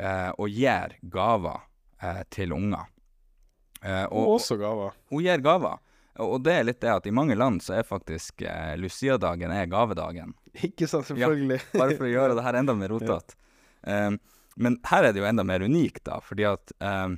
eh, 0.00 0.30
og 0.38 0.48
gir 0.54 0.96
gaver 1.12 1.60
eh, 2.00 2.22
til 2.32 2.56
unger. 2.56 2.88
Eh, 3.82 4.06
og, 4.08 4.36
også 4.38 4.56
gaver. 4.60 4.96
hun 5.12 5.24
gir 5.24 5.44
gaver. 5.44 5.78
Og 6.18 6.40
det 6.42 6.54
er 6.54 6.66
litt 6.66 6.80
det 6.82 6.90
at 6.90 7.06
i 7.06 7.14
mange 7.14 7.36
land 7.38 7.62
så 7.62 7.78
er 7.78 7.86
faktisk 7.86 8.42
eh, 8.42 8.74
Lucia-dagen 8.80 9.52
er 9.54 9.70
gavedagen. 9.70 10.34
Ikke 10.66 10.88
sant, 10.90 11.06
selvfølgelig. 11.08 11.60
Bare 11.76 11.94
for 11.94 12.08
å 12.08 12.10
gjøre 12.10 12.36
det 12.36 12.44
her 12.44 12.58
enda 12.60 12.74
mer 12.76 12.92
rotete. 12.96 13.38
Um, 13.86 14.18
men 14.60 14.76
her 14.90 15.06
er 15.06 15.14
det 15.14 15.22
jo 15.22 15.28
enda 15.28 15.44
mer 15.46 15.62
unikt, 15.64 16.02
da, 16.04 16.18
fordi 16.20 16.44
at 16.50 16.72
um, 16.84 17.14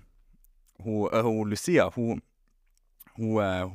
hun, 0.85 1.09
øh, 1.13 1.25
hun 1.25 1.51
Lucia, 1.51 1.89
hun, 1.95 2.21
hun, 3.17 3.39
øh, 3.43 3.73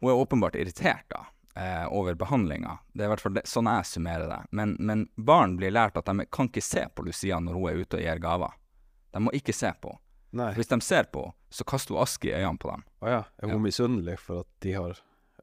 hun 0.00 0.10
er 0.10 0.22
åpenbart 0.24 0.56
irritert 0.58 1.04
da, 1.12 1.26
eh, 1.56 1.92
over 1.92 2.14
behandlinga. 2.14 2.78
Det 2.92 3.04
er 3.04 3.10
i 3.10 3.12
hvert 3.12 3.22
fall 3.22 3.36
det, 3.36 3.44
sånn 3.46 3.70
jeg 3.70 3.86
summerer 3.86 4.26
det. 4.30 4.40
Men, 4.50 4.76
men 4.80 5.06
barn 5.16 5.56
blir 5.60 5.74
lært 5.74 6.00
at 6.00 6.08
de 6.08 6.26
kan 6.32 6.50
ikke 6.50 6.64
se 6.64 6.86
på 6.94 7.06
Lucia 7.06 7.40
når 7.40 7.58
hun 7.58 7.68
er 7.70 7.84
ute 7.84 8.00
og 8.00 8.06
gir 8.06 8.22
gaver. 8.22 8.56
De 9.12 9.22
må 9.22 9.34
ikke 9.36 9.54
se 9.54 9.70
på. 9.80 9.92
Nei. 10.32 10.52
Hvis 10.56 10.68
de 10.70 10.78
ser 10.80 11.04
på, 11.12 11.26
så 11.52 11.64
kaster 11.68 11.94
hun 11.94 12.02
aske 12.02 12.30
i 12.30 12.34
øynene 12.36 12.58
på 12.62 12.70
dem. 12.72 12.84
Å 13.04 13.08
ja. 13.10 13.22
Er 13.42 13.48
Ja. 13.52 13.58
misunnelig 13.60 14.18
for 14.18 14.40
at 14.40 14.46
de 14.64 14.72
har 14.72 14.94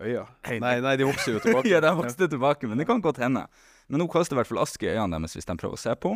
øyne? 0.01 0.27
Nei, 0.63 0.79
nei, 0.81 0.95
de 0.97 1.05
vokser 1.05 1.33
jo 1.35 1.39
tilbake. 1.45 1.69
ja, 1.69 1.79
de 1.83 1.91
vokste 1.95 2.27
tilbake, 2.31 2.67
men 2.67 2.77
det 2.81 2.87
kan 2.89 3.01
godt 3.01 3.17
hende. 3.21 3.45
Men 3.89 4.01
hun 4.01 4.09
kaster 4.09 4.35
i 4.35 4.39
hvert 4.41 4.47
fall 4.49 4.63
aske 4.63 4.85
i 4.87 4.95
øynene 4.95 5.19
deres 5.21 5.35
hvis 5.37 5.45
de 5.49 5.55
prøver 5.57 5.77
å 5.77 5.81
se 5.81 5.93
på. 5.95 6.15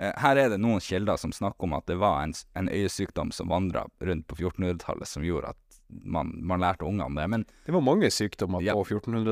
Eh, 0.00 0.12
her 0.16 0.36
er 0.40 0.48
det 0.54 0.60
noen 0.62 0.80
kilder 0.80 1.18
som 1.20 1.32
snakker 1.32 1.64
om 1.68 1.74
at 1.76 1.84
det 1.90 1.98
var 2.00 2.22
en, 2.24 2.32
en 2.56 2.68
øyesykdom 2.72 3.32
som 3.36 3.48
vandra 3.52 3.84
rundt 4.00 4.26
på 4.30 4.36
1400-tallet, 4.40 5.08
som 5.08 5.22
gjorde 5.26 5.52
at 5.52 5.80
man, 5.90 6.30
man 6.46 6.60
lærte 6.62 6.86
ungene 6.86 7.18
det. 7.20 7.28
Men 7.28 7.44
Det 7.66 7.72
var 7.74 7.82
mange 7.84 8.08
sykdommer 8.14 8.62
Ja, 8.62 8.72
på 8.78 8.84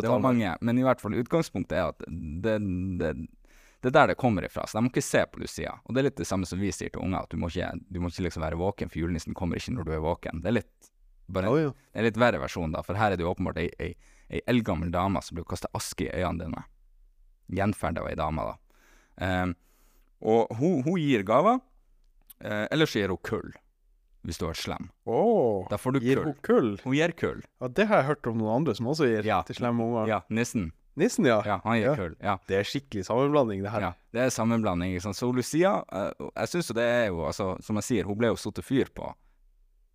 det 0.03 0.09
var 0.11 0.19
mange. 0.21 0.57
Men 0.61 0.79
i 0.79 0.83
hvert 0.85 1.01
fall 1.01 1.15
utgangspunktet 1.15 1.73
er 1.79 1.93
at 1.95 2.03
det, 2.09 2.59
det, 3.01 3.13
det 3.89 3.95
er 3.97 4.07
der 4.07 4.13
det 4.13 4.19
kommer 4.21 4.45
ifra. 4.47 4.67
Så 4.69 4.79
de 4.79 4.85
må 4.85 4.91
ikke 4.93 5.03
se 5.05 5.25
på 5.33 5.41
Lucia. 5.43 5.73
Og 5.85 5.95
det 5.95 6.01
er 6.03 6.07
litt 6.11 6.21
det 6.21 6.27
samme 6.29 6.47
som 6.47 6.61
vi 6.61 6.71
sier 6.75 6.93
til 6.93 7.01
unger, 7.03 7.25
at 7.25 7.31
du 7.33 7.37
må 7.41 7.49
ikke, 7.51 7.73
du 7.91 8.01
må 8.01 8.11
ikke 8.13 8.25
liksom 8.29 8.45
være 8.45 8.59
våken, 8.61 8.91
for 8.93 9.01
julenissen 9.03 9.35
kommer 9.39 9.57
ikke 9.61 9.75
når 9.77 9.85
du 9.89 9.93
er 9.97 10.05
våken. 10.05 10.43
Det 10.45 10.51
er 10.53 10.57
litt 10.61 10.91
bare 11.29 11.51
oh, 11.53 11.59
ja. 11.61 11.71
det 11.93 12.01
er 12.01 12.07
litt 12.09 12.17
verre 12.21 12.39
versjon, 12.41 12.73
da, 12.73 12.81
for 12.83 12.97
her 12.97 13.13
er 13.13 13.17
det 13.21 13.25
jo 13.27 13.31
åpenbart 13.35 13.59
ei, 13.61 13.69
ei, 13.85 13.91
ei 14.33 14.41
eldgammel 14.49 14.89
dame 14.95 15.21
som 15.23 15.37
blir 15.37 15.45
kasta 15.45 15.69
aske 15.77 16.07
i 16.07 16.13
øynene 16.23 16.47
dine. 16.47 16.63
Gjenferd 17.59 17.99
av 18.01 18.09
ei 18.09 18.15
dame, 18.17 18.45
da. 18.49 18.85
Ehm, 19.27 19.53
og 20.25 20.51
hun, 20.59 20.83
hun 20.87 20.97
gir 21.01 21.23
gaver, 21.29 21.61
eh, 22.41 22.67
eller 22.73 22.89
så 22.89 23.03
gir 23.03 23.13
hun 23.13 23.21
kull, 23.29 23.53
hvis 24.25 24.41
du 24.41 24.47
vært 24.49 24.61
slem. 24.63 24.89
Åh, 25.09 25.69
Da 25.71 25.77
får 25.81 25.99
du 25.99 26.01
gir 26.01 26.17
kull. 26.23 26.25
hun 26.33 26.41
kull? 26.49 26.71
Hun 26.85 26.97
gir 26.97 27.13
kull. 27.17 27.43
Ja, 27.61 27.69
det 27.69 27.87
har 27.93 28.03
jeg 28.03 28.09
hørt 28.11 28.27
om 28.33 28.39
noen 28.41 28.57
andre 28.63 28.75
som 28.81 28.87
også 28.91 29.09
gir 29.13 29.25
Ja. 29.29 29.43
til 29.43 29.57
slemme 29.61 29.85
unger. 29.85 30.09
Ja, 30.09 30.21
nissen. 30.31 30.73
Nissen, 30.99 31.25
ja. 31.29 31.39
Ja, 31.47 31.61
han 31.65 31.79
gir 31.79 31.87
Ja. 31.91 31.95
kull. 31.97 32.17
Ja. 32.21 32.35
Det 32.49 32.57
er 32.59 32.67
skikkelig 32.69 33.05
sammenblanding, 33.07 33.63
det 33.65 33.71
her. 33.71 33.81
ja. 33.87 33.93
Det 34.13 34.21
er 34.27 34.31
sammenblanding, 34.35 34.93
Liksom. 34.97 35.15
Så 35.15 35.31
Lucia, 35.35 35.77
eh, 35.93 36.11
jeg 36.35 36.49
syns 36.53 36.71
jo 36.71 36.75
det 36.79 36.85
er 36.89 37.07
jo, 37.09 37.23
altså, 37.29 37.53
som 37.63 37.77
jeg 37.81 37.87
sier, 37.89 38.05
hun 38.09 38.19
ble 38.19 38.29
jo 38.33 38.37
satt 38.41 38.59
fyr 38.65 38.91
på. 38.95 39.13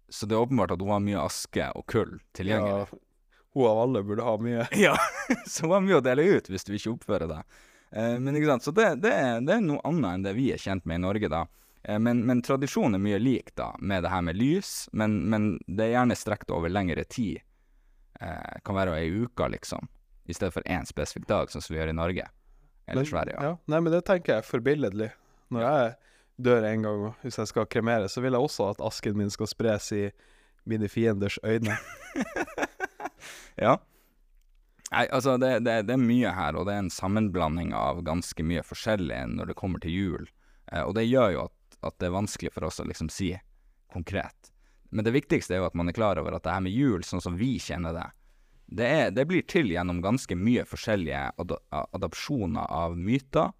Så 0.10 0.28
det 0.30 0.36
er 0.38 0.44
åpenbart 0.46 0.72
at 0.76 0.82
hun 0.82 0.90
har 0.94 1.00
mye 1.02 1.22
aske 1.26 1.72
og 1.76 1.86
kull 1.90 2.20
tilgjengelig. 2.34 2.88
Ja, 2.88 3.00
Hun 3.54 3.68
av 3.70 3.78
alle 3.84 4.02
burde 4.04 4.24
ha 4.26 4.38
mye. 4.42 4.68
Ja, 4.88 4.96
så 5.46 5.66
hun 5.68 5.72
har 5.76 5.82
mye 5.86 6.00
å 6.00 6.04
dele 6.06 6.24
ut 6.38 6.48
hvis 6.50 6.64
du 6.66 6.74
ikke 6.74 6.94
oppfører 6.96 7.28
deg. 7.30 7.44
Eh, 7.94 8.16
men 8.20 8.34
ikke 8.36 8.50
sant, 8.50 8.64
så 8.66 8.72
det, 8.74 8.88
det, 9.04 9.12
er, 9.14 9.42
det 9.46 9.54
er 9.60 9.62
noe 9.62 9.82
annet 9.86 10.10
enn 10.16 10.24
det 10.26 10.34
vi 10.38 10.48
er 10.54 10.58
kjent 10.62 10.86
med 10.90 10.98
i 10.98 11.04
Norge, 11.04 11.30
da. 11.30 11.44
Eh, 11.84 12.00
men, 12.02 12.24
men 12.26 12.42
tradisjonen 12.42 12.96
er 12.98 13.04
mye 13.06 13.20
lik, 13.22 13.54
da, 13.56 13.72
med 13.80 14.02
det 14.06 14.10
her 14.10 14.22
med 14.26 14.38
lys, 14.40 14.88
men, 14.94 15.20
men 15.30 15.60
det 15.68 15.86
er 15.90 15.96
gjerne 16.00 16.18
strekt 16.18 16.50
over 16.54 16.70
lengre 16.74 17.04
tid. 17.06 17.42
Eh, 18.22 18.58
kan 18.66 18.76
være 18.78 18.98
ei 19.02 19.10
uke, 19.26 19.50
liksom, 19.54 19.86
i 20.26 20.36
stedet 20.36 20.54
for 20.56 20.66
én 20.70 20.88
spesifikk 20.88 21.28
dag, 21.30 21.52
sånn 21.52 21.64
som 21.64 21.74
vi 21.74 21.82
gjør 21.82 21.92
i 21.92 21.98
Norge. 21.98 22.28
Eller 22.88 23.08
Sverige. 23.08 23.38
Ja. 23.38 23.54
Ja. 23.54 23.58
Nei, 23.72 23.80
men 23.80 23.94
det 23.94 24.04
tenker 24.08 24.36
jeg 24.36 24.44
er 24.44 24.48
forbilledlig. 24.48 25.10
Når 25.54 25.66
jeg 25.68 25.94
dør 26.48 26.68
en 26.68 26.86
gang, 26.88 27.08
og 27.08 27.26
hvis 27.26 27.40
jeg 27.40 27.52
skal 27.52 27.70
kremere, 27.72 28.10
så 28.12 28.24
vil 28.24 28.36
jeg 28.36 28.48
også 28.48 28.70
at 28.74 28.84
asken 28.84 29.18
min 29.20 29.32
skal 29.34 29.50
spres 29.52 29.92
i 29.96 30.04
mine 30.70 30.90
fienders 30.92 31.40
øyne. 31.44 31.78
ja. 33.66 33.78
Nei, 34.94 35.08
altså, 35.10 35.38
det, 35.42 35.64
det, 35.66 35.80
det 35.90 35.96
er 35.96 36.02
mye 36.02 36.32
her, 36.36 36.58
og 36.58 36.68
det 36.68 36.76
er 36.76 36.86
en 36.86 36.94
sammenblanding 36.94 37.74
av 37.78 38.04
ganske 38.06 38.46
mye 38.46 38.64
forskjellig 38.66 39.20
når 39.38 39.52
det 39.52 39.58
kommer 39.60 39.84
til 39.84 39.96
jul. 39.96 40.32
Eh, 40.72 40.84
og 40.84 40.96
det 40.98 41.08
gjør 41.08 41.36
jo 41.36 41.46
at, 41.48 41.78
at 41.82 41.98
det 42.00 42.10
er 42.10 42.18
vanskelig 42.18 42.54
for 42.54 42.68
oss 42.70 42.82
å 42.84 42.88
liksom 42.88 43.10
si 43.14 43.34
konkret. 43.94 44.52
Men 44.94 45.06
det 45.08 45.16
viktigste 45.16 45.56
er 45.56 45.64
jo 45.64 45.70
at 45.70 45.78
man 45.78 45.90
er 45.90 45.98
klar 45.98 46.20
over 46.22 46.36
at 46.38 46.46
det 46.46 46.54
her 46.54 46.66
med 46.66 46.76
jul, 46.76 47.02
sånn 47.06 47.24
som 47.24 47.38
vi 47.40 47.56
kjenner 47.62 47.96
det, 47.96 48.06
det, 48.68 48.88
er, 48.88 49.12
det 49.12 49.26
blir 49.30 49.44
til 49.50 49.70
gjennom 49.72 50.02
ganske 50.04 50.36
mye 50.38 50.64
forskjellige 50.68 51.26
ad 51.42 51.54
adopsjoner 51.94 52.70
av 52.72 52.96
myter, 52.98 53.52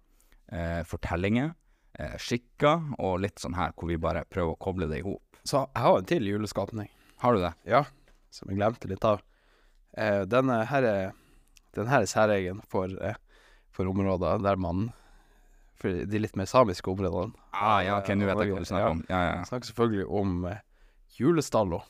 eh, 0.52 0.80
fortellinger, 0.88 1.52
eh, 1.98 2.16
skikker 2.18 2.94
og 2.98 3.20
litt 3.24 3.42
sånn 3.42 3.56
her 3.58 3.74
hvor 3.76 3.92
vi 3.92 4.00
bare 4.00 4.24
prøver 4.30 4.56
å 4.56 4.60
koble 4.60 4.88
det 4.90 5.02
i 5.02 5.06
hop. 5.06 5.22
Så 5.44 5.66
jeg 5.66 5.84
har 5.84 5.98
en 5.98 6.08
til 6.08 6.26
juleskapning. 6.30 6.88
Har 7.22 7.36
du 7.36 7.44
det? 7.44 7.52
Ja, 7.68 7.84
som 8.34 8.50
jeg 8.50 8.58
glemte 8.58 8.88
litt 8.90 9.04
av. 9.06 9.22
Eh, 9.96 10.24
denne 10.26 10.64
her 10.66 10.82
er, 10.88 11.12
den 11.76 11.86
her 11.90 12.02
er 12.02 12.10
særegen 12.10 12.62
for, 12.70 12.90
eh, 13.04 13.14
for 13.70 13.86
områder 13.90 14.42
der 14.42 14.56
man 14.56 14.92
For 15.74 15.90
de 16.06 16.18
litt 16.22 16.36
mer 16.38 16.46
samiske 16.46 16.86
områdene. 16.88 17.34
Ah, 17.52 17.80
ja, 17.82 17.98
ok, 17.98 18.14
nå 18.14 18.24
vet 18.24 18.38
jeg 18.40 18.52
hva 18.54 18.60
du 18.62 18.68
snakker 18.68 18.92
om. 18.94 19.00
Ja, 19.10 19.18
ja, 19.20 19.32
Jeg 19.42 19.48
snakker 19.50 19.68
selvfølgelig 19.68 20.04
om 20.20 20.44
eh, 20.48 20.60
julestallo. 21.18 21.82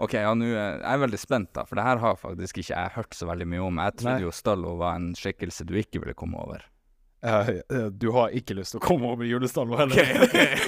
Ok, 0.00 0.16
ja, 0.16 0.32
nå 0.32 0.46
er 0.48 0.56
jeg 0.56 0.84
er 0.94 1.00
veldig 1.02 1.20
spent, 1.20 1.50
da, 1.56 1.66
for 1.68 1.76
det 1.76 1.84
her 1.84 2.00
har 2.00 2.18
faktisk 2.20 2.62
ikke 2.62 2.72
jeg 2.72 2.92
hørt 2.96 3.16
så 3.16 3.28
veldig 3.28 3.46
mye 3.52 3.64
om. 3.66 3.80
Jeg 3.84 3.96
trodde 3.98 4.16
Nei. 4.16 4.26
jo 4.26 4.34
Stallo 4.34 4.76
var 4.80 4.96
en 4.96 5.10
skikkelse 5.18 5.66
du 5.68 5.74
ikke 5.80 6.00
ville 6.00 6.16
komme 6.16 6.40
over. 6.40 6.64
Uh, 7.20 7.50
eh, 7.68 7.88
du 7.92 8.06
har 8.16 8.32
ikke 8.32 8.54
lyst 8.56 8.72
til 8.72 8.80
å 8.80 8.84
komme 8.86 9.10
over 9.12 9.28
julestallo 9.28 9.76
heller? 9.76 9.98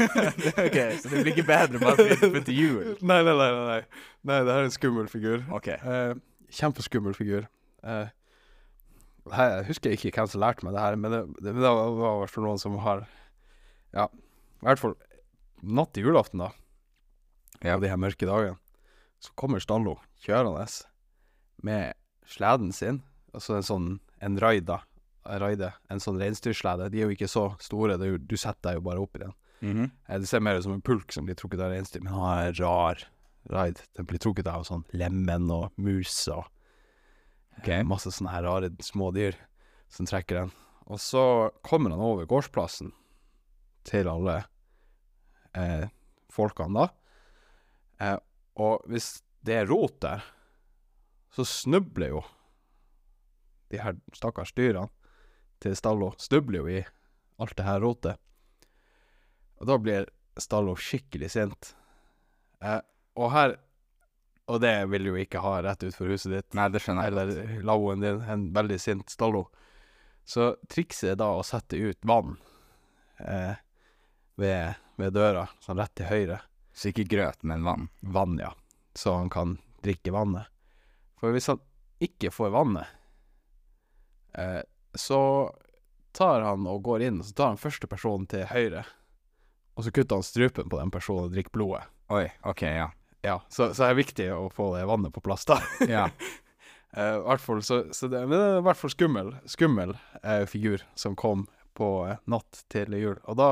ok, 0.67 0.77
så 1.01 1.09
det 1.09 1.23
blir 1.23 1.31
ikke 1.33 1.47
bedre 1.49 1.81
bare 1.81 1.97
fordi 1.97 2.19
du 2.21 2.35
putter 2.35 2.53
jul? 2.59 2.91
Nei, 3.09 3.23
nei, 3.25 3.33
nei, 3.33 3.47
nei, 3.57 3.63
nei. 3.71 4.03
Det 4.29 4.37
her 4.37 4.51
er 4.59 4.67
en 4.67 4.75
skummel 4.75 5.09
figur. 5.09 5.47
Ok. 5.57 5.71
Uh, 5.81 6.13
kjempeskummel 6.53 7.17
figur. 7.17 7.49
Eh, 7.89 8.11
jeg 9.33 9.65
husker 9.71 9.95
ikke 9.95 10.13
hvem 10.13 10.29
som 10.29 10.43
lærte 10.43 10.67
meg 10.67 10.77
det 10.77 10.83
her, 10.85 10.99
men 11.01 11.15
det, 11.15 11.23
det, 11.41 11.55
det 11.57 11.73
var 11.73 11.95
i 11.95 12.21
hvert 12.21 12.35
fall 12.35 12.47
noen 12.51 12.61
som 12.61 12.77
har 12.85 13.07
Ja, 13.95 14.09
i 14.13 14.67
hvert 14.67 14.83
fall 14.83 14.97
natt 15.63 15.93
til 15.95 16.09
julaften, 16.09 16.43
da, 16.43 16.51
Ja. 17.63 17.77
og 17.77 17.85
de 17.85 17.91
her 17.93 18.01
mørke 18.01 18.27
dagene, 18.27 18.59
så 19.23 19.35
kommer 19.39 19.63
Stallo 19.63 19.97
kjørende 20.25 20.65
med 21.63 21.95
sleden 22.27 22.73
sin, 22.75 23.03
altså 23.35 23.59
en 23.59 23.67
sånn 23.67 23.91
en 24.23 24.39
raida, 24.39 24.81
en 25.27 25.41
raide, 25.43 25.73
en 25.91 26.03
sånn 26.03 26.19
reinsdyrslede. 26.21 26.89
De 26.91 27.01
er 27.01 27.09
jo 27.09 27.15
ikke 27.17 27.31
så 27.31 27.49
store, 27.63 27.99
det 27.99 28.07
er 28.07 28.15
jo, 28.17 28.21
du 28.23 28.37
setter 28.39 28.71
deg 28.71 28.81
jo 28.81 28.87
bare 28.87 29.03
opp 29.03 29.19
i 29.19 29.25
den. 29.25 29.35
Mm 29.63 29.73
-hmm. 29.77 30.19
Det 30.21 30.29
ser 30.29 30.41
mer 30.41 30.57
ut 30.57 30.63
som 30.63 30.73
en 30.73 30.83
pulk 30.83 31.13
som 31.13 31.25
blir 31.25 31.35
trukket 31.35 31.61
av 31.61 31.71
reinsdyr, 31.71 32.03
men 32.03 32.13
han 32.13 32.23
har 32.23 32.47
en 32.47 32.55
rar 32.55 33.09
raid. 33.51 33.81
Den 33.97 34.07
blir 34.07 34.19
trukket 34.19 34.47
av 34.47 34.65
sånn 34.65 34.85
lemen 34.93 35.51
og 35.51 35.73
mus 35.77 36.29
og 36.29 36.45
eh, 37.65 37.83
masse 37.83 38.11
sånne 38.11 38.31
her 38.31 38.43
rare 38.43 38.71
smådyr 38.81 39.37
som 39.89 40.07
trekker 40.07 40.35
den. 40.35 40.51
Og 40.87 41.01
så 41.01 41.51
kommer 41.63 41.91
han 41.91 42.01
over 42.01 42.27
gårdsplassen 42.27 42.93
til 43.85 44.09
alle 44.09 44.45
eh, 45.55 45.89
folkene 46.31 46.75
da. 46.75 46.89
Eh, 48.01 48.19
og 48.61 48.85
hvis 48.91 49.23
det 49.47 49.63
er 49.63 49.71
rot 49.71 50.01
der, 50.05 50.25
så 51.33 51.45
snubler 51.49 52.13
jo 52.13 52.23
de 53.73 53.81
her 53.81 53.97
stakkars 54.13 54.53
dyrene 54.53 54.91
til 55.63 55.77
Stallo, 55.79 56.13
snubler 56.21 56.61
jo 56.61 56.69
i 56.69 56.83
alt 57.41 57.57
det 57.57 57.67
her 57.67 57.81
rotet. 57.81 58.21
Og 59.63 59.69
da 59.71 59.79
blir 59.81 60.09
Stallo 60.41 60.75
skikkelig 60.77 61.31
sint. 61.33 61.75
Eh, 62.61 62.81
og 63.19 63.31
her 63.33 63.59
Og 64.51 64.59
det 64.61 64.89
vil 64.91 65.05
du 65.07 65.09
jo 65.13 65.21
ikke 65.23 65.41
ha 65.41 65.61
rett 65.63 65.85
utfor 65.87 66.11
huset 66.11 66.33
ditt. 66.33 66.49
Nei, 66.59 66.67
det 66.69 66.81
skjønner 66.83 67.07
jeg. 67.07 67.13
Eller 67.13 67.61
lavvoen 67.63 68.03
din, 68.03 68.19
en 68.27 68.49
veldig 68.53 68.79
sint 68.83 69.09
Stallo. 69.09 69.45
Så 70.27 70.57
trikset 70.69 71.13
er 71.13 71.21
da 71.21 71.29
å 71.39 71.45
sette 71.47 71.79
ut 71.79 71.99
vann 72.03 72.35
eh, 73.23 73.55
ved, 74.35 74.83
ved 74.99 75.15
døra, 75.15 75.47
sånn 75.63 75.79
rett 75.79 75.95
til 75.95 76.11
høyre. 76.11 76.41
Så 76.73 76.91
ikke 76.91 77.09
grøt, 77.09 77.43
men 77.45 77.65
vann. 77.67 77.89
Vann, 78.01 78.39
ja. 78.41 78.53
Så 78.95 79.15
han 79.17 79.31
kan 79.33 79.59
drikke 79.85 80.13
vannet. 80.15 80.49
For 81.21 81.35
hvis 81.35 81.51
han 81.53 81.61
ikke 82.03 82.33
får 82.35 82.51
vannet, 82.55 82.89
eh, 84.39 84.63
så 84.95 85.21
tar 86.13 86.43
han 86.45 86.67
og 86.67 86.83
går 86.83 87.07
inn, 87.09 87.23
så 87.25 87.35
tar 87.37 87.53
han 87.53 87.61
første 87.61 87.89
personen 87.89 88.27
til 88.29 88.45
høyre, 88.51 88.85
og 89.75 89.87
så 89.87 89.93
kutter 89.95 90.19
han 90.19 90.27
strupen 90.27 90.69
på 90.69 90.81
den 90.81 90.93
personen 90.93 91.29
og 91.29 91.37
drikker 91.37 91.55
blodet. 91.55 91.87
Oi, 92.13 92.27
ok, 92.49 92.63
ja. 92.69 92.91
Ja, 93.23 93.39
så, 93.49 93.71
så 93.75 93.87
er 93.87 93.93
det 93.93 94.03
viktig 94.03 94.27
å 94.35 94.49
få 94.53 94.73
det 94.75 94.83
vannet 94.91 95.15
på 95.15 95.23
plass, 95.25 95.47
da. 95.49 95.61
Ja. 95.89 96.09
Eh, 96.93 97.15
hvert 97.25 97.41
fall 97.41 97.63
så, 97.65 97.79
så 97.97 98.05
det, 98.13 98.19
men 98.27 98.37
det 98.37 98.47
er 98.51 98.59
i 98.59 98.65
hvert 98.67 98.77
fall 98.77 98.91
skummel, 98.93 99.31
skummel 99.49 99.95
eh, 100.21 100.43
figur 100.45 100.83
som 100.93 101.15
kom 101.17 101.47
på 101.73 101.87
eh, 102.05 102.19
natt 102.29 102.67
til 102.69 102.93
jul. 102.99 103.15
Og 103.25 103.39
da 103.41 103.47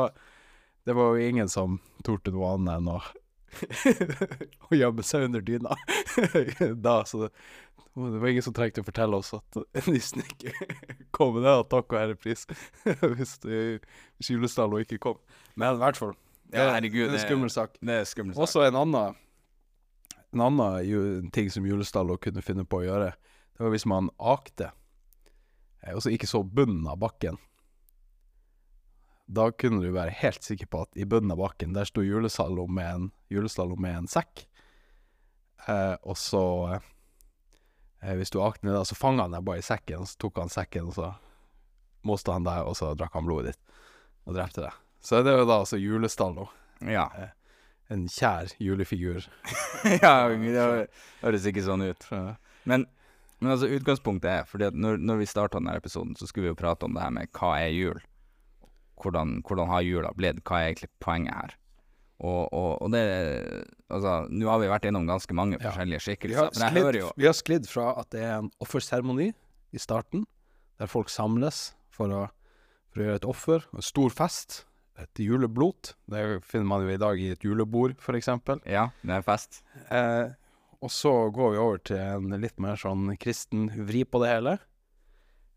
Det 0.84 0.96
var 0.96 1.16
jo 1.16 1.28
ingen 1.28 1.48
som 1.48 1.78
torde 2.06 2.32
noe 2.34 2.54
annet 2.56 2.78
enn 2.78 2.92
å 2.94 3.00
å 4.70 4.76
gjemme 4.78 5.02
seg 5.02 5.26
under 5.26 5.42
dyna 5.42 5.74
da, 6.86 7.00
så 7.04 7.24
det, 7.24 7.30
det 7.98 8.20
var 8.22 8.30
ingen 8.30 8.44
som 8.46 8.54
trengte 8.54 8.84
å 8.84 8.86
fortelle 8.86 9.18
oss 9.18 9.32
at 9.34 9.58
nissen 9.90 10.22
ikke 10.22 10.54
kom. 11.16 11.40
Det 11.42 11.54
og 11.58 11.66
takk 11.72 11.90
og 11.90 11.98
ærepris 11.98 12.46
hvis, 13.16 13.36
hvis 13.42 14.30
julestallo 14.30 14.78
ikke 14.84 15.00
kom. 15.02 15.18
Men 15.58 15.74
i 15.74 15.82
hvert 15.82 15.98
fall. 15.98 16.14
Ja, 16.50 16.70
herregud, 16.74 17.08
det 17.08 17.18
er 17.18 17.18
en 17.18 17.26
skummel 17.26 17.52
sak. 17.52 17.76
Det 17.82 18.00
er 18.02 18.06
skummelt. 18.08 18.38
Også 18.38 18.64
en 18.66 18.78
annen 18.78 19.18
En 20.30 20.42
annen 20.46 20.84
ju, 20.86 21.00
ting 21.34 21.50
som 21.50 21.66
julestallet 21.66 22.22
kunne 22.22 22.42
finne 22.46 22.62
på 22.62 22.80
å 22.80 22.86
gjøre, 22.86 23.12
det 23.58 23.64
var 23.64 23.72
hvis 23.74 23.86
man 23.90 24.12
akte, 24.22 24.70
Også 25.82 25.96
og 25.96 26.04
så 26.04 26.12
ikke 26.14 26.28
så 26.30 26.44
bunnen 26.46 26.86
av 26.86 27.00
bakken. 27.02 27.38
Da 29.30 29.50
kunne 29.54 29.78
du 29.84 29.92
være 29.94 30.10
helt 30.24 30.42
sikker 30.42 30.66
på 30.70 30.84
at 30.86 30.98
i 30.98 31.06
bunnen 31.06 31.30
av 31.30 31.38
bakken, 31.38 31.74
der 31.76 31.86
sto 31.86 32.02
julestallo 32.02 32.66
med 32.66 33.10
med 33.78 33.96
en 34.00 34.08
sekk. 34.10 34.46
Eh, 35.68 35.96
og 36.02 36.16
så 36.18 36.42
eh, 38.02 38.14
Hvis 38.16 38.32
du 38.32 38.40
akte 38.42 38.66
ned 38.66 38.74
da, 38.74 38.84
så 38.88 38.96
fanga 38.98 39.26
han 39.28 39.36
deg 39.36 39.44
bare 39.46 39.60
i 39.62 39.66
sekken, 39.66 40.02
og 40.02 40.08
så 40.10 40.18
tok 40.24 40.40
han 40.40 40.50
sekken, 40.50 40.88
og 40.90 40.96
så 40.96 41.12
moste 42.08 42.32
han 42.32 42.46
deg, 42.48 42.64
og 42.64 42.74
så 42.78 42.94
drakk 42.96 43.14
han 43.18 43.28
blodet 43.28 43.52
ditt 43.52 43.76
og 44.26 44.34
drepte 44.36 44.64
deg. 44.64 44.78
Så 45.04 45.22
det 45.24 45.32
er 45.32 45.42
jo 45.42 45.48
da 45.48 45.60
altså 45.62 45.78
julestallo 45.80 46.48
Ja. 46.84 47.06
en 47.90 48.06
kjær 48.08 48.52
julefigur. 48.58 49.24
ja, 50.02 50.28
det 50.28 50.88
høres 51.22 51.46
ikke 51.48 51.64
sånn 51.64 51.82
ut. 51.88 52.06
Men, 52.64 52.86
men 53.40 53.52
altså, 53.52 53.68
utgangspunktet 53.68 54.30
er 54.30 54.48
fordi 54.48 54.68
at 54.68 54.76
når, 54.76 55.00
når 55.00 55.22
vi 55.22 55.28
starta 55.30 55.58
denne 55.58 55.76
episoden, 55.76 56.14
så 56.16 56.28
skulle 56.28 56.48
vi 56.48 56.52
jo 56.54 56.60
prate 56.60 56.86
om 56.86 56.94
det 56.96 57.02
her 57.04 57.14
med 57.16 57.32
hva 57.36 57.56
er 57.60 57.74
jul? 57.74 58.00
Hvordan, 59.00 59.38
hvordan 59.46 59.70
har 59.72 59.82
jula 59.86 60.12
blitt? 60.16 60.42
Hva 60.44 60.60
er 60.60 60.70
egentlig 60.72 60.90
poenget 61.02 61.34
her? 61.34 61.56
Og, 62.20 62.50
og, 62.52 62.82
og 62.84 62.90
det 62.92 63.02
Altså, 63.88 64.26
nå 64.28 64.48
har 64.50 64.58
vi 64.60 64.68
vært 64.70 64.84
innom 64.90 65.06
ganske 65.08 65.34
mange 65.34 65.56
Ja. 65.56 65.70
forskjellige 65.70 66.00
Vi 66.00 66.04
skikkelser, 66.04 66.50
har, 66.50 66.50
jeg 66.52 66.74
hører 66.76 66.92
sklidd, 66.92 67.00
jo 67.00 67.12
vi 67.16 67.26
har 67.30 67.36
sklidd 67.38 67.68
fra 67.70 67.86
at 68.02 68.10
det 68.12 68.20
er 68.26 68.34
en 68.42 68.50
offerseremoni 68.60 69.30
i 69.72 69.78
starten, 69.80 70.26
der 70.78 70.86
folk 70.90 71.08
samles 71.08 71.72
for 71.90 72.12
å, 72.12 72.20
for 72.92 73.00
å 73.00 73.06
gjøre 73.08 73.20
et 73.22 73.28
offer. 73.28 73.64
En 73.74 73.82
stor 73.82 74.10
fest. 74.14 74.64
Et 75.00 75.22
juleblot. 75.24 75.94
Det 76.12 76.22
finner 76.44 76.66
man 76.68 76.82
jo 76.84 76.92
i 76.92 77.00
dag 77.00 77.18
i 77.20 77.30
et 77.32 77.40
julebord, 77.46 77.96
eksempel. 78.20 78.60
Ja, 78.68 78.90
det 79.02 79.14
er 79.16 79.22
fest. 79.24 79.62
Eh, 79.88 80.32
og 80.80 80.90
så 80.92 81.12
går 81.32 81.54
vi 81.54 81.60
over 81.62 81.78
til 81.88 81.96
en 82.00 82.34
litt 82.40 82.58
mer 82.60 82.76
sånn 82.80 83.16
kristen 83.20 83.70
vri 83.88 84.04
på 84.04 84.20
det 84.22 84.28
hele. 84.34 84.58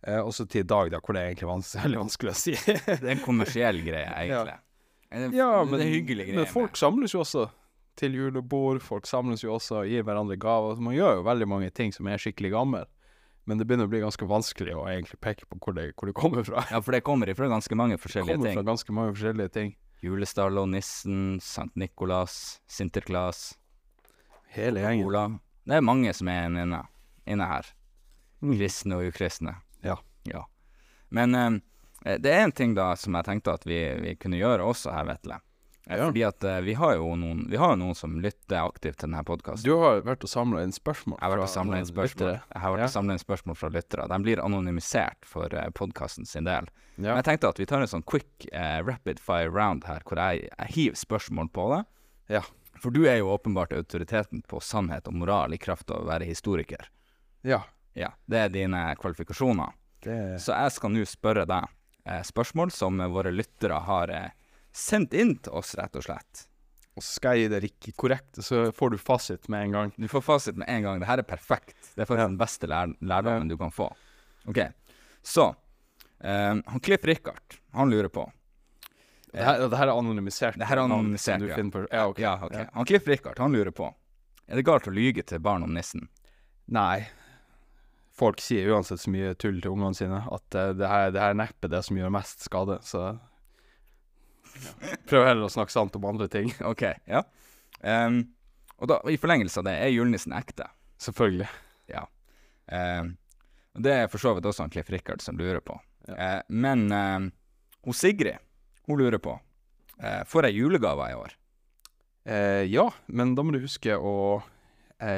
Eh, 0.03 0.19
også 0.19 0.45
til 0.51 0.65
i 0.65 0.67
dag, 0.67 0.91
da, 0.91 0.99
hvor 0.99 1.15
det 1.15 1.23
er 1.23 1.31
egentlig 1.31 1.49
vans 1.49 1.73
veldig 1.83 1.99
vanskelig 2.01 2.33
å 2.33 2.37
si. 2.37 2.55
Det 2.57 3.01
er 3.01 3.11
en 3.15 3.23
kommersiell 3.23 3.81
greie, 3.85 4.07
egentlig. 4.09 4.57
Det, 5.13 5.27
ja, 5.37 5.51
men, 5.61 5.77
det 5.77 5.85
er 5.85 6.07
greier. 6.09 6.33
men 6.39 6.49
folk 6.49 6.77
samles 6.79 7.13
jo 7.13 7.21
også 7.21 7.45
til 7.99 8.15
julebord. 8.17 8.81
Folk 8.81 9.05
samles 9.05 9.43
jo 9.43 9.53
også 9.53 9.83
og 9.83 9.91
gir 9.91 10.05
hverandre 10.07 10.39
gaver. 10.41 10.81
Man 10.81 10.95
gjør 10.97 11.19
jo 11.19 11.25
veldig 11.27 11.47
mange 11.51 11.69
ting 11.69 11.93
som 11.93 12.09
er 12.09 12.21
skikkelig 12.21 12.53
gammel. 12.55 12.89
Men 13.45 13.59
det 13.59 13.67
begynner 13.67 13.89
å 13.89 13.91
bli 13.91 13.99
ganske 14.01 14.25
vanskelig 14.25 14.73
å 14.73 14.85
egentlig 14.87 15.19
peke 15.21 15.45
på 15.45 15.59
hvor 15.59 15.75
det, 15.75 15.89
hvor 15.99 16.09
det 16.09 16.15
kommer 16.17 16.45
fra. 16.47 16.63
Ja, 16.71 16.79
for 16.81 16.95
det 16.95 17.03
kommer 17.05 17.29
ifra 17.29 17.49
ganske 17.51 17.75
mange 17.77 17.99
forskjellige 17.99 18.39
ting. 18.39 18.39
Det 18.39 18.47
kommer 18.47 18.49
ting. 18.49 18.59
fra 18.61 18.71
ganske 18.71 18.95
mange 18.95 19.15
forskjellige 19.17 19.53
ting. 19.57 19.73
Julestall 20.03 20.59
og 20.59 20.69
nissen, 20.71 21.19
Sankt 21.43 21.77
Nikolas, 21.79 22.57
Sinterklas, 22.71 23.53
Hele 24.53 24.83
gjengen. 24.83 25.07
Ola. 25.07 25.23
Det 25.65 25.77
er 25.77 25.85
mange 25.85 26.11
som 26.13 26.29
er 26.29 26.49
inne, 26.49 26.81
inne 27.25 27.47
her. 27.49 27.69
Mm. 28.43 28.55
Kristne 28.57 28.99
og 28.99 29.07
ukristne. 29.09 29.55
Ja. 29.83 29.97
ja. 30.29 30.45
Men 31.09 31.35
eh, 31.35 32.17
det 32.19 32.31
er 32.33 32.43
en 32.47 32.51
ting 32.55 32.73
da 32.75 32.93
som 32.99 33.15
jeg 33.19 33.25
tenkte 33.29 33.53
at 33.53 33.65
vi, 33.67 33.79
vi 34.03 34.15
kunne 34.19 34.39
gjøre 34.39 34.63
også 34.65 34.91
her, 34.95 35.05
Vetle. 35.13 35.39
Eh, 35.39 35.97
Ja. 35.97 36.05
Fordi 36.07 36.21
at 36.23 36.43
eh, 36.47 36.61
vi 36.63 36.73
har 36.79 36.93
jo 36.95 37.09
noen, 37.19 37.41
vi 37.51 37.57
har 37.59 37.73
noen 37.75 37.95
som 37.99 38.13
lytter 38.23 38.61
aktivt 38.63 39.01
til 39.01 39.09
denne 39.09 39.23
podkasten. 39.27 39.65
Du 39.67 39.73
har 39.81 39.99
vært 40.07 40.23
og 40.23 40.29
samla 40.31 40.61
inn 40.63 40.71
spørsmål 40.71 41.17
Jeg 41.19 41.25
har 41.27 41.33
vært 41.33 41.43
og 41.43 41.49
samlet 41.51 41.57
samla 41.57 41.79
inn 41.81 41.89
spørsmål. 41.89 42.29
lyttere. 42.29 42.53
Jeg 42.53 42.61
har 42.63 42.71
vært 42.71 42.79
Ja. 42.79 42.87
og 42.87 42.93
samlet 42.95 43.13
inn 43.17 43.23
spørsmål 43.25 43.57
fra 43.59 43.69
lyttere. 43.75 44.05
De 44.13 44.19
blir 44.23 44.39
anonymisert 44.45 45.27
for 45.27 45.51
uh, 45.53 45.65
podkasten 45.75 46.25
sin 46.25 46.47
del. 46.47 46.69
Men 46.95 47.17
jeg 47.19 47.25
tenkte 47.27 47.49
at 47.51 47.59
vi 47.59 47.65
tar 47.67 47.81
en 47.83 47.91
sånn 47.91 48.05
quick 48.07 48.47
eh, 48.53 48.79
rapid 48.85 49.19
fire 49.19 49.49
round 49.51 49.83
her, 49.89 49.99
hvor 50.07 50.15
jeg, 50.23 50.47
jeg 50.53 50.71
hiver 50.77 50.95
spørsmål 51.03 51.49
på 51.51 51.67
deg. 51.75 51.85
Ja. 52.37 52.43
For 52.79 52.89
du 52.95 53.03
er 53.09 53.17
jo 53.19 53.33
åpenbart 53.35 53.73
autoriteten 53.75 54.39
på 54.47 54.61
sannhet 54.63 55.07
og 55.11 55.15
moral 55.19 55.51
i 55.53 55.59
kraft 55.59 55.91
av 55.91 56.03
å 56.05 56.07
være 56.07 56.23
historiker. 56.31 56.87
ja. 57.43 57.59
Ja, 57.93 58.09
Det 58.25 58.37
er 58.39 58.49
dine 58.49 58.95
kvalifikasjoner. 58.99 59.73
Det 60.03 60.39
Så 60.41 60.51
jeg 60.55 60.71
skal 60.75 60.91
nå 60.91 61.03
spørre 61.07 61.45
deg 61.47 61.67
eh, 62.05 62.21
spørsmål 62.25 62.71
som 62.73 62.97
våre 63.13 63.31
lyttere 63.31 63.77
har 63.85 64.09
eh, 64.11 64.31
sendt 64.73 65.13
inn 65.13 65.35
til 65.37 65.53
oss, 65.53 65.75
rett 65.79 65.95
og 65.95 66.03
slett. 66.03 66.47
Og 66.97 67.01
skal 67.05 67.37
jeg 67.37 67.47
gi 67.47 67.51
det 67.53 67.61
riktig 67.63 67.95
korrekt, 67.97 68.37
så 68.45 68.67
får 68.75 68.91
du 68.93 68.97
fasit 69.01 69.47
med 69.49 69.63
en 69.67 69.71
gang. 69.77 69.93
Du 69.97 70.07
får 70.11 70.21
fasit 70.21 70.57
med 70.57 70.67
en 70.69 70.83
gang. 70.85 70.99
Det 71.01 71.07
her 71.09 71.21
er 71.23 71.25
perfekt. 71.25 71.77
Det 71.95 72.03
er 72.03 72.05
faktisk 72.05 72.19
Ja. 72.21 72.27
den 72.27 72.37
beste 72.37 72.67
lær 72.69 72.93
lærdommen 73.01 73.49
du 73.49 73.57
kan 73.57 73.71
få. 73.71 73.87
OK. 74.45 74.59
Så 75.23 75.55
eh, 76.19 76.53
han 76.65 76.79
Cliff 76.83 77.05
Richard, 77.05 77.57
han 77.73 77.89
lurer 77.89 78.09
på 78.09 78.27
Det 79.33 79.41
her, 79.41 79.63
det 79.69 79.77
her 79.77 79.87
er 79.87 79.97
anonymisert. 79.97 80.57
Det 80.59 80.67
her 80.69 80.77
er 80.77 80.83
anonymisert, 80.83 81.41
ja. 81.41 81.55
På. 81.71 81.87
Ja, 81.91 82.07
ok. 82.07 82.19
Ja, 82.19 82.35
okay. 82.45 82.59
Ja. 82.65 82.69
Han 82.73 82.85
Cliff 82.85 83.07
Richard, 83.07 83.39
han 83.39 83.51
lurer 83.53 83.71
på 83.71 83.87
Er 84.47 84.55
det 84.59 84.65
galt 84.67 84.85
å 84.87 84.91
lyge 84.93 85.23
til 85.25 85.39
barn 85.39 85.63
om 85.63 85.73
nissen? 85.73 86.09
Nei. 86.67 87.07
Folk 88.13 88.41
sier 88.41 88.69
uansett 88.69 89.01
så 89.01 89.09
mye 89.09 89.33
tull 89.41 89.57
til 89.61 89.73
ungene 89.73 89.97
sine 89.97 90.19
at 90.21 90.57
eh, 90.57 90.73
det 90.77 90.89
her, 90.89 91.07
det 91.15 91.21
her 91.21 91.33
er 91.33 91.39
neppe 91.39 91.69
det 91.71 91.81
som 91.85 91.97
gjør 91.97 92.13
mest 92.13 92.45
skade, 92.45 92.77
så 92.85 93.15
Prøv 95.09 95.25
heller 95.25 95.47
å 95.47 95.49
snakke 95.49 95.73
sant 95.73 95.95
om 95.97 96.05
andre 96.05 96.27
ting. 96.29 96.51
OK, 96.71 96.85
ja. 97.09 97.23
Um, 97.81 98.19
og 98.77 98.89
da, 98.91 98.99
i 99.09 99.17
forlengelse 99.17 99.63
av 99.63 99.65
det, 99.65 99.73
er 99.81 99.89
julenissen 99.95 100.35
ekte? 100.37 100.67
Selvfølgelig. 101.01 101.49
Ja. 101.89 102.05
og 103.73 103.81
det 103.83 103.95
er 103.95 104.11
for 104.11 104.21
så 104.21 104.31
vidt 104.37 104.45
også 104.47 104.63
han 104.63 104.71
Cliff 104.71 104.91
Richard 104.93 105.25
som 105.25 105.39
lurer 105.39 105.59
på. 105.65 105.75
Ja. 106.07 106.13
Uh, 106.13 106.53
men 106.53 106.85
uh, 106.93 107.25
hun 107.87 107.97
Sigrid, 107.97 108.37
hun 108.87 108.99
lurer 108.99 109.21
på 109.23 109.33
uh, 109.39 110.21
Får 110.27 110.49
jeg 110.49 110.59
julegaver 110.59 111.09
i 111.09 111.17
år? 111.17 111.39
Ja, 112.23 112.85
men 113.11 113.33
da 113.35 113.43
må 113.43 113.51
du 113.51 113.59
huske 113.59 113.97
å 113.99 114.39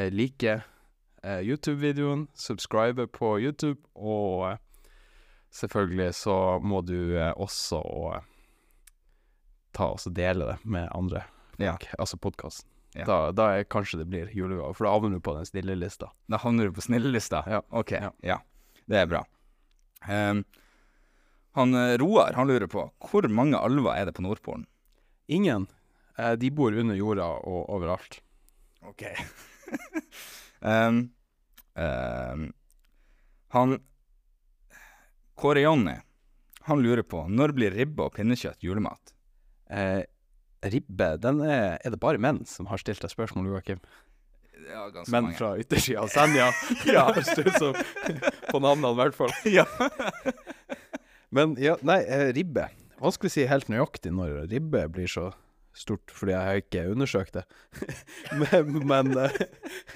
like 0.09 0.55
YouTube-videoen, 1.25 2.27
subscribe 2.37 3.07
på 3.07 3.33
YouTube, 3.41 3.81
og 3.95 4.51
eh, 4.51 4.57
selvfølgelig 5.55 6.11
så 6.19 6.35
må 6.61 6.81
du 6.85 7.15
eh, 7.17 7.31
også 7.41 7.79
eh, 8.13 8.25
ta 9.75 9.89
og 9.95 10.13
dele 10.15 10.51
det 10.53 10.57
med 10.65 10.89
andre 10.95 11.23
Ja. 11.59 11.77
altså 11.99 12.17
podkasten. 12.19 12.67
Ja. 12.95 13.03
Da, 13.07 13.15
da 13.35 13.45
er 13.57 13.65
kanskje 13.67 13.97
det 13.99 14.07
blir 14.07 14.29
julegave, 14.31 14.73
for 14.75 14.85
da 14.87 14.91
havner 14.95 15.17
du 15.17 15.23
på 15.23 15.33
den 15.35 15.47
snillelista. 15.47 16.11
Da 16.31 16.37
havner 16.39 16.69
du 16.69 16.75
på 16.77 16.83
snillelista? 16.85 17.41
Ja. 17.47 17.61
OK, 17.75 17.91
Ja. 17.91 18.11
ja. 18.23 18.37
Det 18.87 18.99
er 19.01 19.07
bra. 19.09 19.23
Um, 20.07 20.43
han 21.57 21.73
eh, 21.73 21.95
Roar, 21.97 22.35
han 22.37 22.47
lurer 22.47 22.67
på 22.69 22.83
Hvor 23.09 23.25
mange 23.33 23.57
alver 23.57 23.95
er 23.97 24.05
det 24.05 24.13
på 24.15 24.21
Nordpolen? 24.21 24.67
Ingen. 25.27 25.65
Eh, 26.19 26.35
de 26.37 26.51
bor 26.53 26.71
under 26.77 26.95
jorda 26.95 27.25
og 27.41 27.69
overalt. 27.73 28.21
OK. 28.85 29.03
Ehm, 30.65 31.11
han 31.75 33.75
Kåre 35.35 35.65
Jonny, 35.65 35.97
han 36.65 36.79
lurer 36.81 37.03
på 37.03 37.25
Når 37.27 37.51
blir 37.57 37.73
ribbe 37.75 38.05
og 38.07 38.13
pinnekjøtt 38.15 38.63
julemat? 38.63 39.11
Eh, 39.69 40.01
ribbe, 40.63 41.09
den 41.21 41.41
er 41.43 41.75
Er 41.83 41.91
det 41.93 41.99
bare 41.99 42.21
menn 42.21 42.45
som 42.49 42.69
har 42.71 42.79
stilt 42.81 43.03
deg 43.03 43.11
spørsmål, 43.11 43.51
Joakim? 43.51 43.83
Ja, 44.65 44.87
ganske 44.89 45.11
Menn 45.11 45.27
mange. 45.27 45.37
fra 45.37 45.51
yttersida 45.59 45.99
av 46.01 46.09
Senja. 46.09 46.47
ja, 46.95 47.03
høres 47.11 47.27
det 47.35 47.51
ut 47.51 47.57
som. 47.59 47.75
På 48.53 48.61
navnene, 48.63 48.93
i 48.95 48.99
hvert 49.01 49.17
fall. 49.17 49.33
ja. 49.57 49.65
Men 51.35 51.53
ja, 51.61 51.75
nei, 51.85 51.99
ribbe, 52.07 52.31
ribbe. 52.39 52.65
Vanskelig 53.03 53.29
å 53.29 53.35
si 53.35 53.45
helt 53.51 53.67
nøyaktig 53.69 54.15
når 54.15 54.47
ribbe 54.49 54.85
blir 54.95 55.11
så 55.11 55.27
stort, 55.75 56.11
fordi 56.13 56.31
jeg 56.33 56.47
har 56.47 56.59
ikke 56.61 56.83
undersøkt 56.91 57.35
det. 57.37 57.43
men, 58.41 58.75
men, 58.87 59.11
eh, 59.19 59.39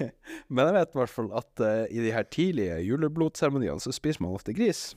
men 0.52 0.66
jeg 0.68 0.76
vet 0.76 0.94
i 0.94 1.00
hvert 1.00 1.12
fall 1.12 1.30
at 1.40 1.62
eh, 1.66 1.84
i 1.90 2.02
de 2.04 2.12
her 2.14 2.26
tidlige 2.28 2.80
juleblodseremoniene 2.86 3.80
så 3.82 3.92
spiser 3.96 4.24
man 4.24 4.36
ofte 4.36 4.54
gris. 4.56 4.90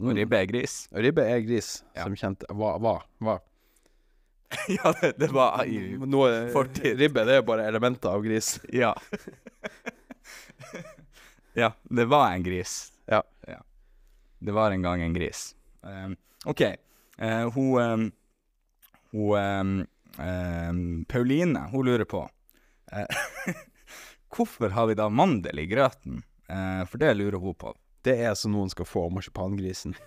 Og 0.00 0.14
ribbe 0.16 0.38
er 0.40 0.48
gris. 0.50 0.78
Og 0.92 1.04
Ribbe 1.04 1.22
er 1.22 1.42
gris, 1.46 1.76
Ja. 1.94 2.02
som 2.06 2.16
kjent. 2.18 2.46
Hva? 2.50 2.74
Hva? 2.82 2.96
hva? 3.22 3.36
ja, 4.76 4.92
det, 5.00 5.12
det 5.18 5.30
var 5.34 5.64
i 5.66 5.78
Noe, 5.98 6.48
fortid. 6.54 6.98
Ribbe 7.00 7.24
det 7.28 7.38
er 7.40 7.46
bare 7.46 7.66
elementer 7.68 8.10
av 8.10 8.24
gris. 8.24 8.56
Ja. 8.74 8.92
ja, 11.54 11.72
det 11.90 12.08
var 12.10 12.32
en 12.34 12.44
gris. 12.46 12.92
Ja. 13.10 13.22
ja. 13.48 13.60
Det 14.38 14.52
var 14.52 14.74
en 14.74 14.82
gang 14.82 15.02
en 15.02 15.14
gris. 15.14 15.52
Um, 15.82 16.16
OK. 16.44 16.62
Uh, 17.22 17.48
hun 17.54 17.80
um, 17.80 18.04
Hun 19.14 19.38
um, 19.38 19.74
um, 20.18 21.04
Pauline, 21.08 21.68
hun 21.70 21.86
lurer 21.86 22.04
på 22.10 22.24
eh, 22.92 23.06
Hvorfor 24.34 24.74
har 24.74 24.88
vi 24.90 24.96
da 24.98 25.06
mandel 25.08 25.60
i 25.62 25.66
grøten? 25.70 26.24
Eh, 26.50 26.82
for 26.90 26.98
det 26.98 27.12
lurer 27.14 27.38
hun 27.38 27.54
på. 27.54 27.70
Det 28.04 28.16
er 28.26 28.34
så 28.36 28.50
noen 28.50 28.72
skal 28.72 28.88
få 28.90 29.06
marsipangrisen. 29.14 29.94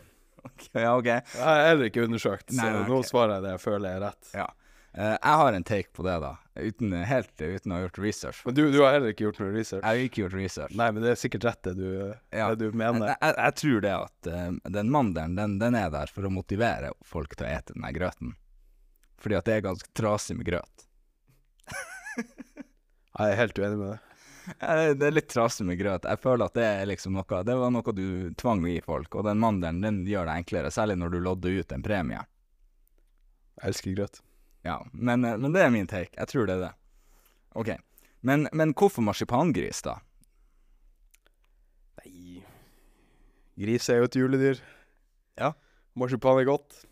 Ja, 0.71 0.93
OK. 0.95 1.07
Jeg 1.09 1.43
har 1.43 1.57
heller 1.65 1.89
ikke 1.89 2.05
undersøkt, 2.05 2.53
Nei, 2.53 2.61
så 2.61 2.69
nei, 2.71 2.83
nå 2.87 3.01
svarer 3.03 3.33
jeg 3.37 3.43
det 3.43 3.49
jeg 3.57 3.61
føler 3.65 3.87
er 3.97 4.03
rett. 4.05 4.29
Ja. 4.37 4.45
Eh, 4.93 5.15
jeg 5.17 5.39
har 5.41 5.57
en 5.57 5.65
take 5.67 5.91
på 5.97 6.05
det, 6.05 6.13
da. 6.23 6.29
Uten, 6.55 6.93
helt 7.09 7.33
uten 7.43 7.73
å 7.73 7.75
ha 7.75 7.81
gjort 7.83 7.99
research. 7.99 8.39
Men 8.47 8.55
du, 8.55 8.61
du 8.71 8.77
har 8.85 8.95
heller 8.95 9.11
ikke 9.11 9.25
gjort 9.25 9.41
noe 9.43 9.49
research? 9.51 9.81
Jeg 9.83 9.89
har 9.89 10.05
ikke 10.05 10.21
gjort 10.23 10.37
research. 10.37 10.77
Nei, 10.79 10.87
men 10.95 11.03
det 11.03 11.11
er 11.11 11.19
sikkert 11.19 11.49
rett 11.49 11.67
det 11.67 11.73
du, 11.81 11.89
Ja. 12.31 12.47
det 12.53 12.61
du 12.63 12.79
mener. 12.79 13.11
jeg, 13.17 13.35
jeg 13.41 13.57
tror 13.63 13.83
det 13.89 13.93
at 13.97 14.31
den 14.79 14.93
mandelen, 14.93 15.35
den, 15.41 15.57
den 15.59 15.79
er 15.81 15.91
der 15.97 16.13
for 16.15 16.29
å 16.29 16.31
motivere 16.31 16.93
folk 17.03 17.35
til 17.35 17.49
å 17.49 17.51
ete 17.57 17.75
den 17.75 17.89
grøten. 17.97 18.37
Fordi 19.17 19.37
at 19.37 19.47
det 19.47 19.55
er 19.57 19.65
ganske 19.65 19.89
trasig 19.97 20.37
med 20.37 20.47
grøt. 20.49 20.85
Jeg 23.17 23.31
er 23.31 23.39
helt 23.39 23.59
uenig 23.59 23.79
med 23.79 23.89
det. 23.95 23.99
Ja, 24.61 24.75
Det 24.95 25.07
er 25.07 25.15
litt 25.15 25.29
trasig 25.31 25.65
med 25.67 25.79
grøt. 25.79 26.05
Jeg 26.07 26.21
føler 26.23 26.47
at 26.47 26.55
det 26.55 26.65
er 26.65 26.87
liksom 26.87 27.17
noe 27.17 27.41
Det 27.43 27.55
var 27.59 27.73
noe 27.73 27.95
du 27.97 28.33
tvang 28.39 28.63
å 28.63 28.71
gi 28.71 28.79
folk, 28.85 29.15
og 29.15 29.27
den 29.27 29.41
mandelen 29.41 29.81
den 29.83 29.99
gjør 30.07 30.29
det 30.29 30.37
enklere, 30.43 30.71
særlig 30.71 30.97
når 31.01 31.15
du 31.15 31.19
lodder 31.25 31.59
ut 31.59 31.73
en 31.75 31.83
premie. 31.83 32.21
Jeg 33.57 33.71
elsker 33.71 33.97
grøt. 33.97 34.21
Ja, 34.67 34.81
men, 34.91 35.21
men 35.25 35.53
det 35.53 35.63
er 35.63 35.73
min 35.73 35.89
take. 35.89 36.13
Jeg 36.15 36.29
tror 36.31 36.47
det 36.47 36.57
er 36.57 36.63
det. 36.67 36.73
OK. 37.57 37.73
Men, 38.27 38.47
men 38.53 38.73
hvorfor 38.77 39.05
marsipangris, 39.05 39.81
da? 39.85 39.97
Nei 42.01 42.43
Gris 43.57 43.87
er 43.89 44.01
jo 44.01 44.07
et 44.09 44.17
juledyr. 44.19 44.59
Ja. 45.39 45.53
Marsipan 45.97 46.37
er 46.41 46.45
godt. 46.45 46.83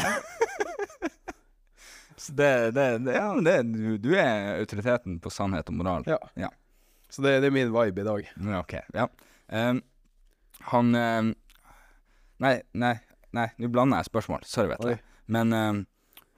Så 2.20 2.34
det, 2.36 2.48
det, 2.76 2.86
det, 3.06 3.14
ja, 3.16 3.28
det, 3.40 3.54
du, 3.72 3.94
du 3.98 4.10
er 4.12 4.58
autoriteten 4.58 5.16
på 5.24 5.30
sannhet 5.32 5.70
og 5.72 5.78
moral. 5.78 6.04
Ja. 6.36 6.50
Så 7.08 7.24
det, 7.24 7.38
det 7.40 7.48
er 7.48 7.54
min 7.54 7.72
vibe 7.72 8.02
i 8.02 8.04
dag. 8.06 8.26
Ja, 8.36 8.58
OK. 8.60 8.74
Ja. 8.92 9.06
Um, 9.48 9.80
han 10.68 10.92
um, 10.94 11.30
Nei, 12.40 12.54
nei, 12.72 12.94
nei, 13.36 13.46
nå 13.60 13.68
blander 13.72 14.00
jeg 14.00 14.08
spørsmål. 14.10 14.44
Sorry, 14.48 14.70
vet 14.72 14.84
du. 14.84 15.08
Men 15.32 15.52
um, 15.56 15.80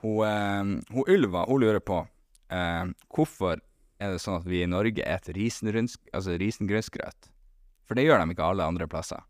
hun, 0.02 0.78
hun 0.90 1.10
Ylva 1.10 1.44
hun 1.50 1.62
lurer 1.62 1.82
på 1.82 2.00
hvorfor 2.52 3.60
er 4.02 4.10
det 4.12 4.20
sånn 4.20 4.40
at 4.40 4.48
vi 4.50 4.64
i 4.64 4.68
Norge 4.68 5.00
spiser 5.00 5.38
risenrunsk- 5.38 6.10
altså 6.12 6.34
risengrynsgrøt? 6.40 7.30
For 7.86 7.96
det 7.98 8.04
gjør 8.04 8.22
de 8.22 8.34
ikke 8.34 8.48
alle 8.54 8.66
andre 8.66 8.88
plasser. 8.90 9.22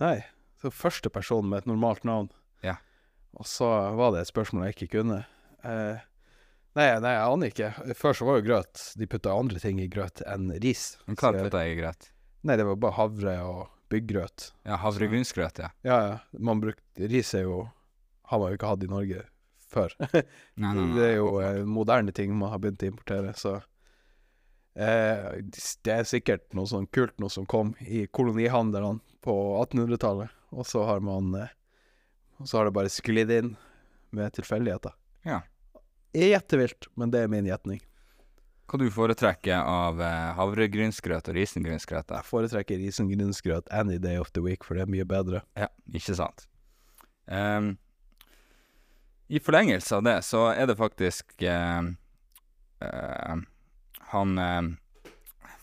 Nei. 0.00 0.20
Så 0.60 0.70
første 0.74 1.10
person 1.10 1.48
med 1.48 1.62
et 1.64 1.70
normalt 1.70 2.04
navn. 2.06 2.28
Ja. 2.64 2.76
Og 3.36 3.48
så 3.48 3.66
var 3.98 4.14
det 4.14 4.24
et 4.24 4.30
spørsmål 4.30 4.68
jeg 4.68 4.76
ikke 4.76 4.98
kunne. 4.98 5.24
Eh, 5.66 6.04
nei, 6.78 6.86
nei, 7.02 7.14
jeg 7.14 7.32
aner 7.32 7.52
ikke. 7.52 7.72
Før 7.98 8.14
så 8.14 8.28
var 8.28 8.38
jo 8.38 8.44
grøt 8.46 8.82
De 9.00 9.08
putta 9.10 9.34
andre 9.34 9.58
ting 9.62 9.80
i 9.82 9.88
grøt 9.90 10.22
enn 10.26 10.52
ris. 10.62 10.92
Men 11.08 11.18
hva 11.18 11.32
putta 11.34 11.64
jeg 11.64 11.76
i 11.76 11.80
grøt? 11.80 12.10
Nei, 12.46 12.56
det 12.60 12.68
var 12.68 12.78
bare 12.80 12.96
havre 12.98 13.34
og 13.46 13.64
bygggrøt. 13.92 14.52
Ja, 14.68 14.76
havregrynsgrøt, 14.82 15.58
ja. 15.58 15.72
Ja, 15.86 15.98
ja. 16.06 16.18
Man 16.38 16.60
brukte 16.60 17.08
Ris 17.08 17.32
er 17.34 17.46
jo 17.46 17.64
Har 18.28 18.40
man 18.42 18.52
jo 18.52 18.58
ikke 18.58 18.70
hatt 18.70 18.84
i 18.84 18.90
Norge 18.90 19.24
før. 19.68 19.92
Nei, 20.60 20.70
nei. 20.72 20.86
Det 20.96 21.04
er 21.04 21.16
jo 21.18 21.32
eh, 21.44 21.62
moderne 21.68 22.12
ting 22.16 22.32
man 22.36 22.52
har 22.52 22.60
begynt 22.62 22.84
å 22.84 22.88
importere, 22.88 23.34
så 23.36 23.58
eh, 24.76 25.42
Det 25.84 25.92
er 25.92 26.08
sikkert 26.08 26.46
noe 26.56 26.68
sånn 26.70 26.88
kult 26.92 27.16
noe 27.20 27.32
som 27.32 27.44
kom 27.48 27.74
i 27.84 28.06
kolonihandlerne 28.06 29.02
på 29.24 29.34
1800-tallet, 29.64 30.32
og 30.56 30.68
så 30.68 30.86
har 30.88 31.04
man 31.04 31.34
eh, 31.36 31.52
Og 32.40 32.48
så 32.48 32.60
har 32.60 32.68
det 32.68 32.76
bare 32.78 32.92
sklidd 32.92 33.32
inn 33.34 33.54
med 34.16 34.32
tilfeldigheter. 34.38 34.94
Ja. 35.26 35.42
Jeg 36.16 36.32
gjetter 36.32 36.62
vilt, 36.62 36.88
men 36.98 37.12
det 37.12 37.22
er 37.24 37.30
min 37.32 37.46
gjetning. 37.46 37.82
Hva 38.68 38.76
du 38.82 38.90
foretrekker 38.92 39.62
av 39.64 40.00
eh, 40.04 40.30
havregrynsgrøt 40.36 41.30
og 41.30 41.36
risengrynsgrøt? 41.38 42.12
Jeg 42.12 42.28
foretrekker 42.28 42.80
risengrynsgrøt 42.82 43.70
any 43.72 43.96
day 43.96 44.20
of 44.20 44.28
the 44.36 44.42
week, 44.44 44.66
for 44.66 44.76
det 44.76 44.84
er 44.84 44.90
mye 44.92 45.06
bedre. 45.08 45.40
Ja, 45.56 45.70
ikke 45.88 46.16
sant. 46.18 46.44
Um, 47.24 47.76
I 49.32 49.40
forlengelse 49.40 49.96
av 49.96 50.04
det, 50.04 50.18
så 50.28 50.50
er 50.52 50.68
det 50.68 50.76
faktisk 50.76 51.32
uh, 51.44 51.88
uh, 52.84 53.40
Han 54.12 54.38
uh, 54.40 54.68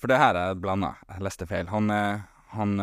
For 0.01 0.09
det 0.09 0.21
her 0.21 0.37
er 0.41 0.57
blanda, 0.61 0.95
jeg 1.09 1.25
leste 1.25 1.49
feil. 1.49 1.69
Han, 1.69 1.89
han 2.53 2.77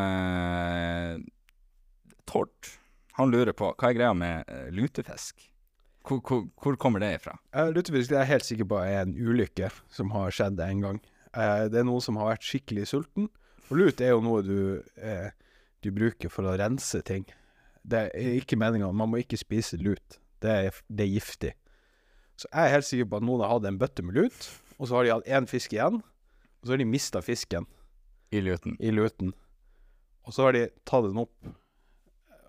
Tord, 2.27 2.71
han 3.19 3.31
lurer 3.35 3.55
på 3.55 3.75
hva 3.75 3.91
er 3.91 3.99
greia 3.99 4.15
med 4.17 4.51
lutefisk? 4.75 5.52
Hvor, 6.03 6.19
hvor, 6.27 6.47
hvor 6.59 6.77
kommer 6.81 7.03
det 7.03 7.13
ifra? 7.21 7.37
Jeg 7.55 8.11
er 8.11 8.27
helt 8.27 8.47
sikker 8.47 8.67
på 8.67 8.79
at 8.81 8.89
det 8.89 8.97
er 8.97 9.05
en 9.07 9.15
ulykke 9.15 9.71
som 9.93 10.11
har 10.17 10.35
skjedd 10.35 10.59
en 10.65 10.83
gang. 10.83 10.99
Eh, 11.33 11.69
det 11.71 11.79
er 11.81 11.87
noen 11.87 12.03
som 12.03 12.19
har 12.19 12.33
vært 12.33 12.47
skikkelig 12.47 12.89
sulten. 12.91 13.29
Og 13.69 13.79
lut 13.79 14.03
er 14.03 14.13
jo 14.13 14.23
noe 14.25 14.43
du, 14.45 14.59
eh, 14.99 15.31
du 15.81 15.93
bruker 15.95 16.33
for 16.33 16.49
å 16.49 16.57
rense 16.59 17.01
ting. 17.07 17.25
Det 17.83 18.09
er 18.11 18.35
ikke 18.41 18.59
meninga. 18.59 18.91
Man 18.93 19.13
må 19.13 19.23
ikke 19.23 19.41
spise 19.41 19.79
lut. 19.81 20.19
Det 20.43 20.51
er, 20.51 20.83
det 20.91 21.07
er 21.07 21.15
giftig. 21.15 21.53
Så 22.37 22.49
jeg 22.51 22.67
er 22.67 22.75
helt 22.75 22.89
sikker 22.89 23.09
på 23.11 23.21
at 23.21 23.27
noen 23.27 23.45
har 23.45 23.55
hatt 23.55 23.69
en 23.71 23.79
bøtte 23.79 24.03
med 24.03 24.19
lut, 24.19 24.51
og 24.79 24.89
så 24.89 24.99
har 24.99 25.07
de 25.07 25.15
hatt 25.15 25.31
én 25.39 25.49
fisk 25.51 25.75
igjen. 25.77 26.01
Og 26.03 26.67
så 26.67 26.75
har 26.75 26.83
de 26.83 26.89
mista 26.89 27.23
fisken 27.23 27.67
I 28.35 28.43
luten? 28.43 28.77
i 28.81 28.91
luten. 28.91 29.33
Og 30.27 30.35
så 30.35 30.47
har 30.47 30.57
de 30.57 30.69
tatt 30.89 31.07
den 31.09 31.21
opp, 31.23 31.35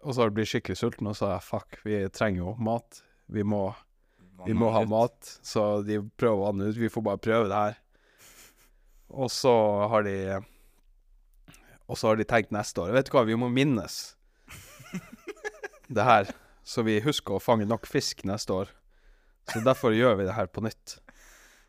og 0.04 0.14
så 0.14 0.22
har 0.22 0.30
de 0.30 0.38
blitt 0.38 0.51
skikkelig 0.51 0.78
sulten, 0.78 1.10
og 1.10 1.18
så 1.18 1.32
er 1.34 1.45
fuck, 1.45 1.80
vi 1.86 2.01
trenger 2.14 2.43
jo 2.43 2.56
mat. 2.62 3.01
Vi 3.34 3.44
må 3.48 3.66
vi 4.46 4.54
må 4.54 4.70
ha 4.74 4.82
mat, 4.86 5.38
så 5.46 5.82
de 5.86 6.02
prøver 6.20 6.36
å 6.36 6.48
vanne 6.50 6.68
ut. 6.68 6.80
Vi 6.80 6.90
får 6.92 7.04
bare 7.06 7.22
prøve 7.22 7.48
det 7.48 7.60
her. 7.60 7.78
Og 9.14 9.30
så 9.32 9.54
har 9.92 10.04
de 10.08 10.18
Og 11.86 12.00
så 12.00 12.10
har 12.10 12.18
de 12.18 12.26
tenkt 12.26 12.50
neste 12.56 12.82
år 12.82 12.96
Vet 12.96 13.06
du 13.06 13.12
hva, 13.14 13.22
vi 13.28 13.36
må 13.38 13.50
minnes 13.54 14.16
det 15.94 16.06
her, 16.08 16.30
så 16.66 16.82
vi 16.88 16.96
husker 17.04 17.36
å 17.36 17.44
fange 17.44 17.68
nok 17.70 17.86
fisk 17.86 18.24
neste 18.26 18.56
år. 18.56 18.72
Så 19.52 19.60
derfor 19.62 19.94
gjør 19.94 20.16
vi 20.18 20.26
det 20.26 20.34
her 20.34 20.48
på 20.50 20.64
nytt. 20.66 20.96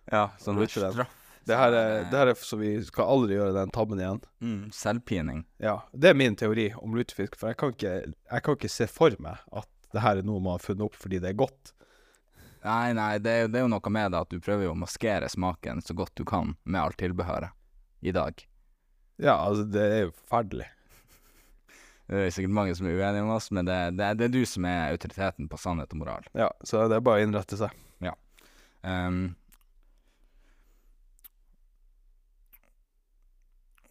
Ja, 0.08 0.30
sånn 0.40 0.56
det? 0.60 0.70
straff. 0.70 1.10
Det 1.44 1.58
her 1.60 1.74
er, 1.76 2.06
det 2.08 2.16
her 2.16 2.30
er 2.32 2.38
så 2.40 2.56
vi 2.56 2.70
skal 2.86 3.10
aldri 3.16 3.36
gjøre 3.36 3.56
den 3.58 3.72
tabben 3.74 4.00
igjen. 4.00 4.22
Mm, 4.40 4.62
selvpining. 4.72 5.42
Ja, 5.60 5.82
Det 5.92 6.12
er 6.12 6.16
min 6.16 6.38
teori 6.40 6.70
om 6.78 6.96
lutefisk, 6.96 7.36
for 7.36 7.52
jeg 7.52 7.58
kan 7.60 7.74
ikke, 7.74 7.94
jeg 8.14 8.46
kan 8.46 8.56
ikke 8.56 8.72
se 8.72 8.88
for 8.88 9.18
meg 9.20 9.42
at 9.52 9.68
det 9.94 10.02
her 10.04 10.20
er 10.20 10.26
noe 10.26 10.42
man 10.42 10.56
har 10.58 10.64
funnet 10.64 10.86
opp 10.88 10.98
fordi 10.98 11.20
det 11.22 11.32
er 11.32 11.40
godt. 11.44 11.72
Nei, 12.64 12.94
nei, 12.96 13.12
det 13.20 13.34
det 13.52 13.60
er 13.60 13.66
jo 13.66 13.72
noe 13.72 13.92
med 13.92 14.14
det 14.14 14.22
at 14.24 14.32
du 14.32 14.40
prøver 14.40 14.66
jo 14.66 14.74
å 14.74 14.78
maskere 14.78 15.28
smaken 15.30 15.82
så 15.84 15.96
godt 15.96 16.14
du 16.18 16.24
kan 16.28 16.56
med 16.64 16.80
alt 16.80 16.98
tilbehøret 17.02 17.52
i 18.04 18.14
dag. 18.14 18.46
Ja, 19.22 19.36
altså, 19.38 19.66
det 19.70 19.84
er 19.84 20.00
jo 20.06 20.14
forferdelig. 20.16 20.66
Det 22.04 22.20
er 22.20 22.34
sikkert 22.34 22.52
mange 22.56 22.74
som 22.76 22.88
er 22.88 22.98
uenige 22.98 23.24
med 23.24 23.36
oss, 23.36 23.46
men 23.54 23.68
det, 23.68 23.76
det, 23.96 24.10
det 24.20 24.26
er 24.26 24.32
du 24.34 24.42
som 24.48 24.66
er 24.68 24.90
autoriteten 24.92 25.48
på 25.48 25.60
sannhet 25.60 25.94
og 25.94 26.02
moral. 26.02 26.26
Ja, 26.36 26.50
så 26.66 26.84
det 26.90 26.98
er 26.98 27.04
bare 27.06 27.22
å 27.22 27.24
innrette 27.28 27.56
seg. 27.60 27.72
Um, 28.84 29.34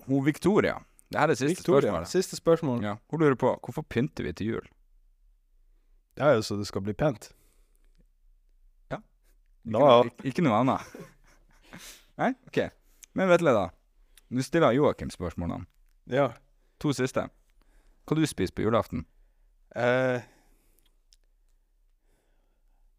hun 0.06 0.26
Victoria, 0.26 0.84
det 1.10 1.18
her 1.20 1.32
er 1.34 1.38
siste 1.40 1.56
Victoria, 1.56 1.90
spørsmål. 1.90 2.06
siste 2.12 2.38
spørsmål. 2.38 2.84
Ja, 2.86 2.94
hun 3.10 3.24
lurer 3.24 3.38
på 3.40 3.56
hvorfor 3.64 3.86
pynter 3.90 4.28
vi 4.28 4.34
til 4.38 4.52
jul? 4.52 4.68
Det 6.14 6.26
er 6.28 6.36
jo 6.38 6.44
så 6.46 6.58
det 6.60 6.68
skal 6.70 6.84
bli 6.86 6.94
pent. 6.94 7.32
Ikke, 8.90 9.00
Da- 9.00 9.80
noe, 9.80 10.12
ikke 10.28 10.44
noe 10.46 10.60
annet. 10.60 10.98
Nei, 12.22 12.34
ok. 12.50 12.60
Men 13.18 13.30
Vetle, 13.32 13.54
da. 13.56 13.66
Du 14.34 14.42
stiller 14.44 14.74
Joakim 14.76 15.10
spørsmålene. 15.14 15.66
Ja. 16.12 16.32
To 16.84 16.92
siste. 16.94 17.28
Hva 18.04 18.18
du 18.20 18.26
spiser 18.28 18.54
på 18.58 18.66
julaften? 18.66 19.06
Eh, 19.80 20.22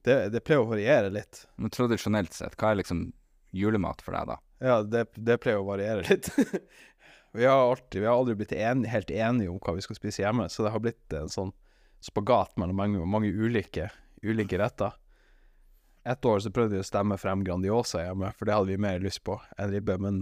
det, 0.05 0.17
det 0.35 0.43
pleier 0.45 0.63
å 0.65 0.69
variere 0.71 1.11
litt. 1.13 1.45
Men 1.61 1.73
tradisjonelt 1.75 2.35
sett, 2.37 2.57
hva 2.61 2.73
er 2.73 2.81
liksom 2.81 3.07
julemat 3.55 4.03
for 4.05 4.17
deg, 4.17 4.33
da? 4.33 4.39
Ja, 4.65 4.79
det, 4.83 5.05
det 5.17 5.39
pleier 5.43 5.61
å 5.63 5.69
variere 5.69 6.05
litt. 6.09 6.31
vi 7.37 7.45
har 7.47 7.61
alltid, 7.71 8.01
vi 8.03 8.09
har 8.09 8.17
aldri 8.19 8.37
blitt 8.41 8.55
en, 8.57 8.85
helt 8.89 9.13
enige 9.15 9.53
om 9.53 9.61
hva 9.63 9.77
vi 9.77 9.85
skal 9.85 9.99
spise 9.99 10.25
hjemme, 10.25 10.49
så 10.53 10.67
det 10.67 10.73
har 10.75 10.83
blitt 10.85 11.17
en 11.21 11.31
sånn 11.33 11.53
spagat 12.05 12.57
mellom 12.61 12.77
mange, 12.77 13.07
mange 13.09 13.33
ulike, 13.33 13.89
ulike 14.23 14.59
retter. 14.61 14.93
Et 16.05 16.25
år 16.29 16.43
så 16.45 16.53
prøvde 16.53 16.77
vi 16.77 16.83
å 16.83 16.87
stemme 16.87 17.17
frem 17.17 17.45
Grandiosa 17.47 18.03
hjemme, 18.05 18.29
for 18.37 18.45
det 18.45 18.57
hadde 18.59 18.75
vi 18.75 18.83
mer 18.85 19.01
lyst 19.01 19.23
på 19.25 19.39
enn 19.57 19.73
ribbe, 19.73 19.97
men 20.05 20.19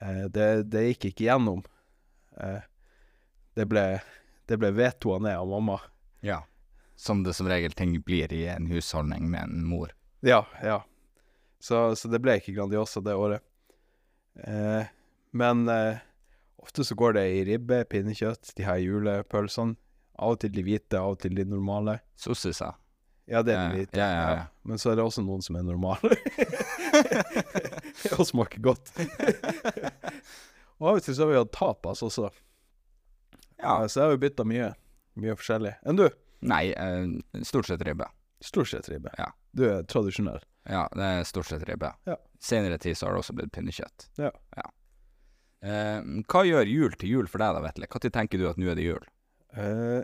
eh, 0.00 0.24
det, 0.32 0.48
det 0.72 0.86
gikk 0.86 1.10
ikke 1.10 1.26
gjennom. 1.26 1.60
Eh, 2.40 2.64
det 3.54 3.68
ble, 3.68 3.84
det 4.48 4.58
ble 4.62 4.72
vetoa 4.72 5.20
ned 5.26 5.36
av 5.36 5.50
mamma. 5.50 5.76
Ja. 6.24 6.40
Som 6.96 7.20
det 7.26 7.36
som 7.36 7.50
regel 7.50 7.76
ting 7.76 7.98
blir 8.00 8.32
i 8.32 8.46
en 8.48 8.70
husholdning 8.70 9.28
med 9.28 9.50
en 9.50 9.68
mor. 9.68 9.92
Ja, 10.24 10.46
ja. 10.62 10.80
Så, 11.60 11.90
så 12.00 12.08
det 12.08 12.22
ble 12.24 12.38
ikke 12.40 12.56
Grandiosa 12.56 13.04
det 13.04 13.12
året. 13.18 13.44
Eh, 14.40 14.88
men 15.36 15.68
eh, 15.68 16.00
ofte 16.64 16.84
så 16.84 16.96
går 16.96 17.18
det 17.18 17.28
i 17.28 17.44
ribbe, 17.52 17.84
pinnekjøtt, 17.92 18.54
de 18.56 18.64
her 18.64 18.80
julepølsene. 18.80 19.76
Av 20.14 20.34
og 20.36 20.40
til 20.42 20.52
de 20.54 20.62
hvite, 20.66 20.98
av 21.00 21.16
og 21.16 21.20
til 21.24 21.34
de 21.34 21.44
normale. 21.48 21.98
Sossiser. 22.20 22.76
Ja, 23.26 23.40
det 23.42 23.54
er 23.56 23.70
de 23.72 23.80
hvite. 23.80 23.98
ja, 23.98 24.08
ja, 24.12 24.24
ja. 24.36 24.46
Men 24.68 24.80
så 24.80 24.92
er 24.92 24.98
det 24.98 25.04
også 25.06 25.24
noen 25.24 25.42
som 25.42 25.56
er 25.56 25.64
normale. 25.64 26.16
og 28.18 28.26
smaker 28.28 28.60
godt. 28.64 28.92
og 30.78 30.88
av 30.90 30.98
og 30.98 31.04
til 31.04 31.16
så 31.16 31.24
har 31.24 31.32
vi 31.32 31.38
hatt 31.40 31.54
tapas 31.56 32.04
også. 32.04 32.28
Ja. 33.62 33.78
Så 33.88 34.00
jeg 34.00 34.04
har 34.06 34.14
jo 34.14 34.20
bytta 34.26 34.46
mye. 34.48 34.74
Mye 35.20 35.36
forskjellig. 35.38 35.72
Enn 35.88 35.98
du? 35.98 36.06
Nei, 36.44 36.66
eh, 36.76 37.42
stort 37.46 37.70
sett 37.70 37.82
ribbe. 37.86 38.10
Stort 38.44 38.68
sett 38.68 38.88
ribbe. 38.92 39.14
Ja. 39.18 39.30
Du 39.56 39.64
er 39.70 39.86
tradisjonell. 39.88 40.42
Ja, 40.68 40.84
det 40.92 41.04
er 41.04 41.26
stort 41.28 41.48
sett 41.48 41.64
ribbe. 41.68 41.94
Ja. 42.04 42.18
Senere 42.42 42.78
tid 42.78 42.98
så 42.98 43.06
har 43.08 43.16
det 43.16 43.24
også 43.24 43.36
blitt 43.36 43.52
pinnekjøtt. 43.56 44.10
Ja. 44.20 44.32
Eh, 45.64 46.00
hva 46.28 46.44
gjør 46.44 46.68
jul 46.68 46.96
til 47.00 47.16
jul 47.16 47.28
for 47.30 47.40
deg 47.40 47.56
da, 47.56 47.64
Vetle? 47.64 47.88
Når 47.88 48.12
tenker 48.12 48.40
du 48.40 48.48
at 48.50 48.60
nå 48.60 48.68
er 48.68 48.76
det 48.76 48.84
jul? 48.84 49.06
Eh, 49.56 50.02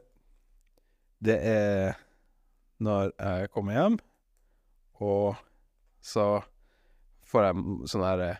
det 1.21 1.37
er 1.45 1.99
når 2.81 3.11
jeg 3.19 3.51
kommer 3.53 3.77
hjem, 3.77 3.97
og 5.05 5.37
så 6.01 6.29
får 7.29 7.45
jeg 7.51 7.57
m- 7.59 7.83
sånne 7.91 8.09
her 8.13 8.23
eh, 8.31 8.39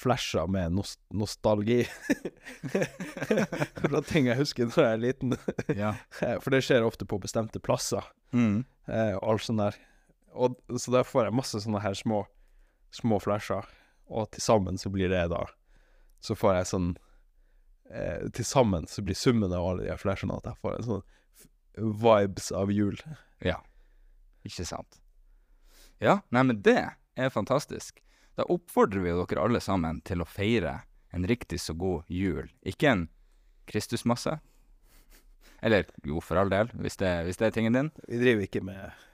flasher 0.00 0.48
med 0.50 0.72
nos 0.74 0.96
nostalgi. 1.12 1.82
Fra 3.80 4.00
ting 4.06 4.26
jeg 4.30 4.38
husker 4.40 4.68
når 4.70 4.80
jeg 4.84 4.92
er 4.96 5.02
liten. 5.04 5.36
Ja. 5.76 5.92
For 6.42 6.50
det 6.54 6.62
skjer 6.66 6.86
ofte 6.86 7.06
på 7.08 7.20
bestemte 7.22 7.62
plasser, 7.62 8.04
Mm. 8.32 8.60
eh, 8.86 9.16
og 9.18 9.24
alt 9.32 9.42
sånt 9.42 9.58
der. 9.58 9.76
Og, 10.38 10.54
så 10.78 10.92
da 10.94 11.00
får 11.02 11.24
jeg 11.26 11.34
masse 11.34 11.58
sånne 11.64 11.80
her 11.82 11.96
små, 11.98 12.20
små 12.94 13.18
flasher, 13.22 13.66
og 14.06 14.28
til 14.30 14.42
sammen 14.44 14.78
så 14.78 14.90
blir 14.90 15.10
det 15.10 15.24
da 15.32 15.44
Så 16.22 16.34
får 16.38 16.54
jeg 16.60 16.68
sånn 16.70 16.88
eh, 17.92 18.28
Til 18.34 18.46
sammen 18.46 18.86
så 18.90 19.02
blir 19.02 19.18
summen 19.18 19.52
av 19.52 19.66
alle 19.66 19.88
de 19.88 19.96
flashene 19.98 20.36
at 20.36 20.48
jeg 20.50 20.60
får 20.62 20.76
en 20.76 20.88
sånn 20.88 21.06
vibes 22.00 22.50
av 22.52 22.72
jul. 22.72 22.98
Ja. 23.44 23.60
Ikke 24.46 24.66
sant? 24.68 25.00
Ja, 26.00 26.20
nei, 26.32 26.42
men 26.48 26.62
det 26.64 26.78
er 27.16 27.32
fantastisk. 27.32 28.00
Da 28.38 28.46
oppfordrer 28.48 29.04
vi 29.04 29.12
dere 29.12 29.42
alle 29.44 29.60
sammen 29.60 30.00
til 30.06 30.22
å 30.22 30.28
feire 30.28 30.80
en 31.12 31.26
riktig 31.28 31.60
så 31.60 31.74
god 31.74 32.08
jul. 32.08 32.48
Ikke 32.64 32.88
en 32.90 33.08
Kristusmasse. 33.70 34.38
Eller 35.60 35.84
jo, 36.06 36.22
for 36.24 36.40
all 36.40 36.50
del, 36.52 36.70
hvis 36.80 36.96
det, 37.00 37.10
hvis 37.26 37.40
det 37.40 37.50
er 37.50 37.54
tingen 37.56 37.76
din. 37.76 37.90
Vi 38.08 38.20
driver 38.22 38.46
ikke 38.46 38.64
med 38.64 39.06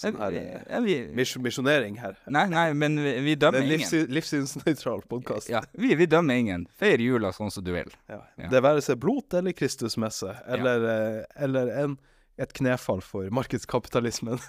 sånn 0.00 0.16
her 0.20 0.36
eh, 0.40 1.06
misjonering 1.44 1.98
her. 2.00 2.16
nei, 2.32 2.46
nei, 2.52 2.66
men 2.72 2.96
vi, 3.00 3.12
vi 3.26 3.34
Det 3.36 3.40
dømmer 3.46 3.60
er 3.60 3.62
en 3.62 3.68
ingen. 3.68 3.80
livssyn, 3.84 4.06
livssynsnøytral 4.16 5.02
podkast. 5.10 5.50
Ja, 5.52 5.60
vi, 5.76 5.92
vi 6.00 6.06
dømmer 6.10 6.40
ingen. 6.40 6.66
Feir 6.80 7.02
jula 7.04 7.32
sånn 7.36 7.52
som 7.52 7.64
du 7.66 7.72
vil. 7.76 7.90
Ja. 8.08 8.22
Ja. 8.40 8.48
Det 8.52 8.62
være 8.64 8.80
seg 8.84 8.98
blot 9.02 9.34
eller 9.38 9.52
Kristusmesse, 9.56 10.34
eller, 10.48 10.86
ja. 10.88 11.24
eller 11.46 11.70
en, 11.84 11.98
et 12.40 12.52
knefall 12.56 13.02
for 13.04 13.28
markedskapitalismen. 13.30 14.40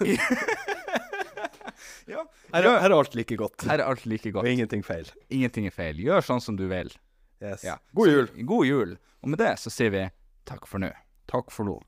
Ja. 2.10 2.24
Her, 2.52 2.64
er- 2.66 2.80
her 2.82 2.90
er 2.90 2.96
alt 2.98 3.12
like 3.14 3.36
godt, 3.38 3.62
Her 3.62 3.78
er 3.78 3.86
alt 3.86 4.02
like 4.10 4.26
og 4.32 4.40
godt. 4.40 4.48
ingenting 4.50 4.82
feil. 4.84 5.06
Ingenting 5.30 5.68
er 5.68 5.74
feil. 5.74 6.00
Gjør 6.02 6.24
sånn 6.26 6.42
som 6.42 6.56
du 6.58 6.64
vil. 6.70 6.90
Yes. 7.42 7.62
Ja. 7.66 7.76
God 7.94 8.10
jul. 8.10 8.26
Så, 8.26 8.46
god 8.50 8.66
jul. 8.66 8.96
Og 9.22 9.30
med 9.30 9.38
det 9.42 9.52
så 9.62 9.70
sier 9.70 9.94
vi 9.94 10.02
takk 10.50 10.66
for 10.70 10.82
nå. 10.82 10.90
Takk 11.30 11.54
for 11.54 11.70
nå. 11.70 11.78